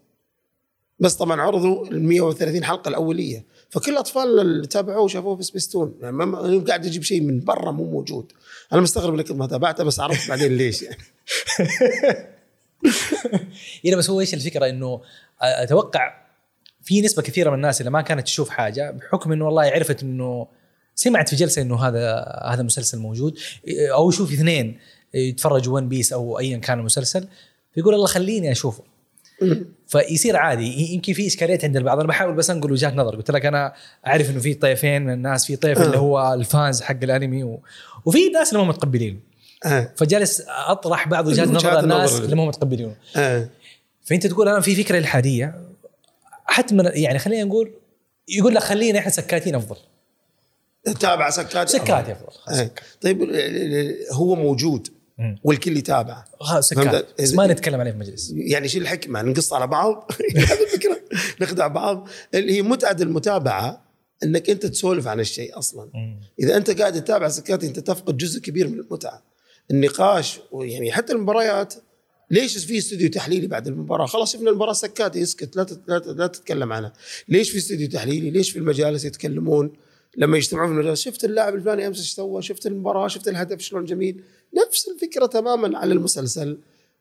[1.00, 3.44] بس طبعا عرضوا ال 130 حلقة الأولية.
[3.70, 7.84] فكل الأطفال اللي تابعوه شافوه في سبيستون يعني ما- قاعد يجيب شيء من برا مو
[7.84, 8.32] موجود.
[8.72, 10.82] أنا مستغرب انك ما تابعته بس عرفت بعدين ليش.
[10.88, 10.96] يعني
[13.84, 15.00] يعني بس هو إيش الفكرة؟ إنه
[15.40, 16.14] أتوقع
[16.82, 20.46] في نسبة كثيرة من الناس اللي ما كانت تشوف حاجة بحكم إنه والله عرفت إنه
[20.94, 22.14] سمعت في جلسة إنه هذا
[22.44, 23.38] هذا مسلسل موجود.
[23.94, 24.78] أو يشوف اثنين.
[25.14, 27.28] يتفرجوا One Piece أو ايا كان المسلسل
[27.74, 28.82] فيقول الله خليني أشوفه
[29.86, 33.46] فيصير عادي يمكن في إشكاليات عند البعض أنا بحاول بس أنقل وجهات نظر قلت لك
[33.46, 33.72] أنا
[34.06, 37.60] أعرف إنه في طيفين من الناس في طيف اللي هو الفانز حق الأنمي و...
[38.04, 39.18] وفي ناس اللي ما متقبلينه
[39.64, 39.92] آه.
[39.96, 42.20] فجالس أطرح بعض وجهات نظر الناس.
[42.20, 43.48] اللي هم متقبلينه آه.
[44.04, 45.54] فأنت تقول أنا في فكرة إلحادية
[46.46, 47.72] حتما يعني خلينا نقول
[48.28, 49.76] يقول لك خلينا إحنا سكاتين أفضل
[51.00, 52.58] تابع سكات سكات أفضل خلاص.
[52.58, 52.70] آه.
[53.00, 53.30] طيب
[54.12, 54.88] هو موجود.
[55.44, 56.24] والكل يتابعه؟
[56.60, 60.10] سكات بس ما نتكلم عليه في مجلس يعني شو الحكمة نقص على بعض.
[60.36, 61.00] هذه الفكرة.
[61.40, 62.08] نخدع بعض.
[62.34, 63.84] اللي هي متعة المتابعة
[64.22, 65.90] إنك أنت تسولف عن الشيء أصلا.
[66.40, 69.22] إذا أنت قاعد تتابع سكات أنت تفقد جزء كبير من المتعة.
[69.70, 71.74] النقاش ويعني حتى المباريات
[72.30, 76.92] ليش في استوديو تحليلي بعد المباراة؟ خلاص شفنا المباراة سكات اسكت لا لا تتكلم عنها.
[77.28, 79.72] ليش في استوديو تحليلي؟ ليش في المجالس يتكلمون؟
[80.16, 83.84] لما يجتمعون في المجالس شفت اللاعب الفلاني أمس إيش سوى؟ شفت المباراة شفت الهدف شلون
[83.84, 84.22] جميل؟
[84.54, 86.58] نفس الفكرة تماما على المسلسل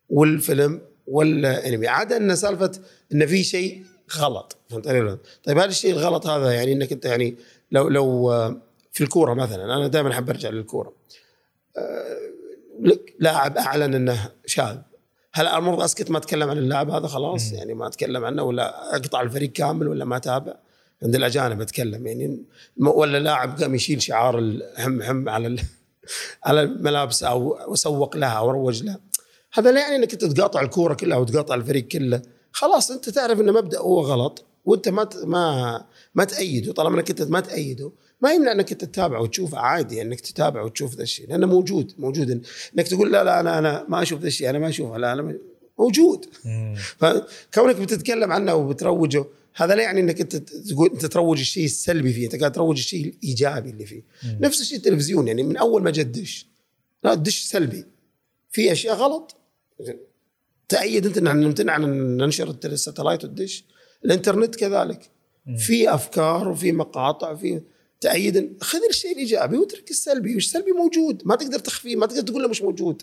[0.10, 1.88] والفيلم والأنمي.
[1.88, 2.72] عدا إن سالفة
[3.14, 3.84] إن في شيء
[4.18, 7.36] غلط فهمت علي؟ طيب هذا الشيء الغلط هذا يعني إنك أنت يعني
[7.72, 8.58] لو لو آه،
[8.92, 10.94] في الكورة مثلا أنا دائما أحب أرجع للكورة.
[11.78, 12.18] آه،
[12.80, 14.78] لك لاعب أعلن إنه شاذ
[15.34, 19.22] هل المفروض أسكت ما أتكلم عن اللاعب هذا؟ خلاص يعني ما أتكلم عنه ولا أقطع
[19.22, 20.56] الفريق كامل ولا ما أتابع؟
[21.04, 22.44] عند الأجانب أتكلم يعني
[22.78, 25.56] ولا لاعب قام يشيل شعار الهم هم على
[26.44, 29.00] على الملابس أو وسوق لها أو روج لها.
[29.54, 32.22] هذا لا يعني إنك أنت تقاطع الكورة كلها وتقاطع الفريق كله.
[32.52, 35.86] خلاص أنت تعرف إن مبدا هو غلط وأنت ما ت- ما
[36.16, 36.74] ما تأيده.
[36.74, 37.92] طالما إنك أنت ما تأيده
[38.22, 42.30] ما يمنع إنك أنت تتابع وتشوفه عادي إنك تتابع وتشوف ذا الشيء لأنه موجود موجود.
[42.78, 45.38] إنك تقول لا لا أنا أنا ما أشوف ذا الشيء أنا ما أشوفه لا أنا
[45.80, 46.26] موجود.
[46.98, 49.26] فكونك بتتكلم عنه وبتروجه
[49.58, 53.06] هذا لا يعني إنك أنت تقول أنت تروج الشيء السلبي فيه أنت قاعد تروج الشيء
[53.06, 54.04] الإيجابي اللي فيه.
[54.24, 56.48] نفس الشيء التلفزيون يعني من أول ما جاء الدش
[57.04, 57.86] لا الدش سلبي.
[58.52, 59.36] في أشياء غلط.
[60.70, 63.64] تأيد أنت ان نمتنع عن ننشر الساتلايت والدش.
[64.06, 65.10] الإنترنت كذلك.
[65.58, 67.62] في أفكار وفي مقاطع في
[68.02, 70.36] تأيد خذ الشيء الإيجابي واترك السلبي.
[70.36, 71.22] والسلبي موجود.
[71.26, 71.96] ما تقدر تخفيه.
[71.96, 73.02] ما تقدر تقول له مش موجود.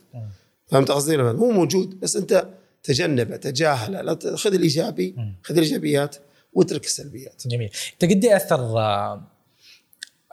[0.66, 2.48] فهمت قصدي؟ هو موجود بس أنت
[2.82, 4.02] تجنبه تجاهله.
[4.02, 5.14] لا خذ الإيجابي.
[5.42, 6.16] خذ الإيجابيات.
[6.54, 7.42] واترك السلبيات.
[7.46, 7.70] جميل.
[7.92, 9.22] انت قد اثر آه،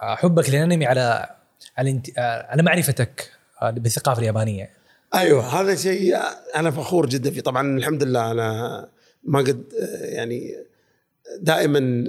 [0.02, 1.30] آه، حبك للانمي على
[1.78, 4.70] على آه، على معرفتك بالثقافة اليابانية.
[5.16, 6.18] أيوه هذا شيء
[6.56, 7.42] أنا فخور جدا فيه.
[7.42, 8.90] طبعا الحمد لله أنا
[9.24, 9.64] ما قد
[10.02, 10.56] يعني
[11.40, 12.08] دائما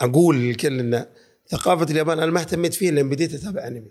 [0.00, 1.06] أقول للكل إن
[1.48, 3.90] ثقافة اليابان أنا ما اهتميت فيها لأن بديت أتابع أنمي.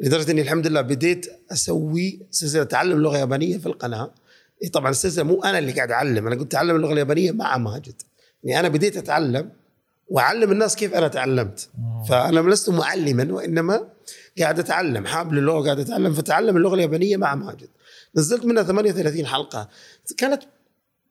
[0.00, 4.14] لدرجة إني الحمد لله بديت أسوي سلسلة تعلم لغه يابانيه في القناة.
[4.72, 8.02] طبعا السلسلة مو أنا اللي قاعد أعلم أنا كنت اتعلم اللغة اليابانية مع ماجد.
[8.44, 9.52] يعني أنا بديت أتعلم
[10.08, 11.68] وأعلم الناس كيف أنا تعلمت.
[12.08, 13.88] فأنا لست معلما وإنما
[14.38, 15.06] قاعد أتعلم.
[15.06, 17.68] حاب للغة قاعد أتعلم فتعلم اللغة اليابانية مع ماجد.
[18.16, 19.68] نزلت منها 38 حلقة.
[20.16, 20.42] كانت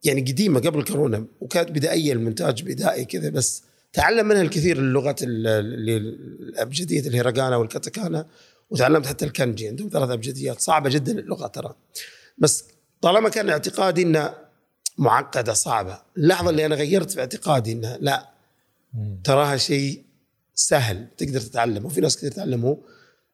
[0.03, 3.63] يعني قديمة قبل كورونا وكانت بدائية المونتاج بدائي كذا بس
[3.93, 8.25] تعلم منها الكثير اللغات الأبجدية الهيراغانا والكاتاكانا
[8.69, 9.67] وتعلمت حتى الكانجي.
[9.67, 10.61] عندهم ثلاث أبجديات.
[10.61, 11.75] صعبة جدا اللغة ترى.
[12.37, 12.65] بس
[13.01, 14.44] طالما كان اعتقادي انها
[14.97, 15.99] معقدة صعبة.
[16.17, 18.29] اللحظة اللي أنا غيرت في اعتقادي إنها لا.
[19.23, 20.03] تراها شيء
[20.55, 21.85] سهل تقدر تتعلمه.
[21.85, 22.77] وفي ناس كثير تعلموه.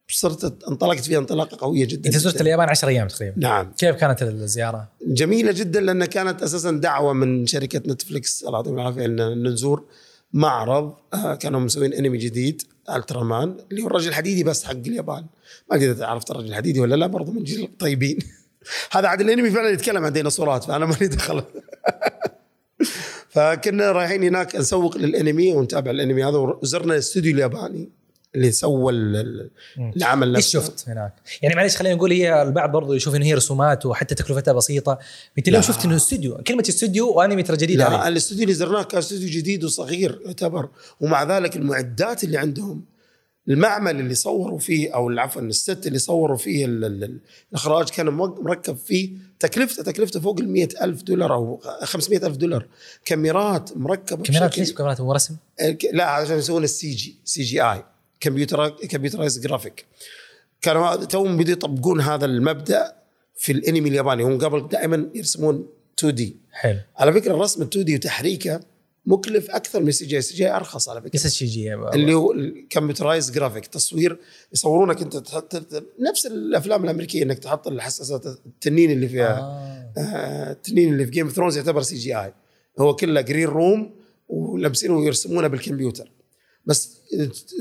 [0.09, 2.41] صرت انطلقت فيها انطلاقة قوية جدا أنت زرت.
[2.41, 3.39] اليابان 10 أيام تقريبا.
[3.39, 3.72] نعم.
[3.78, 9.05] كيف كانت الزيارة؟ جميلة جدا لأن كانت أساسا دعوة من شركة نتفلكس الله يعطيهم العافية
[9.05, 9.86] إن نزور
[10.34, 15.26] معرض آه، كانوا مسوين أنمي جديد الترا مان اللي هو الرجل الحديدي بس حق اليابان.
[15.70, 18.20] ما ادري اذا عرفت الرجل الحديدي ولا لا برضه من جيل الطيبين.
[18.91, 21.43] هذا عاد الانمي فعلا يتكلم عن ديناصورات فأنا مالي دخل.
[23.30, 26.24] فكنا رايحين هناك نسوق للانمي ونتابع الانمي.
[26.24, 27.89] هذا وزرنا الاستوديو الياباني
[28.36, 29.49] اللي سوى ال- ال-
[29.97, 30.70] العمل إيش نفسه.
[30.70, 34.51] شفت هناك؟ يعني معليش خلينا نقول هي البعض برضو يشوف إن هي رسومات وحتى تكلفتها
[34.51, 34.99] بسيطة.
[35.38, 35.62] أنت لا.
[35.62, 38.07] شفت إنه استوديو؟ كلمة استوديو وأنمي ترى جديد لا عليه.
[38.07, 40.70] الاستوديو اللي زرناه كان استوديو جديد وصغير يعتبر.
[40.99, 42.84] ومع ذلك المعدات اللي عندهم
[43.49, 47.19] المعمل اللي صوروا فيه أو عفوا ال set اللي صوروا فيه ال- ال-
[47.51, 52.67] الإخراج كان مركب فيه تكلفته تكلفته فوق ال ألف دولار أو 500 ألف دولار.
[53.05, 55.35] كاميرات مركبة كاميرات ليش كاميرات مو رسم؟
[55.93, 57.84] لا عشان يسوون ال
[58.19, 59.86] CG CGI computer computerized graphic.
[60.61, 62.95] كانوا توهم بدوا يطبقون هذا المبدأ
[63.37, 64.23] في الانمي الياباني.
[64.23, 65.67] هم قبل دائما يرسمون
[65.99, 66.79] 2 D حلو.
[66.97, 68.59] على فكرة الرسم ال 2 D وتحريكه
[69.05, 71.25] مكلف أكثر من السي جي السي جي أرخص على فكرة.
[71.25, 74.17] ال CG G اللي هو ال computerized graphic تصوير
[74.53, 75.55] يصورونك أنت تحط
[75.99, 79.91] نفس الأفلام الأمريكية إنك تحط الحساسات التنين اللي فيها آه.
[79.97, 82.34] آه، التنين اللي في Game of Thrones يعتبر CGI.
[82.79, 83.93] هو كله green room
[84.29, 86.11] ولابسينه ويرسمونه بالكمبيوتر.
[86.65, 86.89] بس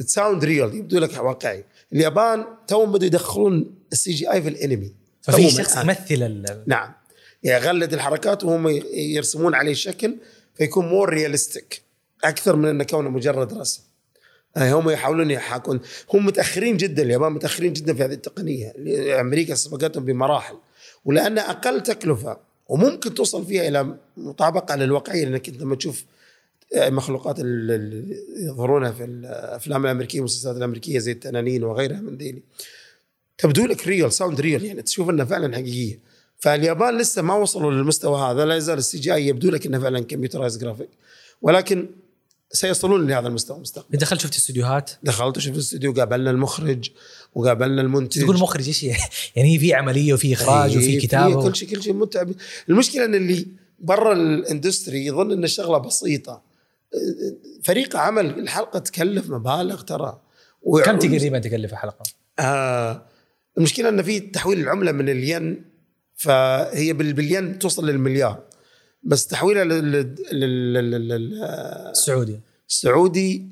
[0.07, 1.65] sound real يبدو لك واقعي.
[1.93, 4.95] اليابان توهم بدوا يدخلون ال CGI في الانمي.
[5.23, 5.77] ففي شخص.
[5.77, 6.93] يمثل ال- نعم.
[7.45, 10.17] يقلد الحركات وهم يرسمون عليه شكل
[10.55, 11.83] فيكون more realistic
[12.25, 13.83] أكثر من إنه كونه مجرد رسم.
[14.57, 15.81] آه، هم يحاولون يحاكون.
[16.15, 18.73] هم متأخرين جدا اليابان متأخرين جدا في هذه التقنية.
[19.21, 20.55] أمريكا سبقتهم بمراحل.
[21.05, 22.37] ولانها أقل تكلفة
[22.69, 26.05] وممكن توصل فيها إلى مطابقة للواقعية لأنك أنت لما تشوف
[26.75, 32.30] آه، مخلوقات ال- اللي يظهرونها في الأفلام الأمريكية والمسلسلات الأمريكية زي التنانين وغيرها من ذي
[32.30, 32.43] اللي
[33.39, 35.99] تبدو لك real sound real يعني تشوف إنها فعلا حقيقية.
[36.41, 40.59] فاليابان لسه ما وصلوا للمستوى هذا لا يزال ال CGI يبدو لك إنه فعلا computerized
[40.59, 40.89] graphic.
[41.43, 41.89] ولكن
[42.53, 44.01] سيصلون لهذا المستوى مستقبلا.
[44.01, 46.91] دخلت شفت استديوهات؟ دخلت وشفت الاستوديو قابلنا المخرج
[47.35, 48.23] وقابلنا المنتج.
[48.23, 48.83] تقول مخرج إيش؟
[49.37, 52.33] يعني في عملية وفي إخراج وفي إيه، كتابة كل شيء كل شيء متعب
[52.69, 53.47] المشكلة إن اللي
[53.79, 56.43] برا الاندستري يظن إن الشغلة بسيطة.
[57.63, 60.21] فريق عمل الحلقة تكلف مبالغ ترى.
[60.85, 62.03] كم تقريبا تكلف الحلقة؟
[62.39, 63.07] آه
[63.59, 65.70] المشكلة إن في تحويل العملة من الين
[66.21, 68.43] فهي بال- بالين توصل للمليار.
[69.03, 69.93] بس تحويلها لل-
[70.33, 71.43] لل- لل- لل-
[71.91, 73.49] السعودي السعودي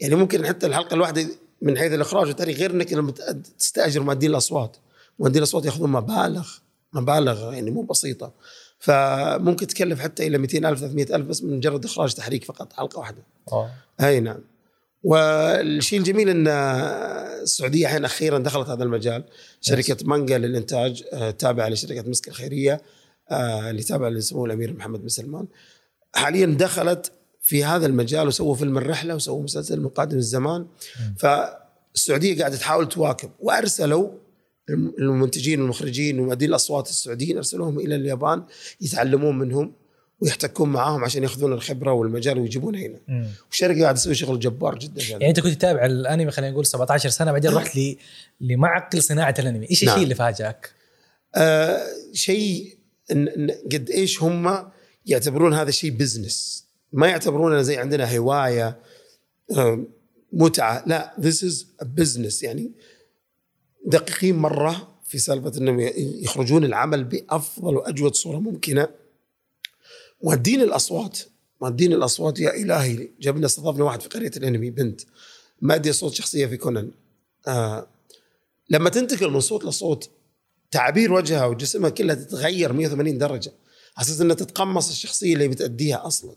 [0.00, 1.26] يعني ممكن حتى الحلقة الواحدة
[1.62, 3.12] من حيث الإخراج والتاريخ غير إنك لما
[3.58, 4.76] تستأجر مؤدين الأصوات.
[5.18, 6.48] مؤدين الأصوات يأخذون مبالغ
[6.92, 8.32] مبالغ يعني مو بسيطة.
[8.78, 13.22] فممكن تكلف حتى إلى 200000 300000 بس من مجرد إخراج تحريك فقط حلقة واحدة.
[13.52, 13.70] أوه.
[14.00, 14.38] أي نعم.
[15.02, 16.48] والشيء الجميل إن
[17.42, 19.24] السعودية الحين أخيرا دخلت هذا المجال.
[19.60, 22.82] شركة مانجا للإنتاج آه، تابعة لشركة مسك الخيرية
[23.30, 25.46] آه، اللي تابعة يسموه الأمير محمد بن سلمان.
[26.14, 27.12] حاليا دخلت
[27.42, 30.66] في هذا المجال وسووا فيلم الرحلة وسووا مسلسل من قادم الزمان
[31.18, 33.30] فالسعودية قاعدة تحاول تواكب.
[33.40, 34.10] وأرسلوا
[34.98, 38.42] المنتجين والمخرجين ومؤدين الأصوات السعوديين أرسلوهم إلى اليابان
[38.80, 39.72] يتعلمون منهم.
[40.20, 43.26] ويحتكون معاهم عشان ياخذون الخبرة والمجال ويجيبونها هنا مم.
[43.48, 45.10] والشركة قاعدة تسوي شغل جبار جدا هذا.
[45.10, 47.98] يعني أنت كنت تتابع الأنمي خلينا نقول 17 سنة بعدين رحت لي
[48.40, 50.02] لمعقل صناعة الأنمي، إيش الشيء نعم.
[50.02, 50.70] اللي فاجأك؟
[51.34, 52.78] آه شيء
[53.72, 54.68] قد إيش هم
[55.06, 58.78] يعتبرون هذا الشيء بزنس ما يعتبرونه زي عندنا هواية
[59.56, 59.84] آه
[60.32, 62.70] متعة لا is a business يعني
[63.86, 65.80] دقيقين مرة في سالفة إنهم
[66.22, 68.88] يخرجون العمل بأفضل وأجود صورة ممكنة
[70.22, 71.18] مؤدين الأصوات.
[71.62, 75.00] مؤدين الأصوات يا إلهي؟ جبنا استضفنا واحد في قرية الأنمي بنت.
[75.60, 76.90] ماديه صوت شخصية في كونان
[77.48, 77.86] آه
[78.70, 80.10] لما تنتقل من صوت لصوت
[80.70, 83.52] تعابير وجهها وجسمها كلها تتغير 180 درجة.
[83.96, 86.34] على أساس إنها تتقمص الشخصية اللي بتأديها أصلا.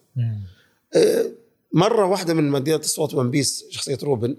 [0.96, 1.32] آه،
[1.74, 4.38] مرة واحدة من مؤديات اصوات One Piece شخصية روبن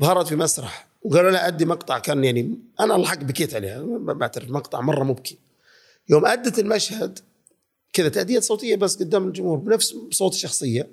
[0.00, 4.50] ظهرت في مسرح وقالوا لها أدي مقطع كان يعني أنا ألحق بكيت عليها ما بعترف
[4.50, 5.38] مقطع مرة مبكي.
[6.08, 7.18] يوم أدت المشهد
[7.92, 10.88] كذا تأدية صوتية بس قدام الجمهور بنفس صوت الشخصيه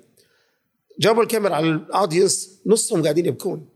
[0.98, 3.68] جابوا الكاميرا على ال audience نصهم قاعدين يبكون.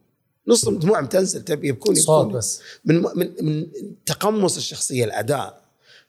[0.47, 2.61] نصهم دموعهم تنزل تبي يبكون صوت يبكون بس.
[2.85, 3.67] من من من
[4.07, 5.61] تقمص الشخصية الأداء.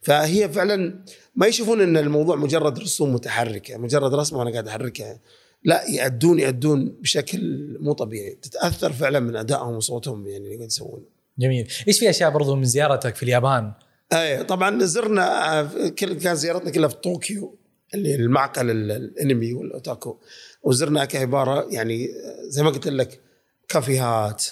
[0.01, 1.03] فهي فعلا
[1.35, 5.19] ما يشوفون إن الموضوع مجرد رسوم متحركة مجرد رسمة وأنا قاعد أحركها.
[5.63, 8.37] لا يأدون يأدون بشكل مو طبيعي.
[8.41, 11.03] تتأثر فعلا من أدائهم وصوتهم يعني اللي قاعد يسوونه.
[11.39, 13.71] جميل، إيش في أشياء برضو من زيارتك في اليابان؟
[14.13, 17.57] اي طبعا زرنا آه، كل كان زيارتنا كلها في طوكيو
[17.93, 20.17] اللي المعقل ال- الانمي والأوتاكو.
[20.63, 23.19] وزرنا كعبارة يعني آه، زي ما قلت لك
[23.67, 24.45] كافيهات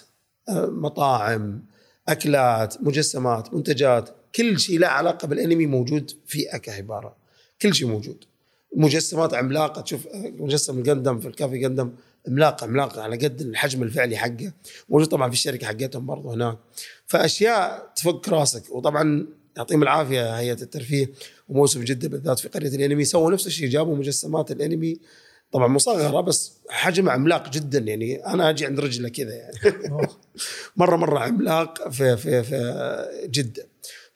[0.49, 1.63] آه، مطاعم
[2.07, 7.15] أكلات مجسمات منتجات كل شيء له علاقة بالانمي موجود في اكا عباره
[7.61, 8.23] كل شيء موجود.
[8.75, 11.91] مجسمات عملاقة تشوف مجسم الجندم في الكافي جندم
[12.27, 14.51] عملاق عملاق على قد الحجم الفعلي حقه.
[14.89, 16.57] موجود طبعا في الشركة حقتهم برضه هناك.
[17.07, 18.63] فأشياء تفك راسك.
[18.75, 19.27] وطبعا
[19.59, 21.09] يعطيهم العافية هيئة الترفيه
[21.49, 23.05] وموسم جدة بالذات في قرية الأنمي.
[23.05, 24.99] سووا نفس الشيء جابوا مجسمات الأنمي.
[25.51, 28.25] طبعا مصغرة بس حجم عملاق جدا يعني.
[28.25, 29.53] أنا أجي عند رجلة كذا يعني.
[30.77, 33.65] مرة مرة عملاق في في في جدة.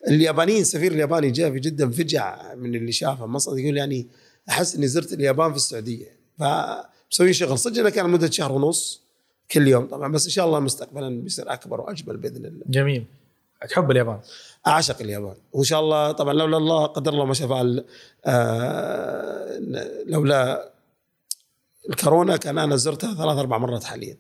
[0.08, 3.26] اليابانيين السفير الياباني جاء في جدة انفجع من اللي شافه.
[3.26, 4.08] مصعد يقول يعني
[4.50, 6.08] أحس إني زرت اليابان في السعودية.
[6.40, 7.60] فمسوي شغل.
[7.60, 9.02] صدق انه كان مده شهر ونص
[9.52, 10.12] كل يوم طبعا.
[10.12, 12.64] بس إن شاء الله مستقبلا بيصير أكبر وأجمل بإذن الله.
[12.68, 13.06] جميل.
[13.70, 14.20] تحب اليابان؟
[14.68, 15.36] أعشق اليابان.
[15.54, 17.86] وإن شاء الله طبعا لولا الله قدر الله ما شاء فعل
[18.26, 19.60] آه
[20.06, 20.72] لولا
[21.90, 24.18] الكورونا كان أنا زرتها ثلاث أربع مرات حاليا.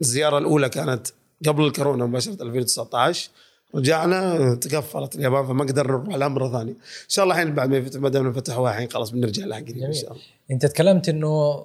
[0.00, 1.06] الزيارة الأولى كانت
[1.46, 3.30] قبل الكورونا مباشرة 2019
[3.74, 6.72] رجعنا تقفلت اليابان فما قدرنا نروح لها مرة ثانية.
[6.72, 9.92] إن شاء الله الحين بعد ما ما دام فتحوها الحين خلاص بنرجع لها قريب إن.
[9.92, 10.22] شاء الله.
[10.50, 11.64] أنت تكلمت إنه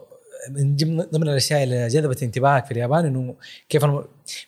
[0.50, 0.76] من
[1.14, 3.36] ضمن الأشياء اللي جذبت انتباهك في اليابان إنه
[3.70, 3.86] كيف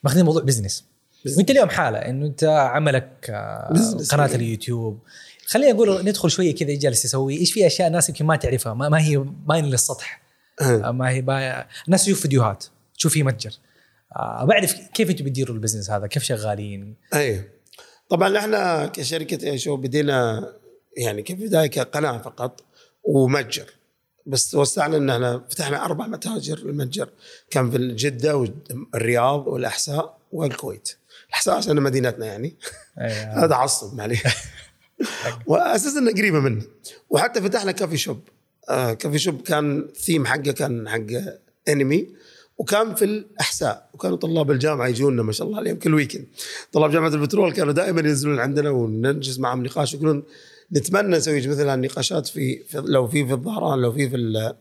[0.04, 0.93] ماخذين business business.
[1.38, 4.12] وانت اليوم حالة إنه أنت عملك آه، business.
[4.12, 5.00] قناة اليوتيوب.
[5.46, 8.90] خلينا نقول ندخل شوية كذا جالس تسوي إيش في أشياء الناس يمكن ما تعرفها؟ ما,
[8.90, 10.22] ما هي باينه للسطح.
[10.62, 10.88] آه.
[10.88, 11.66] آه، ما هي باي...
[11.86, 12.66] الناس تشوف فيديوهات
[12.98, 13.52] تشوف فيه متجر
[14.16, 17.44] آه، بعرف كيف أنتم بتديروا ال business هذا؟ كيف شغالين؟ اي
[18.10, 20.50] طبعا إحنا كشركة إيش هو بدينا
[20.98, 22.64] يعني كبداية كقناة فقط
[23.04, 23.66] ومتجر.
[24.26, 27.10] بس توسعنا إن إحنا فتحنا أربع متاجر للمتجر
[27.50, 30.98] كان في جدة والرياض والأحساء والكويت.
[31.34, 32.56] الاحساء عشان مدينتنا يعني.
[33.00, 33.34] أيوة.
[33.46, 34.24] هذا عصب معليش
[35.48, 36.62] واساسا قريبة منه
[37.10, 38.20] وحتى فتحنا coffee shop.
[38.70, 41.06] آه coffee shop كان ثيم حقه كان حق
[41.70, 42.08] انمي
[42.58, 43.90] وكان في الأحساء.
[43.94, 46.26] وكانوا طلاب الجامعة يجونا ما شاء الله عليهم كل weekend
[46.72, 50.24] طلاب جامعة البترول كانوا دائما ينزلون عندنا وننجز معهم نقاش يقولون
[50.74, 54.54] نتمنى نسوي مثل هالنقاشات في, في لو في في الظهران لو في في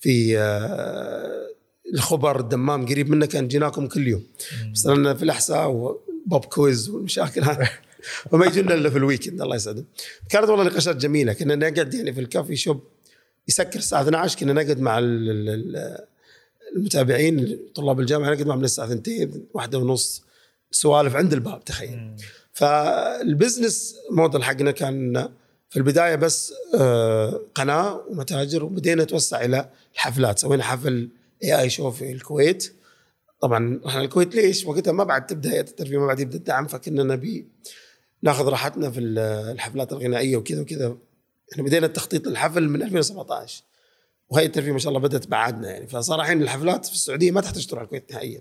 [0.00, 1.46] في آه،
[1.94, 4.24] الخبر الدمام قريب منا كان جيناكم كل يوم.
[4.72, 7.70] بس في الأحساء و pop quiz والمشاكل هذه.
[8.30, 9.84] فما يجونا إلا في ال weekend الله يسعدهم.
[10.28, 11.32] كانت والله نقاشات جميلة.
[11.32, 12.82] كنا نقعد يعني في ال coffee shop
[13.48, 15.98] يسكر الساعة 12 كنا نقعد مع ال- ال- ال-
[16.76, 20.22] المتابعين طلاب الجامعة نقعد معهم من الساعة 2 واحدة ونص
[20.70, 22.10] سوالف عند الباب تخيل.
[22.52, 25.28] فال business model حقنا كان
[25.70, 30.38] في البداية بس آه، قناة ومتاجر وبدينا نتوسع إلى الحفلات.
[30.38, 31.08] سوينا حفل
[31.44, 32.72] اي اي شو في الكويت.
[33.40, 37.02] طبعا إحنا الكويت ليش؟ وقتها ما بعد تبدأ هيئة الترفيه ما بعد يبدأ الدعم فكنا
[37.02, 37.46] نبي
[38.22, 39.18] ناخذ راحتنا في ال-
[39.52, 40.96] الحفلات الغنائية وكذا وكذا.
[41.52, 43.62] إحنا بدينا التخطيط للحفل من 2017
[44.28, 45.86] وهيئة الترفيه ما شاء الله بدأت بعدنا يعني.
[45.86, 48.40] فصار الحين الحفلات في السعودية ما تحتاج تروح الكويت نهائيا.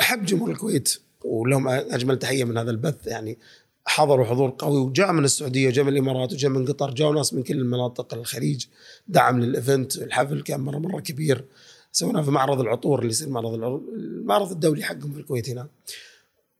[0.00, 3.38] أحب جمهور الكويت ولهم أجمل تحية من هذا البث يعني.
[3.86, 7.42] حضروا حضور قوي وجاء من السعودية وجاء من الإمارات وجاء من قطر جاء ناس من
[7.42, 8.66] كل المناطق الخليج.
[9.08, 11.44] دعم لل event الحفل كان مرة مرة كبير.
[11.92, 15.68] سويناه في معرض العطور اللي يصير معرض العطور المعرض الدولي حقهم في الكويت هنا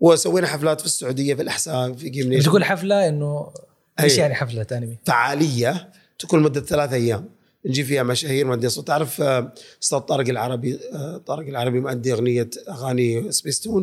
[0.01, 3.51] وسوينا حفلات في السعودية في الأحساء في Game Nation بتقول حفلة إنه
[4.01, 4.19] إيش.
[4.19, 7.29] يعني حفلة انمي؟ فعالية تكون مدة ثلاث أيام
[7.66, 8.86] نجي فيها مشاهير مؤدي صوت.
[8.86, 9.52] تعرف آه،
[9.82, 13.82] أستاذ طارق العربي آه، طارق العربي مؤدي أغنية أغاني سبيستون.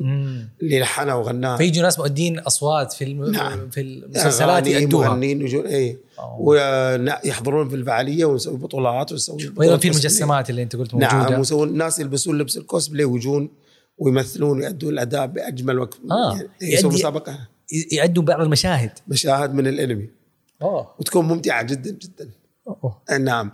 [0.62, 1.58] اللي لحنها وغناها.
[1.58, 3.32] فيجوا ناس مؤدين أصوات في الم...
[3.32, 3.70] نعم.
[3.70, 5.10] في المسلسلات يأدوها.
[5.10, 6.42] مغنيين وجو- اي أوه.
[6.42, 9.88] ويحضرون في الفعالية ونسوي بطولات ونسوي وأيضا في.
[9.88, 11.12] المجسمات اللي أنت قلت موجودة.
[11.30, 13.50] نعم ويسوون الناس يلبسون لبس الكوسبلاي ويجون
[13.98, 15.98] ويمثلون ويأدون الأداء بأجمل وقت.
[16.12, 16.36] آه.
[16.62, 17.48] يعني يسوون مسابقة.
[17.92, 18.92] يأدوا بعض المشاهد.
[19.08, 20.10] مشاهد من الأنمي.
[20.62, 20.88] أوه.
[21.00, 22.30] وتكون ممتعة جدا جدا.
[22.68, 23.02] أوه.
[23.20, 23.52] نعم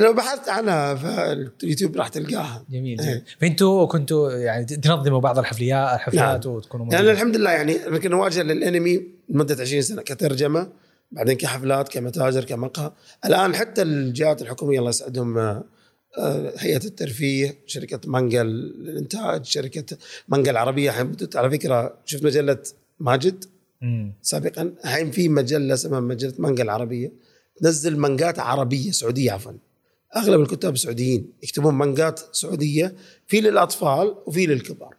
[0.00, 1.32] لو بحثت عنها في
[1.62, 3.06] اليوتيوب راح تلقاها جميل إيه.
[3.06, 6.54] جميل فأنتوا كنتوا يعني تنظموا بعض الحفليات الحفلات نعم.
[6.54, 7.10] وتكونوا يعني.
[7.10, 10.68] الحمد لله يعني كنا نواجه للأنمي لمدة 20 سنة كترجمة
[11.12, 12.92] بعدين كحفلات كمتاجر كمقهى
[13.24, 15.64] الآن حتى الجهات الحكومية الله يسعدهم آه،
[16.18, 19.96] آه، هيئة الترفيه شركة مانجا للإنتاج شركة
[20.28, 20.90] مانجا العربيه
[21.34, 22.58] على فكرة شفت مجلة
[23.00, 23.44] ماجد
[23.82, 24.12] مم.
[24.22, 27.12] سابقا الحين في مجلة اسمها مجلة مانجا العربيه
[27.60, 29.52] تنزل مانجات عربية سعودية عفوا.
[30.16, 32.94] أغلب الكتاب سعوديين يكتبون مانجات سعودية
[33.26, 34.94] في للأطفال وفي للكبار.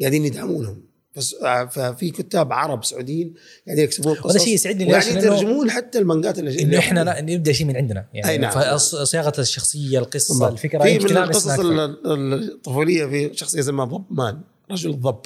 [0.00, 0.82] قاعدين يدعمونهم.
[1.16, 3.34] بس آه، ففي كتاب عرب سعوديين
[3.66, 7.52] قاعدين يكتبون قصص وهذا شيء يسعدني ليش؟ لأنه- يترجمون حتى المانجات اللي إنه إحنا نبدا
[7.52, 8.06] شيء من عندنا.
[8.14, 8.78] يعني أي نعم.
[8.78, 10.52] فصياغه الشخصية القصة بالضبط.
[10.52, 11.58] الفكرة في من القصص
[12.04, 14.40] الطفولية في شخصية اسمها ضب man
[14.70, 15.20] رجل الضب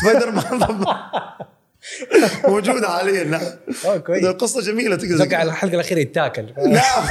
[0.00, 0.86] سبايدر مان ضب
[2.48, 3.42] موجوده حاليا نعم.
[3.98, 4.24] كويس.
[4.24, 6.52] القصة جميلة تقدر أتوقع الحلقة الأخيرة يتاكل.
[6.56, 7.04] نعم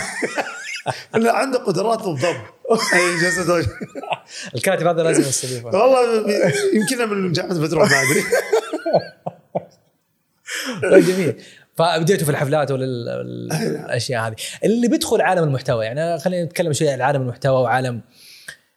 [1.24, 2.38] لا عنده قدرات الضب.
[2.94, 3.68] أي جسد
[4.56, 6.26] الكاتب هذا لازم نستضيفه والله
[6.74, 8.24] يمكن من جامعة بترول ما أدري.
[10.92, 11.42] طيب جميل.
[11.76, 14.36] فبديتوا في الحفلات والأشياء هذه.
[14.64, 18.02] اللي بيدخل عالم المحتوى يعني خلينا نتكلم شوي عن عالم المحتوى وعالم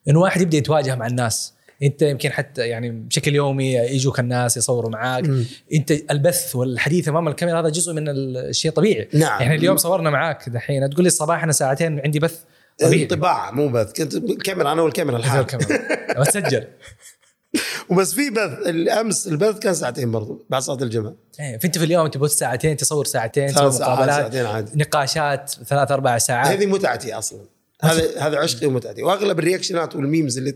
[0.08, 1.54] إنه واحد يبدأ يتواجه مع الناس.
[1.82, 5.24] انت يمكن حتى يعني بشكل يومي يجوك الناس يصوروا معاك.
[5.24, 5.44] مم.
[5.74, 9.40] انت البث والحديث امام الكاميرا هذا جزء من الشيء الطبيعي نعم.
[9.40, 12.40] يعني اليوم صورنا معاك دحين تقول لي الصباح أنا ساعتين عندي بث
[12.78, 13.02] طبيعي.
[13.02, 13.92] انطباع مو بث.
[13.92, 16.64] كنت الكاميرا أنا والكاميرا مثل الحال الكاميرا بتسجل
[17.90, 21.14] وبس في بث الأمس البث كان ساعتين برضو بعد صلاة الجمعة.
[21.40, 24.72] إيه، فأنت في اليوم تبث ساعتين تصور ساعتين ساعات مقابلات ساعتين عادي.
[24.78, 26.46] نقاشات ثلاث أربع ساعات.
[26.46, 27.57] هذه متعتي أصلا.
[27.82, 29.02] هذا هذا عشقي ومتعتي.
[29.02, 30.54] وأغلب ال reactionات وال memes اللي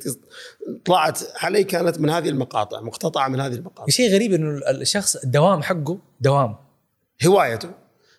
[0.85, 3.86] طلعت علي كانت من هذه المقاطع مقتطعة من هذه المقاطع.
[3.89, 6.57] شيء غريب إنه الشخص الدوام حقه دوام.
[7.27, 7.70] هوايته.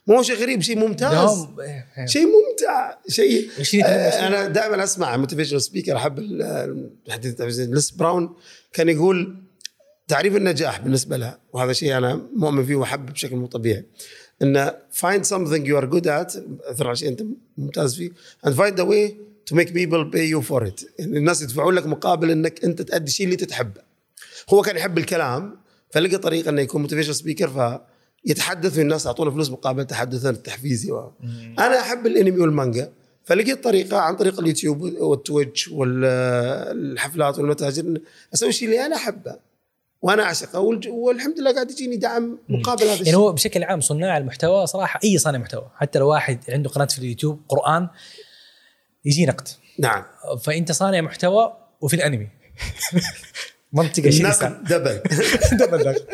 [0.07, 1.13] مو شيء غريب شيء ممتاز.
[1.13, 2.05] دوام إيه، إيه.
[2.05, 8.35] شيء ممتع شيء آه، أنا دائما أسمع motivational speaker أحب ال- الحديث Les Brown
[8.73, 9.43] كان يقول
[10.07, 13.85] تعريف النجاح بالنسبة له وهذا شيء أنا مؤمن فيه وأحبه بشكل مو طبيعي.
[14.43, 17.23] إن find something you are good at أثر على شيء أنت
[17.57, 18.11] ممتاز فيه
[18.47, 19.13] and find a way
[19.51, 20.85] to make people pay you for it.
[20.99, 23.81] يعني الناس يدفعون لك مقابل إنك أنت تأدي الشيء اللي تتحبه
[24.49, 25.55] هو كان يحب الكلام
[25.91, 27.79] فلقى طريقة إنه يكون motivation speaker
[28.25, 30.91] فيتحدث والناس يعطونه فلوس مقابل تحدثا التحفيزي.
[30.91, 31.11] و...
[31.59, 32.91] أنا أحب الأنمي والمانجا
[33.23, 37.99] فلقيت طريقة عن طريق اليوتيوب والتويتش والحفلات والمتاجر
[38.33, 39.35] أسوي الشيء اللي أنا أحبه.
[40.03, 43.15] وأنا والج- والحمد لله قاعد يجيني دعم مقابل هذا يعني الشيء.
[43.15, 46.99] هو بشكل عام صناع المحتوى صراحة أي صانع محتوى حتى لو واحد عنده قناة في
[46.99, 47.87] اليوتيوب قرآن
[49.05, 49.47] يجي نقد.
[49.79, 50.03] نعم.
[50.43, 52.27] فأنت صانع محتوى وفي الأنمي.
[53.73, 55.01] منطقة شرسه double.
[55.51, 56.05] double نقد.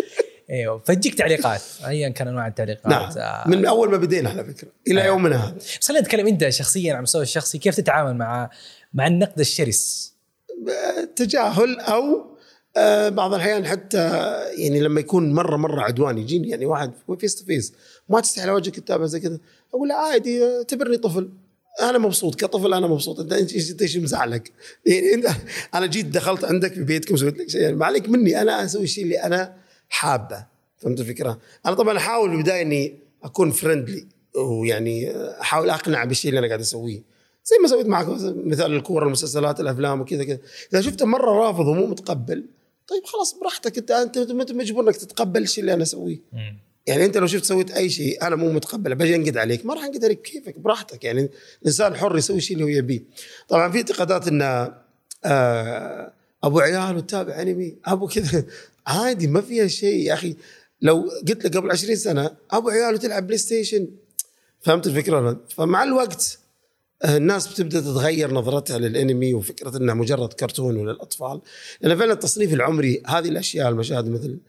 [0.49, 0.77] أيوه.
[0.85, 1.61] فتجيك تعليقات.
[1.85, 2.87] ايا كان أنواع التعليقات.
[2.87, 3.11] نعم.
[3.17, 3.47] آه.
[3.47, 5.05] من أول ما بدينا على فكرة إلى آه.
[5.05, 5.55] يومنا هذا.
[5.81, 8.49] بس خلينا نتكلم أنت شخصيا على المستوى الشخصي كيف تتعامل مع
[8.93, 10.13] مع النقد الشرس؟
[11.15, 12.25] تجاهل أو
[12.77, 13.97] آه، بعض الأحيان حتى
[14.57, 17.73] يعني لما يكون مرة مرة عدوان يجيني يعني واحد face to face
[18.09, 19.39] ما تستحي على وجهك كتابه زي كذا
[19.73, 21.29] أقول له عادي اعتبرني طفل.
[21.81, 23.19] أنا مبسوط كطفل أنا مبسوط.
[23.19, 24.51] أنت انت إيش مزعلك؟
[24.85, 25.27] يعني انت
[25.75, 28.83] أنا جيت دخلت عندك في بيتكم سويت لك شيء يعني ما عليك مني أنا أسوي
[28.83, 29.55] الشيء اللي أنا
[29.89, 30.45] حابه.
[30.77, 36.39] فهمت الفكرة؟ أنا طبعا أحاول في البدايه إني أكون friendly ويعني أحاول أقنع بالشيء اللي
[36.39, 37.01] أنا قاعد أسويه.
[37.45, 38.07] زي ما سويت معك
[38.45, 40.39] مثال الكورة المسلسلات الأفلام وكذا كذا.
[40.73, 42.45] إذا شفته مرة رافض ومو متقبل
[42.89, 43.77] طيب خلاص براحتك.
[43.77, 46.21] انت انت انت مجبور انك تتقبل الشيء اللي أنا اسويه.
[46.87, 48.95] يعني انت لو شفت سويت أي شيء أنا مو متقبله.
[48.95, 49.65] باجي أنقد عليك.
[49.65, 51.03] ما راح أنقد عليك كيفك؟ براحتك.
[51.03, 51.29] يعني
[51.61, 53.03] الانسان حر يسوي الشيء اللي هو يبيه.
[53.47, 54.71] طبعا في اعتقادات إن
[55.25, 56.13] آه
[56.43, 58.45] أبو عيال وتتابع أنمي أبو كذا.
[58.87, 60.05] عادي ما فيها شيء.
[60.05, 60.35] يا أخي
[60.81, 63.87] لو قلت لك قبل 20 سنة أبو عيال وتلعب بلاي ستيشن
[64.61, 66.39] فهمت الفكرة؟ فمع الوقت
[67.05, 71.41] الناس بتبدأ تتغير نظرتها للأنمي وفكرة انه مجرد كرتون وللأطفال.
[71.81, 74.39] لأن فعلا التصنيف العمري هذه الأشياء المشاهد مثل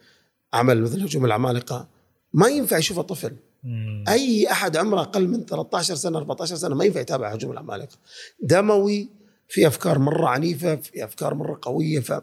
[0.53, 1.89] عمل مثل هجوم العمالقة
[2.33, 4.05] ما ينفع يشوفه طفل مم.
[4.09, 7.97] أي أحد عمره أقل من 13 سنة 14 سنة ما ينفع يتابع هجوم العمالقة.
[8.41, 9.09] دموي
[9.49, 12.21] في أفكار مرة عنيفة في أفكار مرة قوية ف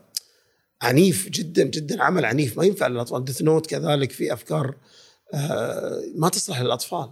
[0.81, 2.57] عنيف جدا جدا عمل عنيف.
[2.57, 3.25] ما ينفع للأطفال.
[3.25, 4.75] Death Note كذلك في أفكار
[5.33, 7.09] آه، ما تصلح للأطفال.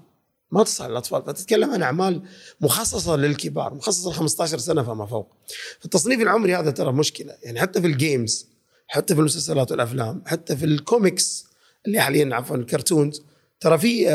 [0.51, 2.22] ما تصلح للأطفال فتتكلم عن أعمال
[2.61, 5.31] مخصصة للكبار مخصصة ل 15 سنة فما فوق.
[5.80, 8.47] فالتصنيف العمري هذا ترى مشكلة يعني حتى في ال games
[8.88, 11.45] حتى في المسلسلات والأفلام حتى في الكوميكس
[11.88, 13.22] اللي حاليا عفوا ال cartoons
[13.59, 14.05] ترى في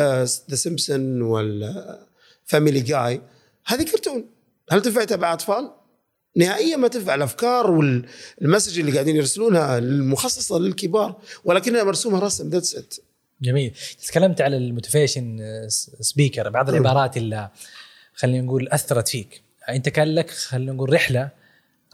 [0.51, 3.23] The Simpsons وال Family Guy
[3.66, 4.27] هذه كرتون
[4.70, 5.70] هل تنفع تبع أطفال؟
[6.36, 7.15] نهائيا ما تنفع.
[7.15, 12.95] الأفكار وال message اللي قاعدين يرسلونها المخصصة للكبار ولكنها مرسومة رسم that's it
[13.43, 13.75] جميل.
[14.07, 15.39] تكلمت على ال motivation
[16.01, 17.49] speaker بعض العبارات اللي
[18.15, 19.43] خلينا نقول أثرت فيك.
[19.69, 21.31] أنت كان لك خلينا نقول رحلة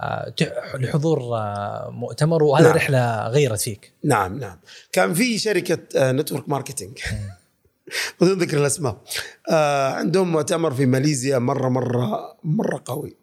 [0.00, 0.34] آه،
[0.74, 2.70] لحضور آه، مؤتمر وهذه نعم.
[2.70, 3.92] الرحلة غيرت فيك.
[4.04, 4.58] نعم نعم.
[4.92, 6.98] كان في شركة network marketing
[8.20, 9.02] بدون ذكر الأسماء.
[9.50, 13.16] آه، عندهم مؤتمر في ماليزيا مرة مرة مرة قوي.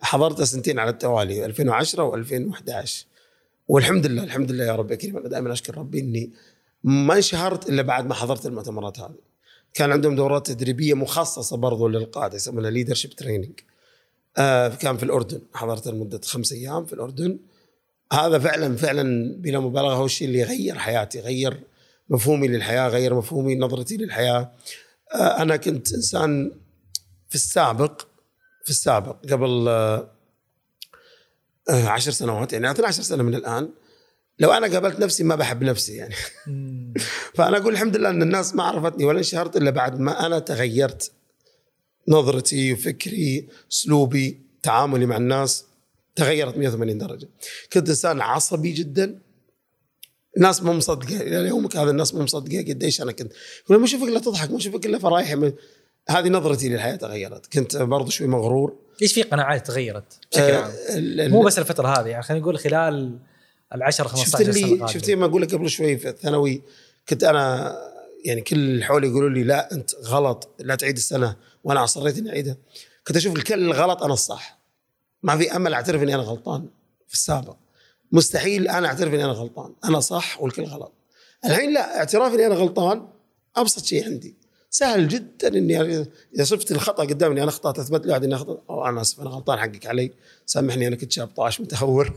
[0.00, 2.90] حضرته سنتين على التوالي 2010 و2011
[3.68, 4.90] والحمد لله الحمد لله يا رب.
[4.90, 6.30] يا كريم أنا دائما أشكر ربي إني
[6.84, 9.32] ما انشهرت إلا بعد ما حضرت المؤتمرات هذه.
[9.74, 13.60] كان عندهم دورات تدريبية مخصصة برضو للقادة يسمونها leadership training
[14.36, 17.38] آه كان في الأردن حضرت لمدة خمس أيام في الأردن.
[18.12, 21.60] هذا فعلا فعلا بلا مبالغة هو الشيء اللي غير حياتي غير
[22.08, 24.52] مفهومي للحياة غير مفهومي نظرتي للحياة.
[25.14, 26.52] آه أنا كنت إنسان
[27.28, 28.02] في السابق
[28.64, 30.08] في السابق قبل آه،
[31.68, 33.68] عشر سنوات يعني 12 سنة من الآن.
[34.42, 36.14] لو أنا قابلت نفسي ما بحب نفسي يعني.
[37.36, 41.12] فأنا أقول الحمد لله إن الناس ما عرفتني ولا انشهرت إلا بعد ما أنا تغيرت
[42.08, 45.64] نظرتي وفكري أسلوبي تعاملي مع الناس
[46.16, 47.28] تغيرت 180 درجة.
[47.72, 49.18] كنت إنسان عصبي جدا.
[50.36, 53.32] الناس مو مصدقة إلى يومك هذا الناس مو مصدقة قديش أنا كنت.
[53.64, 55.52] يقول ما اشوفك الا تضحك ما اشوفك إلا فرايح من-
[56.08, 57.52] هذه نظرتي للحياة تغيرت.
[57.52, 58.76] كنت برضو شوي مغرور.
[59.02, 62.58] إيش في قناعات تغيرت بشكل آه، عام؟ ال- مو بس الفترة هذه يعني خلينا نقول
[62.58, 63.18] خلال
[63.74, 64.88] ال 10 شفت 15 سنة اللي.
[64.88, 66.62] شفت ما أقول لك قبل شوي في الثانوي
[67.08, 67.76] كنت أنا
[68.24, 72.30] يعني كل اللي حولي يقولوا لي لا أنت غلط لا تعيد السنة وأنا أصريت إني
[72.30, 72.56] أعيدها.
[73.06, 74.58] كنت أشوف الكل الغلط أنا الصح.
[75.22, 76.68] ما في أمل أعترف إني أنا غلطان
[77.08, 77.56] في السابق.
[78.12, 79.74] مستحيل أنا أعترف إني أنا غلطان.
[79.84, 80.92] أنا صح والكل غلط.
[81.44, 83.08] الحين لا اعتراف إني أنا غلطان
[83.56, 84.34] أبسط شيء عندي.
[84.70, 85.80] سهل جدا إني
[86.34, 88.62] إذا شفت الخطأ قدامي أنا اخطات أثبت لي إني أخطأ.
[88.70, 90.12] أو أنا أسف أنا غلطان حقك علي.
[90.46, 92.16] سامحني أنا كنت شاب طاش متهور.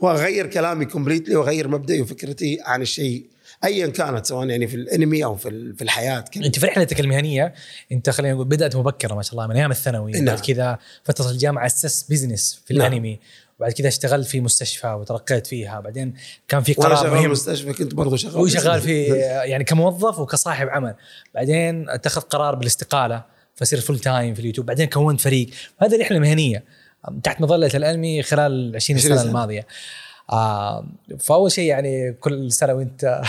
[0.00, 3.26] وأغير كلامي كومبليتلي وأغير مبدئي وفكرتي عن الشيء
[3.64, 6.46] ايا كانت سواء يعني في الأنمي أو في في الحياة كذا.
[6.46, 7.54] أنت في رحلتك المهنية
[7.92, 10.24] أنت خلينا نقول بدأت مبكرة ما شاء الله من أيام الثانوي نعم.
[10.24, 12.86] بعد كذا فترة الجامعة أسست business في نعم.
[12.86, 13.20] الأنمي
[13.60, 16.14] وبعد كذا اشتغلت في مستشفى وترقيت فيها بعدين
[16.48, 17.30] كان في قرار شغال في مهم.
[17.30, 19.04] مستشفى كنت برضو شغال هو شغال في
[19.50, 20.94] يعني كموظف وكصاحب عمل.
[21.34, 25.50] بعدين اتخذ قرار بالاستقالة فصير full time في اليوتيوب بعدين كونت فريق.
[25.78, 26.64] هذه رحلة مهنية.
[27.22, 29.28] تحت مظلة الأنمي خلال 20 20 سنة سنة.
[29.28, 29.66] الماضية.
[30.32, 30.86] آه
[31.18, 33.04] فأول شيء يعني كل سنة وانت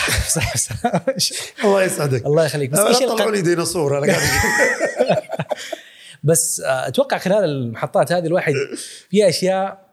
[1.63, 2.25] الله يسعدك.
[2.25, 2.69] الله يخليك.
[2.69, 4.21] بس إيش لي ديناصور أنا قاعد
[6.23, 8.53] بس آه، أتوقع خلال المحطات هذه الواحد
[9.09, 9.85] في اشياء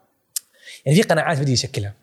[0.86, 1.94] يعني في قناعات بدي يشكلها.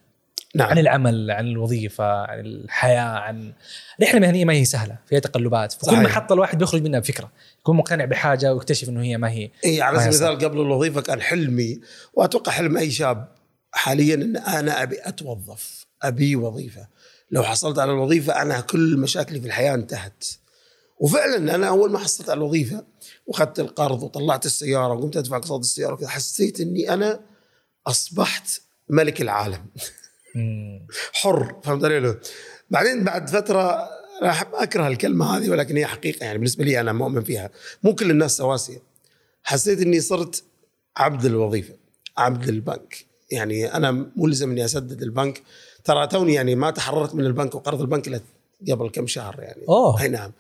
[0.64, 3.54] عن نعم العمل عن الوظيفة عن الحياة عن
[4.02, 6.04] رحلة مهنية ما هي سهلة فيها تقلبات في كل.
[6.04, 10.00] محطه الواحد بيخرج منها بفكرة يكون مقتنع بحاجة ويكتشف إنه هي ما هي إي على
[10.00, 10.10] سبيل.
[10.10, 11.80] المثال قبل الوظيفة كان حلمي
[12.14, 13.28] وأتوقع حلم أي شاب
[13.72, 16.88] حاليا إن أنا أبي أتوظف أبي وظيفة
[17.32, 20.24] لو حصلت على الوظيفة أنا كل مشاكلي في الحياة انتهت
[21.00, 22.86] وفعلا أنا أول ما حصلت على الوظيفة
[23.26, 27.20] وأخذت القرض وطلعت السيارة وقمت أدفع اقساط السيارة وكذا حسيت إني أنا
[27.88, 29.66] أصبحت ملك العالم.
[31.14, 32.18] حر فهمت علي؟
[32.70, 33.90] بعدين بعد فترة
[34.22, 37.50] أنا أحب أكره الكلمة هذه ولكن هي حقيقة يعني بالنسبة لي أنا مؤمن فيها.
[37.84, 38.82] مو كل الناس سواسية.
[39.44, 40.44] حسيت إني صرت
[40.98, 41.74] عبد الوظيفة
[42.18, 43.06] عبد البنك.
[43.32, 45.42] يعني أنا ملزم إني أسدد البنك.
[45.84, 48.20] ترى توني يعني ما تحررت من البنك وقرض البنك إلا
[48.72, 49.62] قبل كم شهر يعني.
[49.70, 50.02] أوه.
[50.02, 50.32] أي نعم.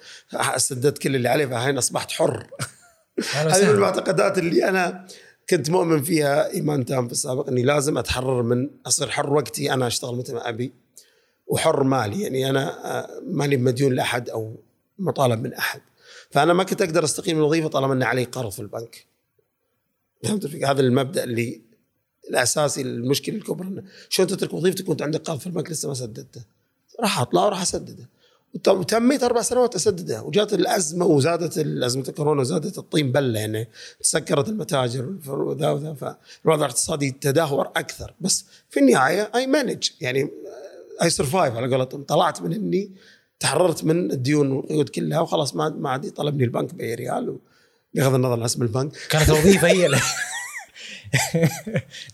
[0.57, 2.47] سددت كل اللي عليه فالحين أصبحت حر.
[3.33, 3.69] هذه من.
[3.69, 5.07] المعتقدات اللي أنا
[5.49, 9.87] كنت مؤمن فيها إيمان تام في السابق إني لازم أتحرر من أصير حر وقتي أنا
[9.87, 10.73] أشتغل متى ما أبي
[11.47, 14.55] وحر مالي يعني أنا آه، ماني مديون لأحد أو
[14.99, 15.81] مطالب من أحد.
[16.29, 19.05] فأنا ما كنت أقدر أستقيل من الوظيفة طالما ان علي قرض في البنك.
[20.23, 21.61] فهمت هذا المبدأ اللي
[22.29, 26.41] الأساسي المشكلة الكبرى شلون تترك وظيفتك وأنت عندك قرض في البنك لسه ما سددته؟
[26.99, 28.09] راح أطلع وراح أسدده.
[28.67, 33.69] وتميت أربع سنوات اسدده وجات الأزمة وزادت أزمة الكورونا وزادت الطين بلة يعني.
[33.99, 35.93] تسكرت المتاجر وذا وذا.
[35.93, 38.13] فالوضع الاقتصادي تدهور أكثر.
[38.21, 40.29] بس في النهاية اي مانج يعني
[41.03, 42.03] اي سرفايف على قولتهم.
[42.03, 42.91] طلعت من اني
[43.39, 47.37] تحررت من الديون والقيود كلها وخلاص ما ما عاد يطلبني البنك بأي ريال
[47.93, 48.91] بغض النظر عن اسم البنك.
[49.09, 49.89] كانت الوظيفه هي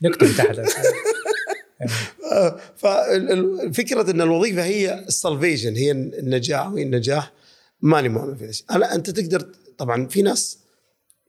[0.02, 0.60] نكتب تحت.
[2.76, 7.32] ففكره إن الوظيفة هي السلفيشن هي النجاح وهي النجاح
[7.82, 10.58] ماني مؤمن في هذا أنا أنت تقدر طبعا في ناس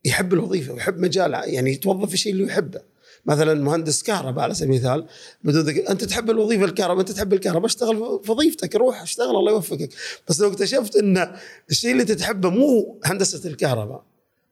[0.05, 2.81] يحب الوظيفة ويحب مجال يعني يتوظف في الشيء اللي يحبه.
[3.27, 5.07] مثلا مهندس كهرباء على سبيل المثال
[5.45, 9.53] بدون ذكر أنت تحب الوظيفة الكهرباء أنت تحب الكهرباء اشتغل في وظيفتك روح اشتغل الله
[9.53, 9.89] يوفقك.
[10.29, 11.35] بس لو اكتشفت إن
[11.71, 14.05] الشيء اللي تحبه مو هندسة الكهرباء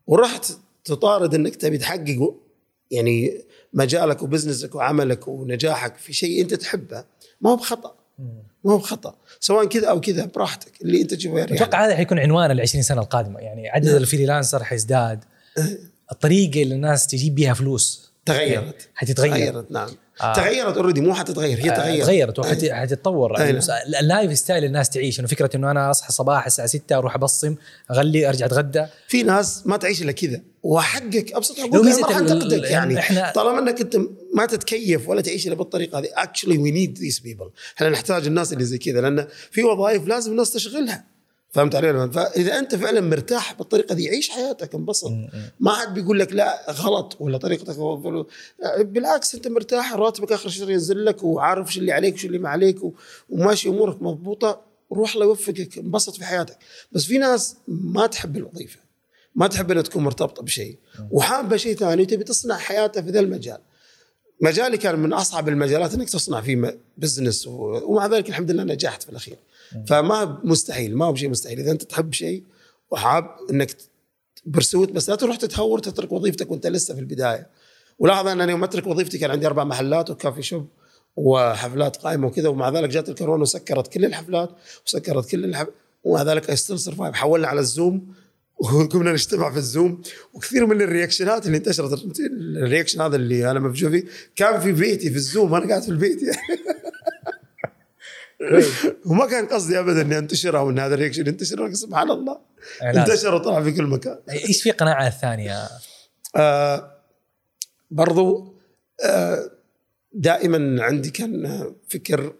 [0.07, 0.53] ورحت
[0.85, 2.35] تطارد إنك تبي تحقق
[2.91, 7.05] يعني مجالك وبزنسك وعملك ونجاحك في شيء أنت تحبه
[7.41, 7.95] ما هو بخطأ.
[8.65, 9.15] ما هو بخطأ.
[9.41, 10.83] سواء كذا أو كذا براحتك.
[10.83, 11.63] اللي أنت تشوفه يريحك.
[11.63, 13.41] أتوقع هذا حيكون عنوان ال 20 سنة القادمة.
[13.41, 13.97] يعني عدد نعم.
[13.97, 15.25] الفريلانسر حيزداد.
[16.13, 18.13] الطريقة اللي الناس تجيب بها فلوس.
[18.27, 18.89] تغيرت.
[18.95, 19.33] حتتغير.
[19.33, 19.89] تغيرت نعم.
[20.21, 20.25] آه.
[20.25, 20.35] آه.
[20.35, 22.07] تغيرت already مو حتتغير هي آه، تغيرت.
[22.07, 23.97] تغيرت وحتتطور أي يعني نعم.
[24.01, 25.21] ال lifestyle الناس تعيش.
[25.21, 27.55] إنه فكرة إنه أنا أصحى الصباح الساعة 6 أروح أبصم
[27.91, 28.87] أشتغل أرجع أتغدى.
[29.09, 30.41] في ناس ما تعيش إلا كذا.
[30.63, 33.03] وحقك أبسط لو حقوق ميزة ما راح يعني.
[33.03, 33.97] إحنا- طالما إنك أنت
[34.35, 38.53] ما تتكيف ولا تعيش إلا بالطريقة هذه actually we need these people إحنا نحتاج الناس
[38.53, 41.05] اللي زي كذا لأن في وظائف لازم الناس تشغلها.
[41.53, 45.11] فهمت علي؟ فإذا أنت فعلا مرتاح بالطريقة دي عيش حياتك انبسط.
[45.61, 47.79] ما حد بيقول لك لا غلط ولا طريقتك.
[47.79, 48.29] غلط.
[48.79, 52.49] بالعكس أنت مرتاح راتبك آخر الشهر ينزل لك وعارف شو اللي عليك وشو اللي ما
[52.49, 52.79] عليك
[53.29, 54.61] وماشي أمورك مضبوطة.
[54.93, 56.57] روح الله يوفقك انبسط في حياتك.
[56.93, 58.79] بس في ناس ما تحب الوظيفة
[59.35, 60.79] ما تحب إنها تكون مرتبطة بشيء
[61.11, 63.59] وحابة شيء ثاني وتبي تصنع حياتها في ذا المجال.
[64.41, 69.09] مجالي كان من أصعب المجالات إنك تصنع فيه business ومع ذلك الحمد لله نجحت في
[69.09, 69.37] الأخير.
[69.87, 71.59] فما مستحيل ما هو شيء مستحيل.
[71.59, 72.45] إذا أنت تحب شيء
[72.91, 73.77] وحاب إنك
[74.47, 77.47] pursue it بس لا تروح تتهور تترك وظيفتك وأنت لسه في البداية.
[77.99, 80.69] ولاحظ ان أنا يوم أترك وظيفتي كان عندي أربع محلات و coffee shop
[81.17, 84.51] وحفلات قائمة وكذا ومع ذلك جات الكورونا وسكرت كل الحفلات
[84.87, 85.75] وسكرت كل الحفلات
[86.05, 88.15] ومع ذلك I still survive حولنا على الزوم
[88.59, 90.03] وقمنا نجتمع في الزوم
[90.35, 92.03] وكثير من الرياكشنات اللي انتشرت
[92.57, 94.05] ال reaction هذا اللي أنا مفجوع فيه
[94.37, 96.23] كان في بيتي في الزوم أنا قاعد في البيت.
[96.23, 96.39] يعني
[99.07, 102.41] وما كان قصدي ابدا إني أنتشر أو إن هذا الرياكشن ينتشر ولكن سبحان الله
[102.83, 103.03] إعلان.
[103.03, 104.19] انتشر وطلع في كل مكان.
[104.31, 105.69] إيش في قناعة الثانية؟
[106.37, 106.97] آه
[107.91, 108.55] برضو
[109.05, 109.51] آه
[110.13, 112.35] دائما عندي كان فكر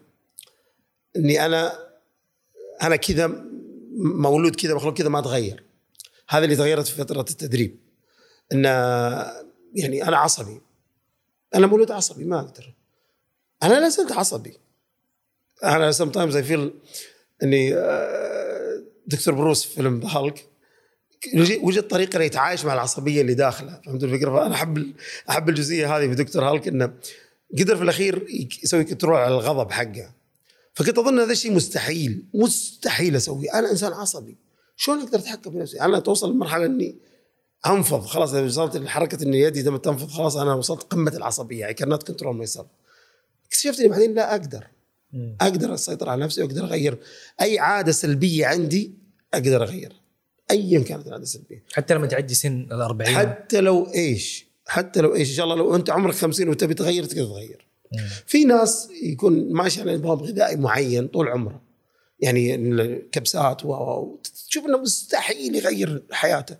[1.15, 1.73] إني أنا
[2.81, 3.27] أنا كذا
[3.97, 5.63] مولود كذا مخلوق كذا ما أتغير.
[6.29, 7.79] هذا اللي تغيرت في فترة التدريب.
[8.53, 8.63] إن
[9.75, 10.61] يعني أنا عصبي.
[11.55, 12.73] أنا مولود عصبي ما أقدر.
[13.63, 14.57] أنا لا زلت عصبي.
[15.63, 16.73] أنا sometimes I feel
[17.43, 20.45] إني آه، دكتور بروس في فيلم هالك
[21.61, 24.93] وجد طريقه انه يتعايش مع العصبية اللي داخله فهمت الفكرة؟ فأنا أحب
[25.29, 26.93] أحب الجزئية هذه في دكتور هالك إنه
[27.59, 28.25] قدر في الأخير
[28.63, 30.11] يسوي control على الغضب حقه.
[30.73, 33.53] فكنت أظن هذا الشيء مستحيل مستحيل أسويه.
[33.53, 34.37] أنا إنسان عصبي.
[34.75, 36.95] شلون أقدر أتحكم في نفسي؟ أنا توصل لمرحلة إني
[37.67, 41.67] أنفض خلاص إذا وصلت لحركة إن يدي تنفض خلاص أنا وصلت قمة العصبية.
[41.67, 42.67] اي كانت كنترول ماي سيلف
[43.45, 44.67] اكتشفت إني بعدين لا أقدر.
[45.41, 46.97] أقدر أسيطر على نفسي وأقدر أغير.
[47.41, 48.93] أي عادة سلبية عندي
[49.33, 50.01] أقدر اغيرها
[50.51, 51.63] ايا كانت العادة السلبية.
[51.73, 55.55] حتى لما تعدي سن ال 40 حتى لو إيش؟ حتى لو إيش؟ إن شاء الله
[55.55, 57.67] لو أنت عمرك 50 وتبي تغير تقدر تغير.
[58.25, 61.61] في ناس يكون ماشي على نظام غذائي معين طول عمره.
[62.19, 64.17] يعني الكبسات و
[64.49, 66.57] تشوف إنه مستحيل يغير حياته.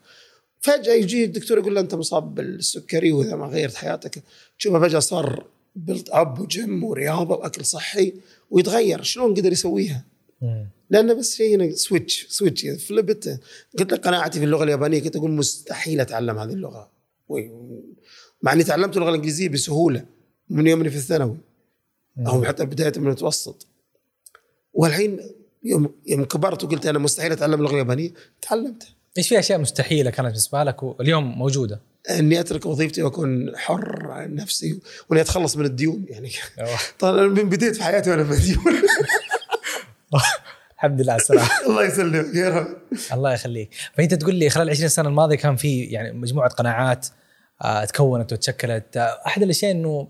[0.60, 4.24] فجأة يجي الدكتور يقول له أنت مصاب بالسكري وإذا ما غيرت حياتك.
[4.60, 5.46] تشوفه فجأة صار
[5.76, 8.14] built up و gym ورياضة وأكل صحي
[8.50, 9.04] ويتغير.
[9.04, 10.06] شلون قدر يسويها؟
[10.90, 13.40] لأنه بس شيء هنا switch switch flipped
[13.80, 16.90] قلت لك قناعتي في اللغة اليابانية كنت أقول مستحيل أتعلم هذه اللغة.
[18.42, 20.06] مع إني تعلمت اللغة الإنجليزية بسهولة
[20.50, 21.38] من يومي في الثانوي.
[22.28, 23.68] أو حتى بداية من المتوسط.
[24.74, 25.20] والحين
[25.64, 28.90] يوم يوم كبرت وقلت أنا مستحيل أتعلم اللغة اليابانيه تعلمتها.
[29.18, 34.36] إيش في أشياء مستحيلة كانت بالنسبة لك واليوم موجودة؟ إني أترك وظيفتي وأكون حر عن
[34.36, 34.80] نفسي
[35.10, 36.32] وإني أتخلص من الديون يعني.
[37.00, 38.64] طبعا من بديت في حياتي وأنا مديون
[40.76, 41.50] الحمد لله على السلامة.
[41.68, 42.68] الله يسلمك يا رب.
[43.14, 43.70] الله يخليك.
[43.98, 47.08] فأنت تقول لي خلال 20 سنة الماضية كان في يعني مجموعة قناعات
[47.62, 48.98] آه، تكونت وتشكلت.
[48.98, 50.08] آه، أحد الأشياء إنه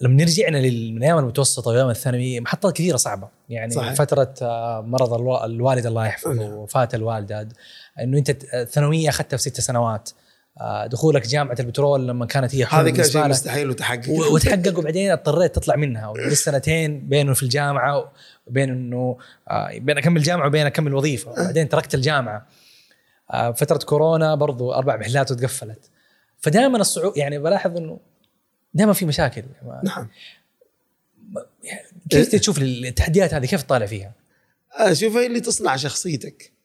[0.00, 3.28] لما رجعنا لل- من أيام المتوسطة وأيام الثانوي محطات كثيرة صعبة.
[3.48, 3.92] يعني صحيح.
[3.94, 6.52] فترة آه، مرض الوا- الوالد الله يحفظه نعم.
[6.52, 7.48] وفاة الوالدة.
[8.00, 10.10] إنه أنت الثانويه أخذتها في ست سنوات.
[10.86, 13.28] دخولك جامعة البترول لما كانت هي هذا كان شيء.
[13.28, 14.10] مستحيل وتحقق.
[14.10, 16.08] وتحقق وبعدين اضطريت تطلع منها.
[16.08, 18.12] ولسه سنتين بينه في الجامعة
[18.46, 19.18] وبين إنه
[19.48, 21.30] آه، بين أكمل جامعة وبين أكمل وظيفة.
[21.30, 22.46] وبعدين تركت الجامعة.
[23.30, 25.90] آه، فترة كورونا برضو أربع محلات وتقفلت.
[26.38, 28.00] فدائما الصعوبه يعني بلاحظ إنه
[28.74, 29.42] دائما في مشاكل.
[29.82, 30.08] نعم.
[32.10, 34.12] كيف تشوف التحديات هذه؟ كيف تطالع فيها؟
[34.72, 36.55] أشوف هي اللي تصنع شخصيتك.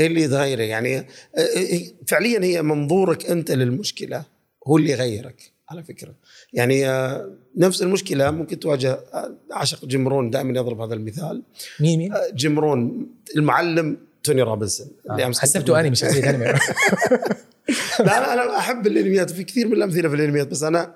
[0.00, 1.04] اللي تغيرك يعني آه،
[1.38, 4.24] آه، فعليا هي منظورك أنت للمشكلة
[4.66, 6.14] هو اللي يغيرك على فكرة.
[6.52, 11.42] يعني آه، نفس المشكلة ممكن تواجه آه، عاشق جيم دائما يضرب هذا المثال.
[11.80, 12.58] مين مين؟ آه، جيم
[13.36, 14.88] المعلم توني روبنز.
[15.10, 16.44] اللي امس حسبته أنمي شخصية أنمي.
[18.00, 19.30] لا أنا أحب الأنميات.
[19.30, 20.94] في كثير من الأمثلة في الأنميات بس أنا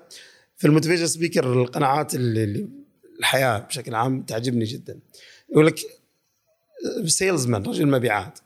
[0.57, 2.67] في ال motivation speaker القناعات اللي,
[3.19, 4.99] الحياة بشكل عام تعجبني جدا.
[5.49, 5.79] يقول لك
[7.05, 8.39] salesman رجل مبيعات.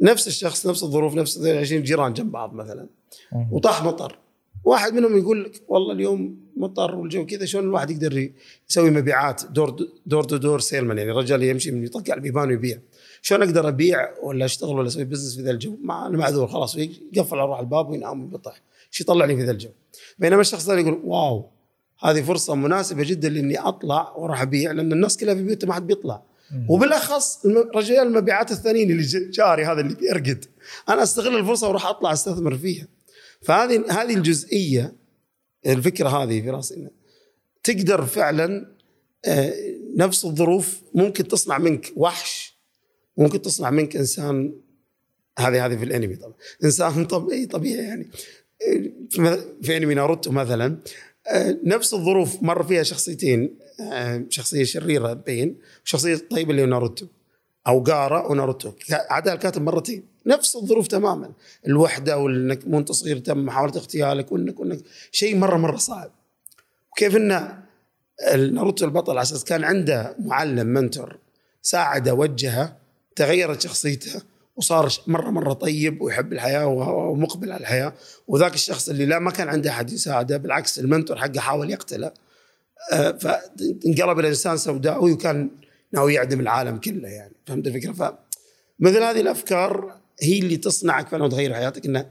[0.00, 2.86] نفس الشخص نفس الظروف نفس 20 جيران جنب بعض مثلا.
[3.50, 4.18] وطاح مطر.
[4.64, 8.30] واحد منهم يقول لك والله اليوم مطر والجو كذا شلون الواحد يقدر
[8.70, 9.76] يسوي مبيعات door
[10.06, 12.78] door to door salesman يعني رجال يمشي من يطق على البيبان ويبيع.
[13.22, 16.76] شلون أقدر أبيع ولا أشتغل ولا أسوي business في ذا الجو؟ ما أنا معذور خلاص.
[17.12, 18.60] يقفل أروح الباب وينام ويبطح
[18.92, 19.70] إيش يطلعني في ذا الجو.
[20.18, 21.50] بينما الشخص الثاني يقول wow
[22.00, 25.86] هذه فرصة مناسبة جدا لإني أطلع وأروح أبيع لأن الناس كلها في بيوتها ما حد
[25.86, 26.22] بيطلع.
[26.68, 30.44] وبالاخص رجال المبيعات الثانيين اللي جاري هذا اللي بيرقد.
[30.88, 32.86] أنا أستغل الفرصة وأروح أطلع أستثمر فيها.
[33.42, 34.94] فهذه هذه الجزئية
[35.66, 36.90] الفكرة هذه في رأسي إنه
[37.64, 38.76] تقدر فعلا
[39.24, 39.54] آه،
[39.96, 42.56] نفس الظروف ممكن تصنع منك وحش
[43.16, 44.52] ممكن تصنع منك إنسان
[45.38, 46.34] هذه هذه في الأنمي طبعا.
[46.64, 48.10] إنسان طبيعي طبيعي يعني.
[49.10, 50.78] في- في أنمي ناروتو مثلا
[51.28, 53.65] آه، نفس الظروف مر فيها شخصيتين آه،
[54.28, 57.06] شخصية شريرة بين وشخصية طيبه اللي ناروتو
[57.66, 58.72] أو جارا وناروتو.
[58.90, 60.04] عدا الكاتب مرتين.
[60.26, 61.32] نفس الظروف تماما.
[61.66, 64.80] الوحدة وإنك وانت صغير تم محاوله اغتيالك وانك وإنك
[65.12, 66.10] شيء مره مرة صعب.
[66.92, 67.28] وكيف إن
[68.54, 71.18] ناروتو البطل على أساس كان عنده معلم منتور
[71.62, 72.76] ساعده وجهه
[73.16, 74.22] تغيرت شخصيته
[74.56, 77.92] وصار مره مرة طيب ويحب الحياة ومقبل على الحياة.
[78.28, 80.36] وذاك الشخص اللي لا ما كان عنده أحد يساعده.
[80.36, 82.06] بالعكس المنتور حقه حاول يقتله.
[82.06, 82.25] آه،
[82.92, 85.50] فانقلب إلى انسان سوداوي وكان
[85.92, 87.34] ناوي يعدم العالم كله يعني.
[87.46, 92.06] فهمت الفكرة؟ فمثل هذه الأفكار هي اللي تصنعك فعلا وتغير حياتك إنه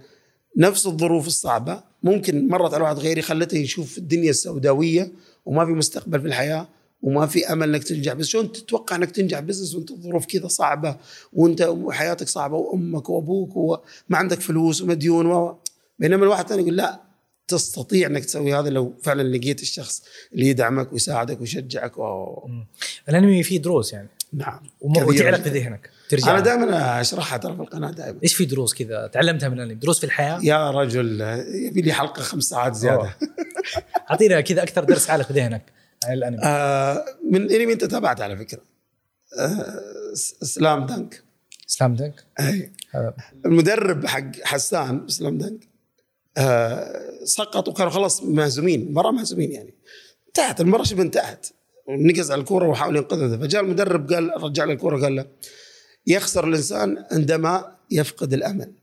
[0.58, 5.12] نفس الظروف الصعبة ممكن مرت على واحد غيري خلته يشوف الدنيا السوداوية
[5.46, 6.68] وما في مستقبل في الحياة
[7.02, 8.14] وما في أمل إنك تنجح.
[8.14, 10.96] بس شلون تتوقع إنك تنجح بزنس وأنت الظروف كذا صعبة
[11.34, 13.78] وأنت حياتك صعبة وأمك وأبوك وما
[14.18, 15.60] عندك فلوس ومديون و
[16.00, 17.05] بينما الواحد الثاني يقول لا
[17.48, 20.04] تستطيع إنك تسوي هذا لو فعلا لقيت الشخص
[20.34, 22.50] اللي يدعمك ويساعدك ويشجعك و...
[23.10, 24.10] الأنمي فيه دروس يعني.
[24.34, 24.60] نعم.
[24.82, 25.50] وتعلق في.
[25.50, 26.32] ذهنك ترجع.
[26.32, 28.20] أنا دائما أشرحها ترى في القناة دائما.
[28.24, 29.76] إيش في دروس كذا؟ تعلمتها من الأنمي.
[29.76, 33.16] دروس في الحياة؟ يا رجل يبي لي حلقة خمس ساعات زيادة.
[34.12, 35.64] أعطينا كذا أكثر درس عالق في ذهنك
[36.06, 36.44] عن الأنمي.
[36.44, 38.62] آه من انمي أنت تابعت على فكرة.
[39.40, 39.82] آه
[40.42, 41.24] سلام دنك
[41.68, 42.72] سلام دنك أي.
[43.46, 45.75] المدرب حق حسان سلام دنك
[46.38, 49.74] آه سقط وكانوا خلاص مهزومين مره مهزومين يعني.
[50.28, 51.48] انتهت المره شبه انتهت.
[51.88, 53.38] ونقز على الكورة وحاول ينقذها.
[53.38, 55.26] فجاء المدرب قال رجع له الكورة قال له
[56.08, 58.74] يخسر الإنسان عندما يفقد الأمل.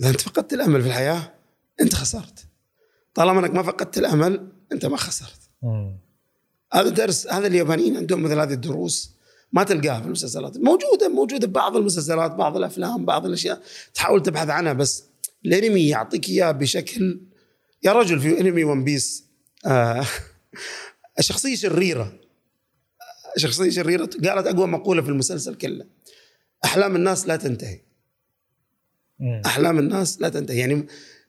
[0.00, 1.32] إذا أنت فقدت الأمل في الحياة
[1.80, 2.46] أنت خسرت.
[3.14, 5.40] طالما أنك ما فقدت الأمل أنت ما خسرت.
[6.72, 9.18] هذا درس هذا اليابانيين عندهم مثل هذه الدروس.
[9.52, 10.56] ما تلقاها في المسلسلات.
[10.56, 13.62] موجودة موجودة ببعض المسلسلات بعض الأفلام بعض الأشياء.
[13.94, 15.04] تحاول تبحث عنها بس
[15.46, 17.20] الانمي يعطيك إياه بشكل
[17.82, 19.24] يا رجل في انمي ون بيس
[19.66, 20.06] آه
[21.20, 22.20] شخصية شريرة
[23.36, 25.86] شخصية شريرة قالت أقوى مقولة في المسلسل كله
[26.64, 27.80] أحلام الناس لا تنتهي.
[29.46, 30.86] أحلام الناس لا تنتهي يعني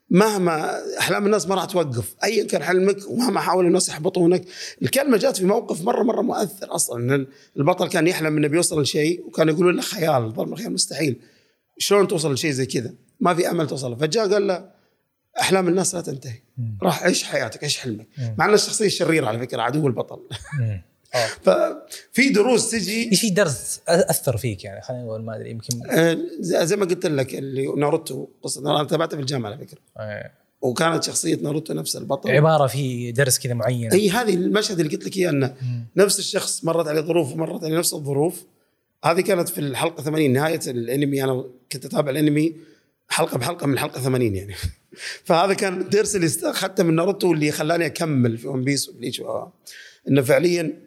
[0.10, 4.46] مهما أحلام الناس ما راح توقف ايا كان حلمك ومهما حاول الناس يحبطونك.
[4.82, 7.28] الكلمة جات في موقف مرة مرة مؤثر أصلا إن
[7.58, 11.22] البطل كان يحلم إنه بيوصل لشيء وكان يقولون له خيال ضرب الخيال مستحيل.
[11.78, 14.70] شلون توصل لشيء زي كذا؟ ما في أمل توصل فجاء قال له
[15.40, 16.40] أحلام الناس لا تنتهي.
[16.84, 18.08] راح عيش حياتك عيش حلمك.
[18.38, 20.20] مع ان الشخصية الشريرة على فكرة عدو البطل.
[21.16, 21.28] آه.
[21.44, 26.18] ففي دروس تجي إيش في درس أثر فيك يعني خلينا نقول ما أدري يمكن آه،
[26.40, 30.32] زي ما قلت لك اللي ناروتو قصة أنا تابعتها في الجامعة على فكرة آه.
[30.62, 35.06] وكانت شخصية ناروتو نفس البطل عبارة في درس كذا معين إي هذه المشهد اللي قلت
[35.06, 35.56] لك إياه إنه.
[35.96, 38.46] نفس الشخص مرت عليه ظروف ومرت عليه نفس الظروف
[39.04, 42.56] هذه كانت في الحلقة 80 نهاية الأنمي أنا كنت أتابع الأنمي
[43.10, 44.56] حلقه بحلقة من الحلقة 80 يعني.
[45.26, 49.22] فهذا كان الدرس اللي أخذته من ناروتو واللي خلاني أكمل في ون بيس وبليتش
[50.08, 50.80] إنه فعليا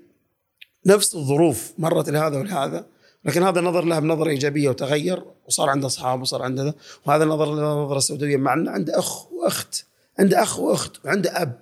[0.86, 2.86] نفس الظروف مرت لهذا ولهذا
[3.24, 6.74] لكن هذا نظر لها بنظرة إيجابية وتغير وصار عنده أصحاب وصار عنده ذا
[7.07, 9.85] وهذا نظر لها نظرة سوداوية مع إنه عنده أخ وأخت
[10.19, 11.59] عنده أخ وأخت وعنده أب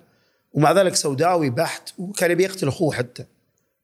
[0.53, 3.25] ومع ذلك سوداوي بحت وكان يبي يقتل أخوه حتى.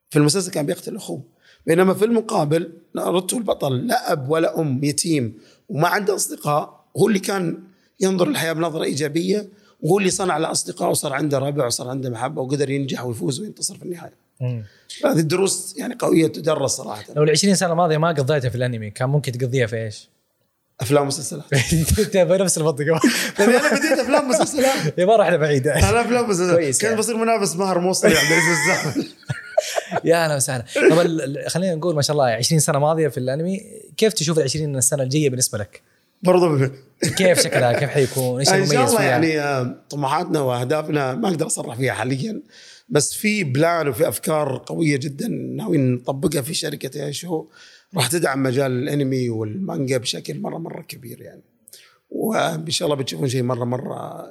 [0.09, 1.21] في المسلسل كان بيقتل أخوه.
[1.65, 7.19] بينما في المقابل ناروتو البطل لا أب ولا أم يتيم وما عنده أصدقاء هو اللي
[7.19, 7.63] كان
[7.99, 9.49] ينظر للحياه بنظرة إيجابية
[9.81, 13.77] وهو اللي صنع له أصدقاء وصار عنده ربع وصار عنده محبة وقدر ينجح ويفوز وينتصر
[13.77, 14.13] في النهاية.
[14.41, 14.63] مم.
[15.05, 18.89] هذه الدروس يعني قوية تدرس صراحة لو ال 20 سنة الماضية ما قضيتها في الأنمي
[18.89, 20.09] كان ممكن تقضيها في إيش؟
[20.81, 21.53] أفلام ومسلسلات
[21.99, 22.99] انت بنفس المنطقة
[23.39, 26.73] أنا بديت أفلام ومسلسلات يا ما رحنا بعيد أنا أفلام ومسلسلات يعني.
[26.73, 29.01] كنت بصير منافس مهر موصلي عبد العزيز الزعفر
[30.03, 30.97] يا أهلا وسهلا طب
[31.47, 33.61] خلينا نقول ما شاء الله 20 سنة ماضية في الأنمي
[33.97, 35.81] كيف تشوف ال 20 السنة الجاية بالنسبة لك؟
[36.23, 36.69] برضو
[37.17, 41.45] كيف شكلها؟ كيف حيكون؟ إيش إن المميز شاء الله؟ يعني آه، طموحاتنا وأهدافنا ما أقدر
[41.47, 42.41] أصرح فيها حاليا
[42.89, 47.45] بس في بلان وفي أفكار قوية جدا ناويين نطبقها في شركة إيشو
[47.95, 51.41] راح تدعم مجال الأنمي والمانجا بشكل مرة مرة كبير يعني
[52.09, 54.27] وإن شاء الله بتشوفون شيء مرة مرة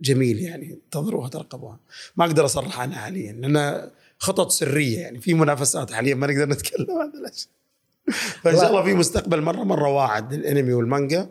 [0.00, 1.78] جميل يعني انتظروها ترقبوها
[2.16, 3.90] ما أقدر أصرح عنها حاليا لأن
[4.20, 7.50] خطط سرية يعني في منافسات حاليا ما نقدر نتكلم عن الأشياء.
[8.42, 11.30] فإن شاء الله في مستقبل مرة مرة واعد للأنمي والمانجا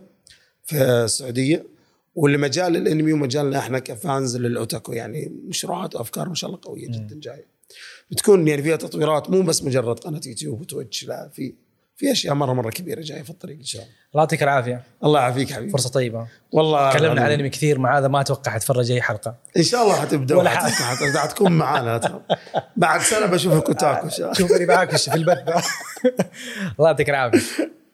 [0.64, 1.66] في السعودية
[2.16, 7.46] ولمجال الأنمي ومجالنا إحنا كفانز للأوتاكو يعني مشروعات وأفكار ما شاء الله قوية جدا جاية.
[8.12, 11.54] بتكون يعني فيها تطويرات مو بس مجرد قناة يوتيوب وتويتش لا في
[12.00, 13.94] في أشياء مرة مرة كبيرة جاية في الطريق إن شاء الله.
[14.14, 14.84] الله يعطيك العافية.
[15.04, 15.72] الله يعافيك حبيبي.
[15.72, 16.28] فرصة طيبة.
[16.52, 17.28] والله تكلمنا عن.
[17.28, 19.36] الانمي كثير مع هذا ما أتوقع حتفرج أي حلقة.
[19.58, 20.50] إن شاء الله حتبدأ ولا
[21.20, 21.98] حتكون معانا.
[21.98, 22.22] تخاف.
[22.78, 24.34] بعد سنة بشوفك اوتاكو إن شاء الله.
[24.34, 25.38] شوفني معك في البث.
[26.80, 27.40] الله يعطيك العافية.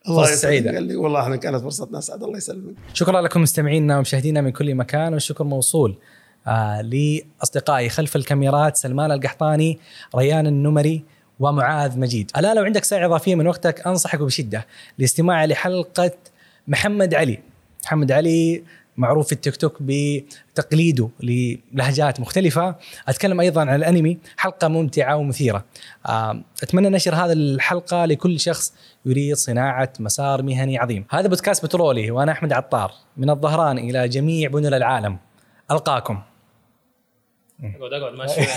[0.08, 1.00] الله فرصة سعيدة.
[1.00, 2.76] والله إحنا كانت فرصتنا اسعد الله يسلمك.
[2.94, 5.98] شكرا لكم مستمعينا ومشاهدينا من كل مكان والشكر موصول
[6.48, 9.80] آه لأصدقائي خلف الكاميرات سلمان القحطاني
[10.16, 11.04] ريان النمري
[11.40, 12.32] ومعاذ مجيد.
[12.38, 14.66] ألا لو عندك ساعة إضافية من وقتك أنصحك بشدة
[15.00, 16.12] الاستماع لحلقة
[16.68, 17.40] محمد علي.
[17.86, 18.64] محمد علي
[18.98, 22.76] معروف في التيك توك بتقليده للهجات مختلفة.
[23.08, 25.66] أتكلم أيضا عن الأنمي حلقة ممتعة ومثيرة.
[26.06, 28.74] آه، أتمنى نشر هذه الحلقة لكل شخص
[29.06, 31.06] يريد صناعة مسار مهني عظيم.
[31.10, 32.92] هذا بودكاست بترولي وأنا أحمد عطار.
[33.18, 35.18] من الظهران إلى جميع بنل العالم.
[35.72, 36.22] ألقاكم.
[37.64, 38.50] أقعد أقعد ماشي وين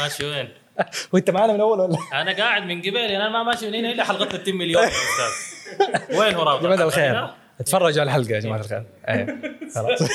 [0.00, 0.48] ماشي وين
[1.12, 4.04] وأنت معنا من أول ولا؟ أنا قاعد من قبل أنا ما ماشي من هنا إلا
[4.04, 6.18] حلقتنا 60 مليون يا أستاذ.
[6.18, 7.28] وين هو رابط؟ جماعة الخير.
[7.60, 8.82] اتفرجوا على الحلقة يا جماعة الخير.
[9.08, 9.38] أيه.
[9.74, 10.02] خلاص.